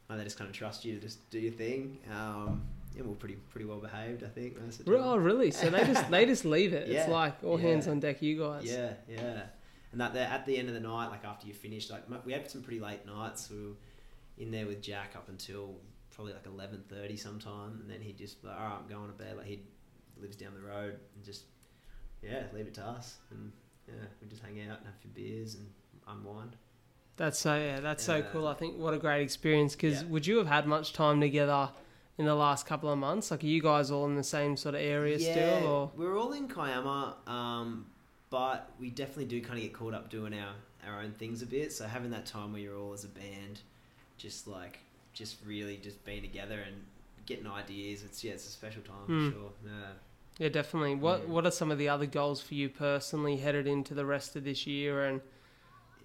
they 0.09 0.23
just 0.25 0.37
kind 0.37 0.49
of 0.49 0.55
trust 0.55 0.83
you 0.83 0.93
to 0.95 0.99
just 0.99 1.29
do 1.29 1.39
your 1.39 1.53
thing. 1.53 1.97
Um, 2.13 2.63
yeah, 2.95 3.03
we're 3.03 3.15
pretty 3.15 3.35
pretty 3.35 3.65
well 3.65 3.79
behaved, 3.79 4.23
I 4.23 4.27
think. 4.27 4.61
Most 4.61 4.79
of 4.81 4.85
the 4.85 4.97
time. 4.97 5.03
Oh, 5.03 5.17
really? 5.17 5.51
So 5.51 5.69
they 5.69 5.85
just 5.85 6.09
they 6.09 6.25
just 6.25 6.45
leave 6.45 6.73
it. 6.73 6.89
It's 6.89 7.07
like 7.09 7.43
all 7.43 7.59
yeah. 7.59 7.67
hands 7.69 7.87
on 7.87 7.99
deck, 7.99 8.21
you 8.21 8.39
guys. 8.39 8.63
Yeah, 8.65 8.93
yeah. 9.07 9.43
And 9.91 9.99
that 10.01 10.15
at 10.15 10.45
the 10.45 10.57
end 10.57 10.67
of 10.67 10.73
the 10.73 10.79
night, 10.79 11.07
like 11.07 11.25
after 11.25 11.47
you 11.47 11.53
finish, 11.53 11.89
like 11.89 12.03
we 12.25 12.33
had 12.33 12.49
some 12.49 12.61
pretty 12.61 12.79
late 12.79 13.05
nights. 13.05 13.49
We 13.49 13.57
were 13.57 13.73
in 14.37 14.51
there 14.51 14.65
with 14.65 14.81
Jack 14.81 15.13
up 15.15 15.29
until 15.29 15.75
probably 16.11 16.33
like 16.33 16.45
eleven 16.45 16.83
thirty 16.89 17.17
sometime, 17.17 17.79
and 17.81 17.89
then 17.89 18.01
he'd 18.01 18.17
just 18.17 18.43
like, 18.43 18.55
all 18.55 18.63
right, 18.65 18.77
I'm 18.81 18.87
going 18.87 19.07
to 19.07 19.17
bed. 19.17 19.37
Like 19.37 19.47
he 19.47 19.61
lives 20.19 20.35
down 20.35 20.53
the 20.53 20.67
road, 20.67 20.97
and 21.15 21.23
just 21.23 21.43
yeah, 22.21 22.43
leave 22.53 22.67
it 22.67 22.73
to 22.75 22.83
us, 22.83 23.17
and 23.31 23.51
yeah, 23.87 24.05
we 24.21 24.27
just 24.27 24.41
hang 24.43 24.59
out 24.61 24.77
and 24.77 24.85
have 24.85 24.95
a 24.95 25.01
few 25.01 25.11
beers 25.11 25.55
and 25.55 25.67
unwind. 26.07 26.55
That's 27.17 27.39
so 27.39 27.55
yeah, 27.57 27.79
that's 27.79 28.03
so 28.03 28.21
cool. 28.21 28.47
I 28.47 28.53
think 28.53 28.77
what 28.77 28.93
a 28.93 28.97
great 28.97 29.21
experience. 29.21 29.75
Because 29.75 30.01
Yeah. 30.01 30.07
would 30.09 30.25
you 30.25 30.37
have 30.37 30.47
had 30.47 30.65
much 30.65 30.93
time 30.93 31.19
together 31.21 31.69
in 32.17 32.25
the 32.25 32.35
last 32.35 32.65
couple 32.65 32.89
of 32.91 32.97
months? 32.97 33.31
Like, 33.31 33.43
are 33.43 33.47
you 33.47 33.61
guys 33.61 33.91
all 33.91 34.05
in 34.05 34.15
the 34.15 34.23
same 34.23 34.57
sort 34.57 34.75
of 34.75 34.81
area 34.81 35.19
still, 35.19 35.67
or 35.67 35.91
we're 35.95 36.17
all 36.17 36.33
in 36.33 36.47
Kiama, 36.47 37.15
um, 37.27 37.85
but 38.29 38.71
we 38.79 38.89
definitely 38.89 39.25
do 39.25 39.41
kind 39.41 39.55
of 39.57 39.63
get 39.63 39.73
caught 39.73 39.93
up 39.93 40.09
doing 40.09 40.33
our, 40.33 40.53
our 40.87 41.01
own 41.01 41.11
things 41.13 41.41
a 41.41 41.45
bit. 41.45 41.71
So 41.73 41.85
having 41.85 42.11
that 42.11 42.25
time 42.25 42.53
where 42.53 42.61
you're 42.61 42.77
all 42.77 42.93
as 42.93 43.03
a 43.03 43.09
band, 43.09 43.61
just 44.17 44.47
like 44.47 44.79
just 45.13 45.37
really 45.45 45.77
just 45.77 46.03
being 46.05 46.21
together 46.21 46.59
and 46.65 46.75
getting 47.25 47.47
ideas, 47.47 48.03
it's 48.03 48.23
yeah, 48.23 48.33
it's 48.33 48.47
a 48.47 48.51
special 48.51 48.81
time 48.83 49.05
Hmm. 49.05 49.29
for 49.29 49.35
sure. 49.35 49.51
Yeah. 49.65 49.71
yeah, 50.37 50.49
definitely. 50.49 50.95
What 50.95 51.21
Yeah. 51.21 51.33
What 51.33 51.45
are 51.45 51.51
some 51.51 51.71
of 51.71 51.77
the 51.77 51.89
other 51.89 52.05
goals 52.05 52.41
for 52.41 52.53
you 52.53 52.69
personally 52.69 53.37
headed 53.37 53.67
into 53.67 53.93
the 53.93 54.05
rest 54.05 54.35
of 54.35 54.43
this 54.43 54.65
year 54.67 55.03
and 55.05 55.21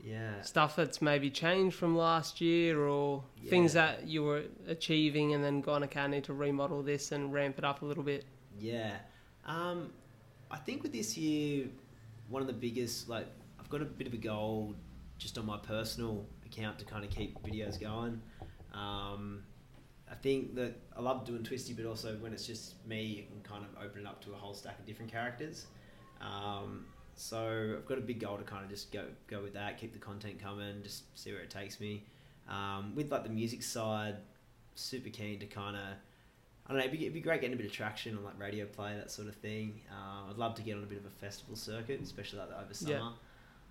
Yeah. 0.04 0.40
stuff 0.42 0.76
that's 0.76 1.02
maybe 1.02 1.30
changed 1.30 1.76
from 1.76 1.96
last 1.96 2.40
year, 2.40 2.80
or 2.80 3.24
things 3.48 3.72
that 3.72 4.06
you 4.06 4.22
were 4.22 4.44
achieving 4.68 5.34
and 5.34 5.42
then 5.42 5.60
gone, 5.60 5.82
okay, 5.84 6.00
I 6.00 6.06
need 6.06 6.24
to 6.24 6.32
remodel 6.32 6.82
this 6.82 7.10
and 7.12 7.32
ramp 7.32 7.58
it 7.58 7.64
up 7.64 7.82
a 7.82 7.84
little 7.84 8.04
bit. 8.04 8.24
Yeah. 8.58 8.96
Um, 9.44 9.92
I 10.50 10.58
think 10.58 10.82
with 10.82 10.92
this 10.92 11.16
year, 11.16 11.66
one 12.28 12.40
of 12.40 12.46
the 12.46 12.54
biggest, 12.54 13.08
like, 13.08 13.26
I've 13.58 13.68
got 13.68 13.82
a 13.82 13.84
bit 13.84 14.06
of 14.06 14.14
a 14.14 14.18
goal 14.18 14.74
just 15.18 15.38
on 15.38 15.46
my 15.46 15.58
personal 15.58 16.24
account 16.44 16.78
to 16.78 16.84
kind 16.84 17.04
of 17.04 17.10
keep 17.10 17.42
videos 17.42 17.80
going. 17.80 18.20
Um, 18.72 19.42
I 20.10 20.14
think 20.14 20.54
that 20.54 20.76
I 20.96 21.00
love 21.00 21.24
doing 21.24 21.42
Twisty, 21.42 21.72
but 21.72 21.84
also 21.84 22.16
when 22.20 22.32
it's 22.32 22.46
just 22.46 22.86
me, 22.86 23.02
you 23.02 23.24
can 23.24 23.40
kind 23.42 23.64
of 23.64 23.82
open 23.82 24.02
it 24.02 24.06
up 24.06 24.22
to 24.24 24.32
a 24.32 24.36
whole 24.36 24.54
stack 24.54 24.78
of 24.78 24.86
different 24.86 25.10
characters. 25.10 25.66
Um, 26.20 26.86
so 27.16 27.76
I've 27.78 27.86
got 27.86 27.98
a 27.98 28.02
big 28.02 28.20
goal 28.20 28.36
to 28.36 28.44
kind 28.44 28.64
of 28.64 28.70
just 28.70 28.92
go 28.92 29.04
go 29.26 29.42
with 29.42 29.54
that, 29.54 29.78
keep 29.78 29.92
the 29.92 29.98
content 29.98 30.40
coming, 30.40 30.82
just 30.82 31.04
see 31.18 31.32
where 31.32 31.40
it 31.40 31.50
takes 31.50 31.80
me. 31.80 32.04
Um, 32.48 32.94
with 32.94 33.10
like 33.10 33.24
the 33.24 33.30
music 33.30 33.62
side, 33.62 34.16
super 34.74 35.08
keen 35.08 35.40
to 35.40 35.46
kind 35.46 35.76
of 35.76 35.82
I 36.66 36.72
don't 36.72 36.78
know. 36.78 36.84
It'd 36.86 36.98
be, 36.98 37.04
it'd 37.04 37.14
be 37.14 37.20
great 37.20 37.40
getting 37.40 37.54
a 37.54 37.56
bit 37.56 37.66
of 37.66 37.72
traction 37.72 38.16
on 38.16 38.24
like 38.24 38.38
radio 38.40 38.66
play, 38.66 38.94
that 38.96 39.10
sort 39.10 39.28
of 39.28 39.36
thing. 39.36 39.80
Uh, 39.90 40.30
I'd 40.30 40.36
love 40.36 40.54
to 40.56 40.62
get 40.62 40.76
on 40.76 40.82
a 40.82 40.86
bit 40.86 40.98
of 40.98 41.06
a 41.06 41.10
festival 41.10 41.54
circuit, 41.54 42.00
especially 42.02 42.40
like 42.40 42.48
over 42.48 42.74
summer. 42.74 42.92
Yeah. 42.92 43.10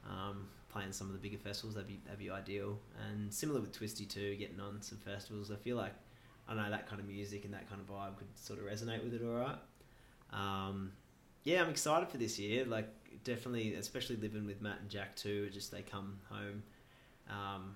Um, 0.10 0.48
playing 0.70 0.92
some 0.92 1.08
of 1.08 1.14
the 1.14 1.20
bigger 1.20 1.38
festivals, 1.38 1.76
that'd 1.76 1.88
be 1.88 2.00
that'd 2.06 2.20
be 2.20 2.30
ideal. 2.30 2.80
And 3.08 3.34
similar 3.34 3.60
with 3.60 3.74
Twisty 3.74 4.06
too, 4.06 4.36
getting 4.36 4.60
on 4.60 4.82
some 4.82 4.98
festivals. 5.00 5.52
I 5.52 5.56
feel 5.56 5.76
like 5.76 5.94
I 6.48 6.54
know 6.54 6.70
that 6.70 6.88
kind 6.88 7.02
of 7.02 7.08
music 7.08 7.44
and 7.44 7.54
that 7.54 7.70
kind 7.70 7.82
of 7.82 7.88
vibe 7.88 8.18
could 8.18 8.28
sort 8.36 8.60
of 8.60 8.66
resonate 8.66 9.04
with 9.04 9.14
it. 9.14 9.22
All 9.26 9.36
right. 9.36 9.58
Um, 10.32 10.94
yeah, 11.44 11.62
I'm 11.62 11.70
excited 11.70 12.08
for 12.10 12.18
this 12.18 12.40
year. 12.40 12.66
Like 12.66 12.90
definitely, 13.26 13.74
especially 13.74 14.16
living 14.16 14.46
with 14.46 14.62
Matt 14.62 14.80
and 14.80 14.90
Jack 14.90 15.18
too. 15.18 15.50
Just 15.52 15.72
they 15.72 15.82
come 15.82 16.18
home. 16.30 16.64
Um, 17.30 17.76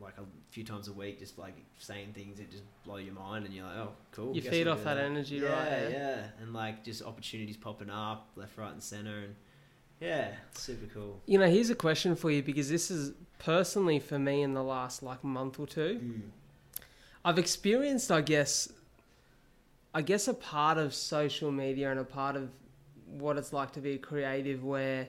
like 0.00 0.14
a 0.18 0.24
few 0.50 0.64
times 0.64 0.88
a 0.88 0.92
week, 0.92 1.18
just 1.20 1.38
like 1.38 1.54
saying 1.78 2.12
things 2.12 2.38
that 2.38 2.50
just 2.50 2.64
blow 2.84 2.96
your 2.96 3.14
mind, 3.14 3.44
and 3.46 3.54
you're 3.54 3.64
like, 3.64 3.76
oh, 3.76 3.92
cool. 4.10 4.34
You 4.34 4.42
feed 4.42 4.66
off 4.66 4.78
do 4.78 4.84
that 4.84 4.98
energy, 4.98 5.36
yeah, 5.36 5.48
right? 5.48 5.82
Yeah, 5.82 5.88
Yeah. 5.90 6.24
and 6.40 6.52
like 6.52 6.84
just 6.84 7.02
opportunities 7.02 7.56
popping 7.56 7.90
up 7.90 8.28
left, 8.36 8.56
right, 8.58 8.72
and 8.72 8.82
center, 8.82 9.18
and 9.18 9.34
yeah, 10.00 10.32
super 10.54 10.86
cool. 10.92 11.20
You 11.26 11.38
know, 11.38 11.48
here's 11.48 11.70
a 11.70 11.74
question 11.74 12.16
for 12.16 12.30
you 12.30 12.42
because 12.42 12.68
this 12.68 12.90
is 12.90 13.12
personally 13.38 14.00
for 14.00 14.18
me 14.18 14.42
in 14.42 14.54
the 14.54 14.62
last 14.62 15.02
like 15.02 15.22
month 15.22 15.60
or 15.60 15.66
two. 15.66 16.00
Mm. 16.02 16.20
I've 17.24 17.38
experienced, 17.38 18.10
I 18.10 18.20
guess, 18.20 18.72
I 19.94 20.02
guess 20.02 20.26
a 20.26 20.34
part 20.34 20.76
of 20.76 20.92
social 20.92 21.52
media 21.52 21.90
and 21.92 22.00
a 22.00 22.04
part 22.04 22.34
of 22.34 22.50
what 23.06 23.36
it's 23.36 23.52
like 23.52 23.72
to 23.72 23.80
be 23.80 23.92
a 23.92 23.98
creative 23.98 24.64
where 24.64 25.08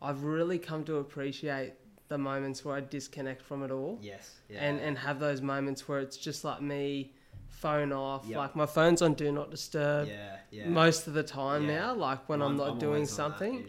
I've 0.00 0.22
really 0.24 0.58
come 0.58 0.84
to 0.84 0.96
appreciate 0.96 1.74
the 2.08 2.18
moments 2.18 2.64
where 2.64 2.76
I 2.76 2.80
disconnect 2.80 3.42
from 3.42 3.62
it 3.62 3.70
all 3.70 3.98
Yes, 4.00 4.36
yeah, 4.48 4.60
and 4.64 4.80
and 4.80 4.96
have 4.98 5.20
those 5.20 5.40
moments 5.42 5.88
where 5.88 6.00
it's 6.00 6.16
just 6.16 6.44
like 6.44 6.62
me 6.62 7.12
phone 7.48 7.92
off 7.92 8.24
Yep. 8.26 8.36
like 8.38 8.56
my 8.56 8.66
phone's 8.66 9.02
on 9.02 9.14
do 9.14 9.32
not 9.32 9.50
disturb 9.50 10.08
yeah, 10.08 10.36
yeah. 10.50 10.68
most 10.68 11.06
of 11.06 11.14
the 11.14 11.22
time 11.22 11.64
Yeah. 11.68 11.78
now 11.78 11.94
like 11.94 12.28
when 12.28 12.40
I'm 12.42 12.56
Mine- 12.56 12.66
not 12.68 12.78
doing 12.80 12.94
on 12.94 13.00
that, 13.02 13.08
something 13.08 13.66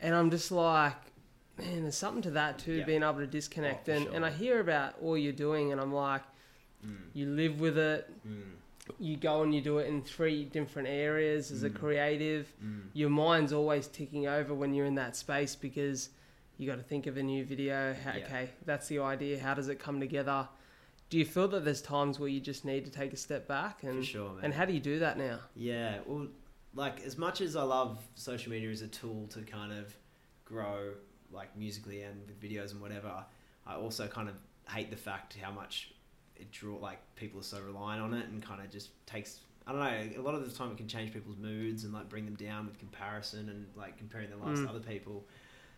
and 0.00 0.14
I'm 0.14 0.30
just 0.30 0.50
like, 0.52 0.94
man, 1.58 1.82
there's 1.82 1.96
something 1.96 2.22
to 2.22 2.30
that 2.32 2.58
too, 2.58 2.74
Yeah. 2.74 2.84
being 2.84 3.02
able 3.02 3.20
to 3.20 3.26
disconnect. 3.26 3.88
Oh, 3.88 3.92
and, 3.92 4.06
and 4.08 4.24
I 4.24 4.30
hear 4.30 4.60
about 4.60 4.96
all 5.00 5.16
you're 5.16 5.32
doing, 5.32 5.72
and 5.72 5.80
I'm 5.80 5.94
like, 5.94 6.22
Mm. 6.86 6.96
you 7.14 7.26
live 7.30 7.60
with 7.60 7.78
it, 7.78 8.10
Mm. 8.28 8.42
You 8.98 9.16
go 9.16 9.42
and 9.42 9.54
you 9.54 9.60
do 9.60 9.78
it 9.78 9.86
in 9.88 10.02
three 10.02 10.44
different 10.44 10.88
areas 10.88 11.50
as 11.50 11.62
a 11.62 11.70
Mm. 11.70 11.74
creative. 11.78 12.52
Mm. 12.62 12.82
Your 12.92 13.08
mind's 13.10 13.52
always 13.52 13.86
ticking 13.88 14.26
over 14.26 14.52
when 14.54 14.74
you're 14.74 14.86
in 14.86 14.94
that 14.96 15.16
space 15.16 15.56
because 15.56 16.10
you 16.58 16.68
got 16.68 16.76
to 16.76 16.82
think 16.82 17.06
of 17.06 17.16
a 17.16 17.22
new 17.22 17.44
video. 17.44 17.94
How, 17.94 18.12
Yeah. 18.12 18.24
Okay, 18.24 18.50
that's 18.64 18.86
the 18.88 18.98
idea. 19.00 19.40
How 19.40 19.54
does 19.54 19.68
it 19.68 19.78
come 19.78 20.00
together? 20.00 20.48
Do 21.10 21.18
you 21.18 21.24
feel 21.24 21.48
that 21.48 21.64
there's 21.64 21.82
times 21.82 22.18
where 22.20 22.28
you 22.28 22.40
just 22.40 22.64
need 22.64 22.84
to 22.84 22.90
take 22.90 23.12
a 23.12 23.16
step 23.16 23.46
back 23.48 23.82
and 23.84 24.04
sure, 24.04 24.34
man. 24.34 24.44
and 24.44 24.54
how 24.54 24.64
do 24.64 24.72
you 24.72 24.80
do 24.80 24.98
that 24.98 25.16
now? 25.18 25.40
Yeah, 25.56 26.00
well, 26.06 26.28
like 26.74 27.00
as 27.04 27.16
much 27.16 27.40
as 27.40 27.56
I 27.56 27.62
love 27.62 28.02
social 28.16 28.50
media 28.52 28.70
as 28.70 28.82
a 28.82 28.88
tool 28.88 29.26
to 29.28 29.40
kind 29.42 29.72
of 29.72 29.96
grow, 30.44 30.92
like 31.32 31.56
musically 31.56 32.02
and 32.02 32.20
with 32.26 32.40
videos 32.40 32.72
and 32.72 32.80
whatever, 32.80 33.24
I 33.66 33.74
also 33.76 34.06
kind 34.08 34.28
of 34.28 34.34
hate 34.68 34.90
the 34.90 34.96
fact 34.96 35.36
how 35.40 35.50
much 35.52 35.92
it 36.36 36.50
draw 36.50 36.76
like 36.78 36.98
people 37.16 37.40
are 37.40 37.44
so 37.44 37.60
reliant 37.60 38.02
on 38.02 38.14
it 38.14 38.26
and 38.28 38.42
kind 38.42 38.60
of 38.60 38.70
just 38.70 38.90
takes. 39.06 39.40
I 39.66 39.72
don't 39.72 39.80
know. 39.80 40.20
A 40.20 40.22
lot 40.22 40.34
of 40.34 40.44
the 40.44 40.56
time, 40.56 40.70
it 40.72 40.76
can 40.76 40.88
change 40.88 41.12
people's 41.12 41.38
moods 41.38 41.84
and 41.84 41.92
like 41.94 42.08
bring 42.08 42.24
them 42.26 42.34
down 42.34 42.66
with 42.66 42.78
comparison 42.78 43.48
and 43.48 43.66
like 43.76 43.96
comparing 43.96 44.28
their 44.28 44.38
lives 44.38 44.60
Mm. 44.60 44.64
to 44.64 44.70
other 44.70 44.80
people. 44.80 45.24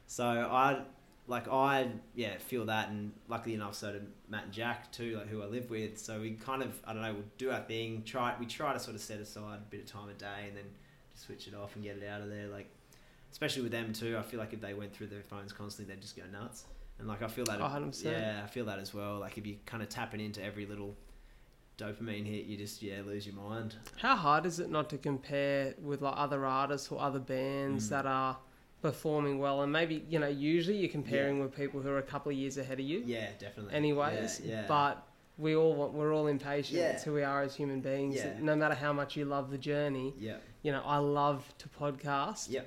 So 0.07 0.25
I 0.25 0.83
like 1.29 1.49
I 1.49 1.89
yeah 2.15 2.39
feel 2.39 2.65
that, 2.67 2.89
and 2.89 3.13
luckily 3.29 3.55
enough, 3.55 3.75
so 3.75 3.93
did 3.93 4.07
Matt 4.29 4.45
and 4.45 4.53
Jack 4.53 4.91
too, 4.93 5.17
like 5.19 5.29
who 5.29 5.43
I 5.43 5.47
live 5.47 5.71
with. 5.71 5.99
So 5.99 6.21
we 6.21 6.33
kind 6.33 6.63
of 6.63 6.81
I 6.85 6.93
don't 6.93 7.03
know, 7.03 7.13
we'll 7.15 7.25
do 7.39 7.51
our 7.51 7.61
thing. 7.61 8.03
Try 8.05 8.35
we 8.41 8.47
try 8.47 8.73
to 8.73 8.79
sort 8.81 8.95
of 8.97 9.03
set 9.03 9.21
aside 9.21 9.59
a 9.59 9.71
bit 9.71 9.81
of 9.81 9.87
time 9.87 10.09
a 10.09 10.15
day, 10.15 10.45
and 10.49 10.57
then 10.57 10.65
just 11.13 11.27
switch 11.27 11.47
it 11.49 11.55
off 11.55 11.75
and 11.77 11.85
get 11.85 11.97
it 11.97 12.07
out 12.09 12.21
of 12.23 12.29
there. 12.31 12.49
Like 12.49 12.69
especially 13.33 13.63
with 13.63 13.73
them 13.73 13.93
too, 13.93 14.17
I 14.19 14.23
feel 14.23 14.39
like 14.41 14.53
if 14.53 14.61
they 14.61 14.75
went 14.75 14.95
through 14.95 15.09
their 15.09 15.23
phones 15.23 15.53
constantly, 15.53 15.95
they'd 15.95 16.01
just 16.01 16.17
go 16.17 16.23
nuts. 16.33 16.65
And 16.99 17.07
like 17.09 17.23
I 17.23 17.29
feel 17.29 17.45
that, 17.47 17.61
Oh, 17.61 17.65
100%. 17.65 18.05
yeah, 18.05 18.41
I 18.43 18.47
feel 18.47 18.65
that 18.67 18.79
as 18.79 18.95
well. 18.95 19.19
Like 19.19 19.37
if 19.39 19.47
you're 19.47 19.59
kind 19.67 19.83
of 19.83 19.89
tapping 19.89 20.21
into 20.21 20.43
every 20.43 20.65
little 20.67 20.97
dopamine 21.79 22.25
hit, 22.27 22.47
you 22.47 22.57
just 22.57 22.83
yeah 22.83 23.03
lose 23.05 23.27
your 23.27 23.37
mind. 23.37 23.75
How 23.99 24.17
hard 24.17 24.47
is 24.47 24.61
it 24.61 24.71
not 24.71 24.89
to 24.91 24.99
compare 24.99 25.75
with 25.83 26.01
like 26.01 26.15
other 26.17 26.47
artists 26.47 26.91
or 26.91 27.01
other 27.01 27.19
bands 27.19 27.87
Mm. 27.87 27.91
that 27.91 28.07
are 28.07 28.39
performing 28.83 29.39
well 29.39 29.63
and 29.63 29.73
maybe 29.73 30.05
you 30.09 30.19
know 30.19 30.29
usually 30.29 30.77
you're 30.77 30.89
comparing 30.91 31.41
with 31.41 31.55
people 31.57 31.81
who 31.81 31.89
are 31.89 31.99
a 31.99 32.03
couple 32.03 32.31
of 32.31 32.37
years 32.39 32.57
ahead 32.59 32.79
of 32.79 32.85
you 32.87 33.03
Yeah, 33.05 33.31
definitely. 33.39 33.75
anyways 33.75 34.41
yeah, 34.45 34.53
yeah. 34.61 34.65
but 34.69 35.03
we 35.39 35.57
all 35.57 35.75
want, 35.75 35.93
we're 35.95 36.15
all 36.15 36.27
impatient 36.29 36.79
Yeah. 36.79 36.91
it's 36.91 37.03
who 37.03 37.15
we 37.15 37.23
are 37.25 37.43
as 37.43 37.57
human 37.57 37.81
beings 37.81 38.17
Yeah. 38.17 38.35
no 38.41 38.55
matter 38.55 38.75
how 38.75 38.93
much 38.93 39.17
you 39.17 39.25
love 39.25 39.51
the 39.51 39.59
journey 39.59 40.15
yeah, 40.19 40.37
you 40.63 40.73
know 40.73 40.83
I 40.85 40.99
love 40.99 41.43
to 41.59 41.69
podcast 41.71 42.49
yeah, 42.51 42.61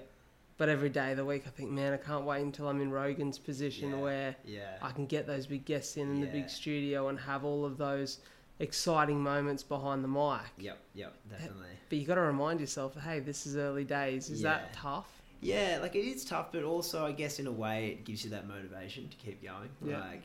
but 0.59 0.69
every 0.69 0.89
day 0.89 1.09
of 1.11 1.17
the 1.17 1.25
week 1.25 1.43
I 1.47 1.49
think 1.49 1.71
man 1.71 1.93
I 1.93 1.97
can't 1.97 2.23
wait 2.25 2.41
until 2.43 2.67
I'm 2.67 2.79
in 2.81 2.91
Rogan's 2.91 3.39
position 3.39 3.89
Yeah. 3.91 3.97
where 3.97 4.35
yeah, 4.45 4.77
I 4.83 4.91
can 4.91 5.07
get 5.07 5.25
those 5.25 5.47
big 5.47 5.65
guests 5.65 5.97
in 5.97 6.07
in 6.11 6.21
the 6.21 6.27
big 6.27 6.47
studio 6.49 7.07
and 7.07 7.17
have 7.19 7.43
all 7.43 7.65
of 7.65 7.77
those 7.77 8.19
exciting 8.59 9.19
moments 9.23 9.63
behind 9.63 10.03
the 10.03 10.07
mic 10.07 10.41
yep, 10.59 10.77
yep, 10.93 11.13
definitely. 11.29 11.67
but 11.87 11.97
you 11.97 12.05
got 12.05 12.15
to 12.15 12.21
remind 12.21 12.59
yourself, 12.59 12.93
hey, 13.03 13.19
this 13.21 13.47
is 13.47 13.55
early 13.55 13.85
days. 13.85 14.29
Is 14.29 14.41
Yeah. 14.41 14.49
that 14.49 14.73
tough? 14.73 15.09
Yeah, 15.41 15.79
like 15.81 15.95
it 15.95 16.05
is 16.05 16.25
tough, 16.25 16.51
but 16.51 16.63
also 16.63 17.05
I 17.05 17.13
guess 17.13 17.39
in 17.39 17.47
a 17.47 17.51
way 17.51 17.87
it 17.91 18.03
gives 18.03 18.25
you 18.25 18.29
that 18.31 18.45
motivation 18.47 19.07
to 19.07 19.15
keep 19.15 19.41
going. 19.41 19.69
Yeah. 19.83 20.01
Like 20.01 20.23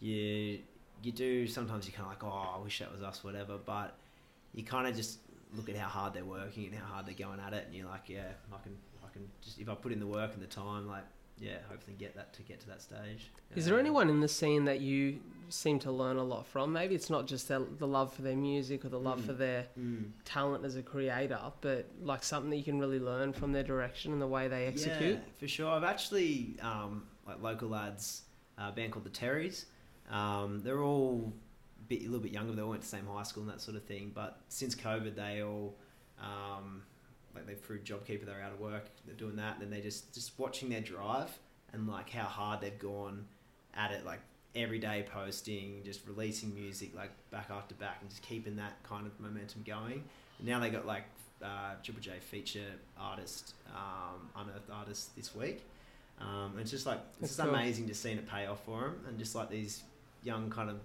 you 0.00 0.60
you 1.02 1.12
do 1.12 1.46
sometimes 1.46 1.86
you 1.86 1.92
kind 1.92 2.04
of 2.06 2.10
like, 2.12 2.24
oh, 2.24 2.54
I 2.56 2.62
wish 2.62 2.78
that 2.78 2.92
was 2.92 3.02
us, 3.02 3.22
whatever. 3.24 3.58
But 3.58 3.96
you 4.56 4.64
kind 4.64 4.88
of 4.88 4.96
just 4.96 5.20
look 5.54 5.68
at 5.68 5.76
how 5.76 5.88
hard 5.88 6.12
they're 6.14 6.24
working 6.24 6.66
and 6.66 6.74
how 6.74 6.86
hard 6.94 7.06
they're 7.06 7.14
going 7.26 7.38
at 7.38 7.52
it, 7.52 7.64
and 7.66 7.74
you're 7.74 7.86
like, 7.86 8.08
yeah, 8.08 8.24
I 8.52 8.58
can, 8.62 8.76
I 9.04 9.08
can 9.12 9.28
just 9.40 9.60
if 9.60 9.68
I 9.68 9.74
put 9.74 9.92
in 9.92 10.00
the 10.00 10.06
work 10.06 10.32
and 10.34 10.42
the 10.42 10.46
time, 10.48 10.88
like, 10.88 11.04
yeah, 11.38 11.58
hopefully 11.68 11.94
get 11.98 12.16
that 12.16 12.32
to 12.34 12.42
get 12.42 12.60
to 12.60 12.66
that 12.68 12.80
stage. 12.82 13.30
Is 13.54 13.66
there 13.66 13.74
Um, 13.74 13.80
anyone 13.80 14.08
in 14.10 14.20
the 14.20 14.28
scene 14.28 14.64
that 14.64 14.80
you 14.80 15.20
seem 15.50 15.78
to 15.80 15.92
learn 15.92 16.16
a 16.16 16.24
lot 16.24 16.46
from? 16.46 16.72
Maybe 16.72 16.94
it's 16.94 17.10
not 17.10 17.26
just 17.26 17.48
the, 17.48 17.64
the 17.78 17.86
love 17.86 18.12
for 18.12 18.22
their 18.22 18.34
music 18.36 18.84
or 18.86 18.88
the 18.88 18.98
love 18.98 19.20
Mm. 19.20 19.26
for 19.26 19.32
their 19.34 19.66
Mm. 19.78 20.10
talent 20.24 20.64
as 20.64 20.76
a 20.76 20.82
creator, 20.82 21.38
but 21.60 21.86
like 22.02 22.24
something 22.24 22.48
that 22.50 22.56
you 22.56 22.64
can 22.64 22.78
really 22.80 22.98
learn 22.98 23.34
from 23.34 23.52
their 23.52 23.62
direction 23.62 24.12
and 24.14 24.20
the 24.22 24.26
way 24.26 24.48
they 24.48 24.66
execute. 24.66 25.16
Yeah, 25.18 25.38
for 25.38 25.46
sure. 25.46 25.70
I've 25.70 25.84
actually 25.84 26.56
um, 26.62 27.06
like 27.26 27.42
local 27.42 27.68
lads, 27.68 28.22
uh, 28.58 28.70
a 28.70 28.72
band 28.72 28.92
called 28.92 29.04
the 29.04 29.10
Terrys. 29.10 29.66
Um, 30.10 30.60
they're 30.62 30.82
all 30.82 31.32
bit, 31.88 32.00
a 32.00 32.04
little 32.04 32.20
bit 32.20 32.32
younger. 32.32 32.52
They 32.54 32.62
all 32.62 32.70
went 32.70 32.82
to 32.82 32.90
the 32.90 32.96
same 32.96 33.06
high 33.06 33.22
school 33.22 33.42
and 33.42 33.52
that 33.52 33.60
sort 33.60 33.76
of 33.76 33.84
thing. 33.84 34.12
But 34.14 34.40
since 34.48 34.74
COVID, 34.74 35.14
they 35.14 35.42
all 35.42 35.74
um, 36.20 36.82
like 37.34 37.46
they 37.46 37.54
through 37.54 37.80
JobKeeper. 37.80 38.24
They're 38.26 38.42
out 38.42 38.52
of 38.52 38.60
work. 38.60 38.86
They're 39.06 39.14
doing 39.14 39.36
that, 39.36 39.54
and 39.54 39.62
then 39.62 39.70
they 39.70 39.80
just 39.80 40.12
just 40.14 40.38
watching 40.38 40.68
their 40.68 40.80
drive 40.80 41.30
and 41.72 41.86
like 41.88 42.10
how 42.10 42.24
hard 42.24 42.60
they've 42.60 42.78
gone 42.78 43.26
at 43.74 43.92
it. 43.92 44.04
Like 44.04 44.20
every 44.54 44.78
day 44.78 45.04
posting, 45.12 45.82
just 45.84 46.06
releasing 46.06 46.54
music 46.54 46.94
like 46.94 47.10
back 47.30 47.48
after 47.50 47.74
back, 47.74 47.98
and 48.00 48.10
just 48.10 48.22
keeping 48.22 48.56
that 48.56 48.82
kind 48.82 49.06
of 49.06 49.18
momentum 49.20 49.62
going. 49.66 50.02
And 50.38 50.48
now 50.48 50.60
they 50.60 50.70
got 50.70 50.86
like 50.86 51.04
uh, 51.42 51.74
Triple 51.82 52.02
J 52.02 52.12
feature 52.20 52.72
artist, 52.98 53.54
um, 53.74 54.30
unearthed 54.36 54.70
artist 54.70 55.14
this 55.16 55.34
week. 55.34 55.62
Um, 56.18 56.52
and 56.52 56.60
it's 56.60 56.70
just 56.70 56.86
like 56.86 56.98
it's 56.98 57.20
That's 57.20 57.36
just 57.36 57.46
cool. 57.46 57.54
amazing 57.54 57.88
to 57.88 57.94
see 57.94 58.12
it 58.12 58.26
pay 58.26 58.46
off 58.46 58.64
for 58.64 58.80
them, 58.80 58.96
and 59.06 59.18
just 59.18 59.34
like 59.34 59.50
these 59.50 59.82
young 60.22 60.48
kind 60.48 60.70
of 60.70 60.78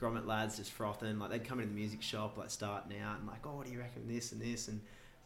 grommet 0.00 0.26
lads 0.26 0.56
just 0.56 0.70
frothing. 0.72 1.18
Like 1.18 1.30
they'd 1.30 1.44
come 1.44 1.58
into 1.60 1.70
the 1.72 1.78
music 1.78 2.02
shop, 2.02 2.36
like 2.38 2.50
starting 2.50 2.98
out, 3.00 3.18
and 3.18 3.26
like, 3.26 3.46
oh, 3.46 3.56
what 3.56 3.66
do 3.66 3.72
you 3.72 3.78
reckon 3.78 4.06
this 4.08 4.32
and 4.32 4.40
this, 4.40 4.68
and 4.68 4.80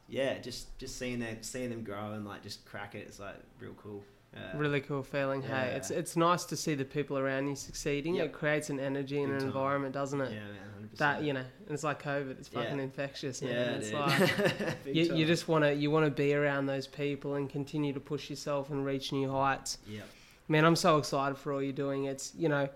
yeah, 0.08 0.38
just 0.38 0.78
just 0.78 0.98
seeing 0.98 1.18
them 1.20 1.38
seeing 1.42 1.70
them 1.70 1.82
grow 1.84 2.12
and 2.12 2.24
like 2.26 2.42
just 2.42 2.64
crack 2.66 2.94
it. 2.94 3.04
It's 3.06 3.18
like 3.20 3.36
real 3.60 3.74
cool. 3.74 4.02
Uh, 4.34 4.56
Really 4.56 4.80
cool 4.80 5.02
feeling. 5.02 5.42
Hey, 5.42 5.48
Yeah. 5.48 5.76
it's 5.76 5.90
it's 5.90 6.16
nice 6.16 6.44
to 6.46 6.56
see 6.56 6.74
the 6.74 6.86
people 6.86 7.18
around 7.18 7.48
you 7.48 7.54
succeeding. 7.54 8.14
Yep. 8.14 8.26
It 8.26 8.32
creates 8.32 8.70
an 8.70 8.80
energy 8.80 9.22
and 9.22 9.30
an 9.32 9.38
time. 9.40 9.48
environment, 9.48 9.92
doesn't 9.92 10.20
it? 10.22 10.32
yeah, 10.32 10.38
man, 10.40 10.88
100%. 10.90 10.96
That 10.96 11.22
you 11.22 11.34
know, 11.34 11.44
it's 11.68 11.84
like 11.84 12.02
COVID. 12.02 12.30
It's 12.40 12.48
Yeah. 12.50 12.62
fucking 12.62 12.80
infectious, 12.80 13.42
man. 13.42 13.52
Yeah, 13.52 13.72
it's 13.72 13.90
dude. 13.90 13.98
like 14.00 14.76
you, 14.86 15.14
you 15.16 15.26
just 15.26 15.48
want 15.48 15.64
to 15.64 15.74
you 15.74 15.90
want 15.90 16.06
to 16.06 16.10
be 16.10 16.32
around 16.32 16.64
those 16.64 16.86
people 16.86 17.34
and 17.34 17.48
continue 17.50 17.92
to 17.92 18.00
push 18.00 18.30
yourself 18.30 18.70
and 18.70 18.86
reach 18.86 19.12
new 19.12 19.30
heights. 19.30 19.76
yeah, 19.86 20.00
Man, 20.48 20.64
I'm 20.64 20.76
so 20.76 20.96
excited 20.96 21.36
for 21.36 21.52
all 21.52 21.62
you're 21.62 21.72
doing. 21.74 22.04
It's 22.06 22.34
you 22.34 22.48
know, 22.48 22.70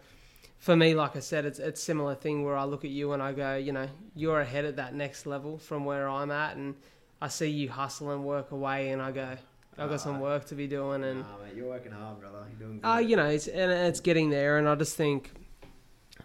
for 0.59 0.75
me, 0.77 0.95
like 0.95 1.17
I 1.17 1.21
said, 1.21 1.45
it's 1.45 1.59
it's 1.59 1.83
similar 1.83 2.15
thing 2.15 2.45
where 2.45 2.57
I 2.57 2.65
look 2.65 2.85
at 2.85 2.91
you 2.91 3.13
and 3.13 3.23
I 3.23 3.33
go, 3.33 3.57
you 3.57 3.73
know, 3.73 3.89
you're 4.15 4.41
ahead 4.41 4.65
at 4.65 4.77
that 4.77 4.95
next 4.95 5.27
level 5.27 5.59
from 5.59 5.85
where 5.85 6.09
I'm 6.09 6.31
at, 6.31 6.57
and 6.57 6.75
I 7.21 7.29
see 7.29 7.49
you 7.49 7.69
hustle 7.71 8.11
and 8.11 8.25
work 8.25 8.51
away, 8.53 8.91
and 8.91 9.01
I 9.03 9.11
go, 9.13 9.37
I've 9.79 9.91
got 9.91 10.01
some 10.01 10.21
work 10.21 10.47
to 10.47 10.55
be 10.55 10.67
doing, 10.67 11.05
and 11.05 11.21
Nah, 11.21 11.27
mate, 11.45 11.55
you're 11.55 11.69
working 11.69 11.93
hard, 11.93 12.19
brother. 12.21 12.45
You're 12.51 12.69
doing 12.69 12.81
good. 12.81 12.89
uh, 12.89 12.99
you 12.99 13.17
know, 13.17 13.27
it's 13.27 13.47
and 13.49 13.71
it's 13.71 14.01
getting 14.01 14.31
there, 14.31 14.59
and 14.59 14.69
I 14.69 14.75
just 14.75 14.97
think, 14.97 15.31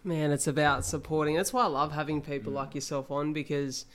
man, 0.04 0.32
it's 0.32 0.48
about 0.48 0.86
supporting. 0.86 1.36
That's 1.36 1.54
why 1.54 1.64
I 1.64 1.68
love 1.68 1.92
having 1.92 2.22
people 2.22 2.52
Mm. 2.52 2.56
like 2.56 2.76
yourself 2.76 3.12
on 3.12 3.34
because, 3.34 3.86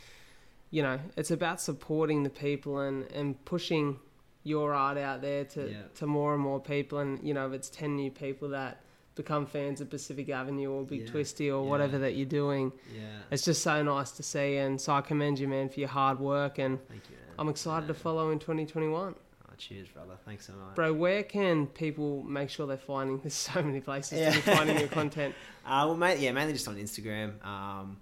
you 0.71 0.83
know, 0.83 0.99
it's 1.17 1.31
about 1.31 1.61
supporting 1.61 2.23
the 2.23 2.31
people 2.31 2.79
and 2.81 3.11
and 3.13 3.43
pushing 3.45 3.99
your 4.45 4.75
art 4.75 4.97
out 4.99 5.23
there 5.23 5.45
to 5.45 5.71
Yeah. 5.71 5.77
to 5.97 6.07
more 6.07 6.35
and 6.35 6.43
more 6.43 6.61
people. 6.61 6.99
And 6.99 7.27
you 7.27 7.35
know, 7.35 7.47
if 7.49 7.53
it's 7.55 7.71
ten 7.71 7.97
new 7.97 8.11
people 8.11 8.51
that 8.51 8.83
become 9.17 9.47
fans 9.47 9.81
of 9.81 9.91
Pacific 9.91 10.29
Avenue 10.29 10.71
or 10.71 10.85
Big 10.85 11.01
Yeah. 11.03 11.07
Twisty 11.11 11.51
or 11.51 11.65
Yeah. 11.65 11.71
whatever 11.71 11.99
that 11.99 12.15
you're 12.15 12.27
doing, 12.27 12.73
yeah, 12.95 13.19
it's 13.31 13.45
just 13.45 13.63
so 13.63 13.83
nice 13.83 14.13
to 14.13 14.23
see. 14.23 14.57
And 14.57 14.81
so 14.81 14.93
I 14.93 15.01
commend 15.01 15.39
you, 15.41 15.49
man, 15.49 15.69
for 15.69 15.81
your 15.81 15.89
hard 15.89 16.21
work, 16.21 16.59
and 16.59 16.79
thank 16.89 17.03
you, 17.11 17.17
man. 17.17 17.35
I'm 17.39 17.49
excited 17.49 17.87
to 17.89 17.95
follow 17.95 18.31
in 18.31 18.39
2021. 18.39 19.15
Oh, 19.49 19.53
cheers, 19.59 19.89
brother. 19.89 20.15
Thanks 20.25 20.47
so 20.47 20.53
much. 20.53 20.75
Bro, 20.77 20.93
where 20.95 21.23
can 21.23 21.67
people 21.67 22.23
make 22.23 22.51
sure 22.51 22.67
they're 22.67 22.77
finding? 22.77 23.19
There's 23.21 23.35
so 23.53 23.63
many 23.63 23.81
places 23.81 24.19
Yeah. 24.21 24.31
to 24.31 24.37
be 24.37 24.43
finding 24.43 24.79
your 24.79 24.89
content. 24.89 25.35
Uh, 25.67 25.83
well, 25.89 25.97
mate, 25.97 26.21
yeah, 26.21 26.31
mainly 26.31 26.53
just 26.53 26.69
on 26.69 26.77
Instagram. 26.77 27.45
Um, 27.45 27.97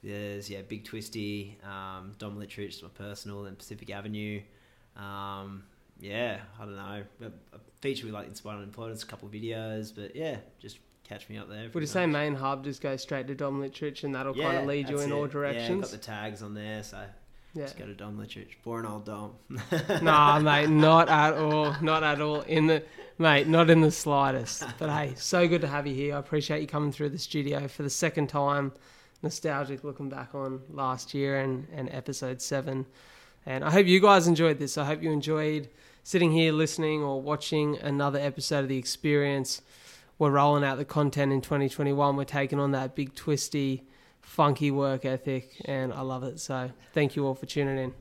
there's 0.00 0.48
yeah, 0.48 0.62
Big 0.62 0.84
Twisty, 0.84 1.58
um, 1.64 2.12
Dom 2.18 2.38
my 2.38 2.46
personal, 2.94 3.46
and 3.46 3.58
Pacific 3.58 3.90
Avenue. 3.90 4.40
Um, 4.96 5.64
yeah, 6.00 6.40
I 6.58 6.64
don't 6.64 6.76
know. 6.76 7.02
A, 7.22 7.30
feature 7.80 8.04
we 8.06 8.12
like 8.12 8.26
Inspired 8.26 8.56
Unemployed, 8.56 8.94
a 9.00 9.06
couple 9.06 9.26
of 9.28 9.34
videos, 9.34 9.94
but 9.94 10.14
yeah, 10.14 10.36
just 10.60 10.78
catch 11.04 11.28
me 11.28 11.38
up 11.38 11.48
there. 11.48 11.68
Would 11.72 11.82
you 11.82 11.86
say 11.86 12.06
main 12.06 12.34
hub 12.34 12.64
just 12.64 12.80
go 12.82 12.96
straight 12.96 13.26
to 13.28 13.34
Dom 13.34 13.60
Littrich 13.62 14.04
and 14.04 14.14
that'll 14.14 14.36
Yeah, 14.36 14.44
kind 14.44 14.58
of 14.58 14.66
lead 14.66 14.88
you 14.90 14.98
in 15.00 15.10
it. 15.10 15.14
all 15.14 15.22
Yeah, 15.26 15.32
directions? 15.32 15.80
got 15.82 15.90
the 15.90 15.98
tags 15.98 16.42
on 16.42 16.54
there, 16.54 16.82
so 16.82 16.98
Yeah. 17.54 17.64
just 17.64 17.78
go 17.78 17.86
to 17.86 17.94
Dom 17.94 18.18
Littrich. 18.18 18.62
Born 18.62 18.84
old 18.86 19.06
Dom. 19.06 19.32
nah, 20.02 20.38
mate, 20.40 20.68
not 20.68 21.08
at 21.08 21.34
all. 21.34 21.74
Not 21.80 22.02
at 22.02 22.20
all. 22.20 22.42
In 22.42 22.66
the 22.66 22.82
mate, 23.18 23.48
not 23.48 23.70
in 23.70 23.80
the 23.80 23.90
slightest. 23.90 24.64
But 24.78 24.90
hey, 24.90 25.14
so 25.16 25.48
good 25.48 25.62
to 25.62 25.68
have 25.68 25.86
you 25.86 25.94
here. 25.94 26.16
I 26.16 26.18
appreciate 26.18 26.60
you 26.60 26.66
coming 26.66 26.92
through 26.92 27.08
the 27.10 27.18
studio 27.18 27.66
for 27.66 27.82
the 27.82 27.90
second 27.90 28.28
time. 28.28 28.72
Nostalgic 29.22 29.84
looking 29.84 30.08
back 30.08 30.34
on 30.34 30.60
last 30.70 31.12
year 31.12 31.40
and, 31.40 31.66
and 31.72 31.88
episode 31.92 32.40
seven. 32.40 32.86
And 33.46 33.64
I 33.64 33.70
hope 33.70 33.86
you 33.86 34.00
guys 34.00 34.26
enjoyed 34.26 34.58
this. 34.58 34.78
I 34.78 34.84
hope 34.84 35.02
you 35.02 35.10
enjoyed 35.10 35.68
sitting 36.02 36.32
here 36.32 36.52
listening 36.52 37.02
or 37.02 37.20
watching 37.20 37.78
another 37.78 38.18
episode 38.18 38.60
of 38.60 38.68
the 38.68 38.78
experience. 38.78 39.62
We're 40.18 40.30
rolling 40.30 40.64
out 40.64 40.78
the 40.78 40.84
content 40.84 41.32
in 41.32 41.40
2021. 41.40 42.16
We're 42.16 42.24
taking 42.24 42.58
on 42.60 42.72
that 42.72 42.94
big 42.94 43.14
twisty, 43.14 43.84
funky 44.20 44.70
work 44.70 45.04
ethic, 45.04 45.60
and 45.64 45.92
I 45.92 46.02
love 46.02 46.22
it. 46.24 46.40
So 46.40 46.70
thank 46.92 47.16
you 47.16 47.26
all 47.26 47.34
for 47.34 47.46
tuning 47.46 47.78
in. 47.78 47.94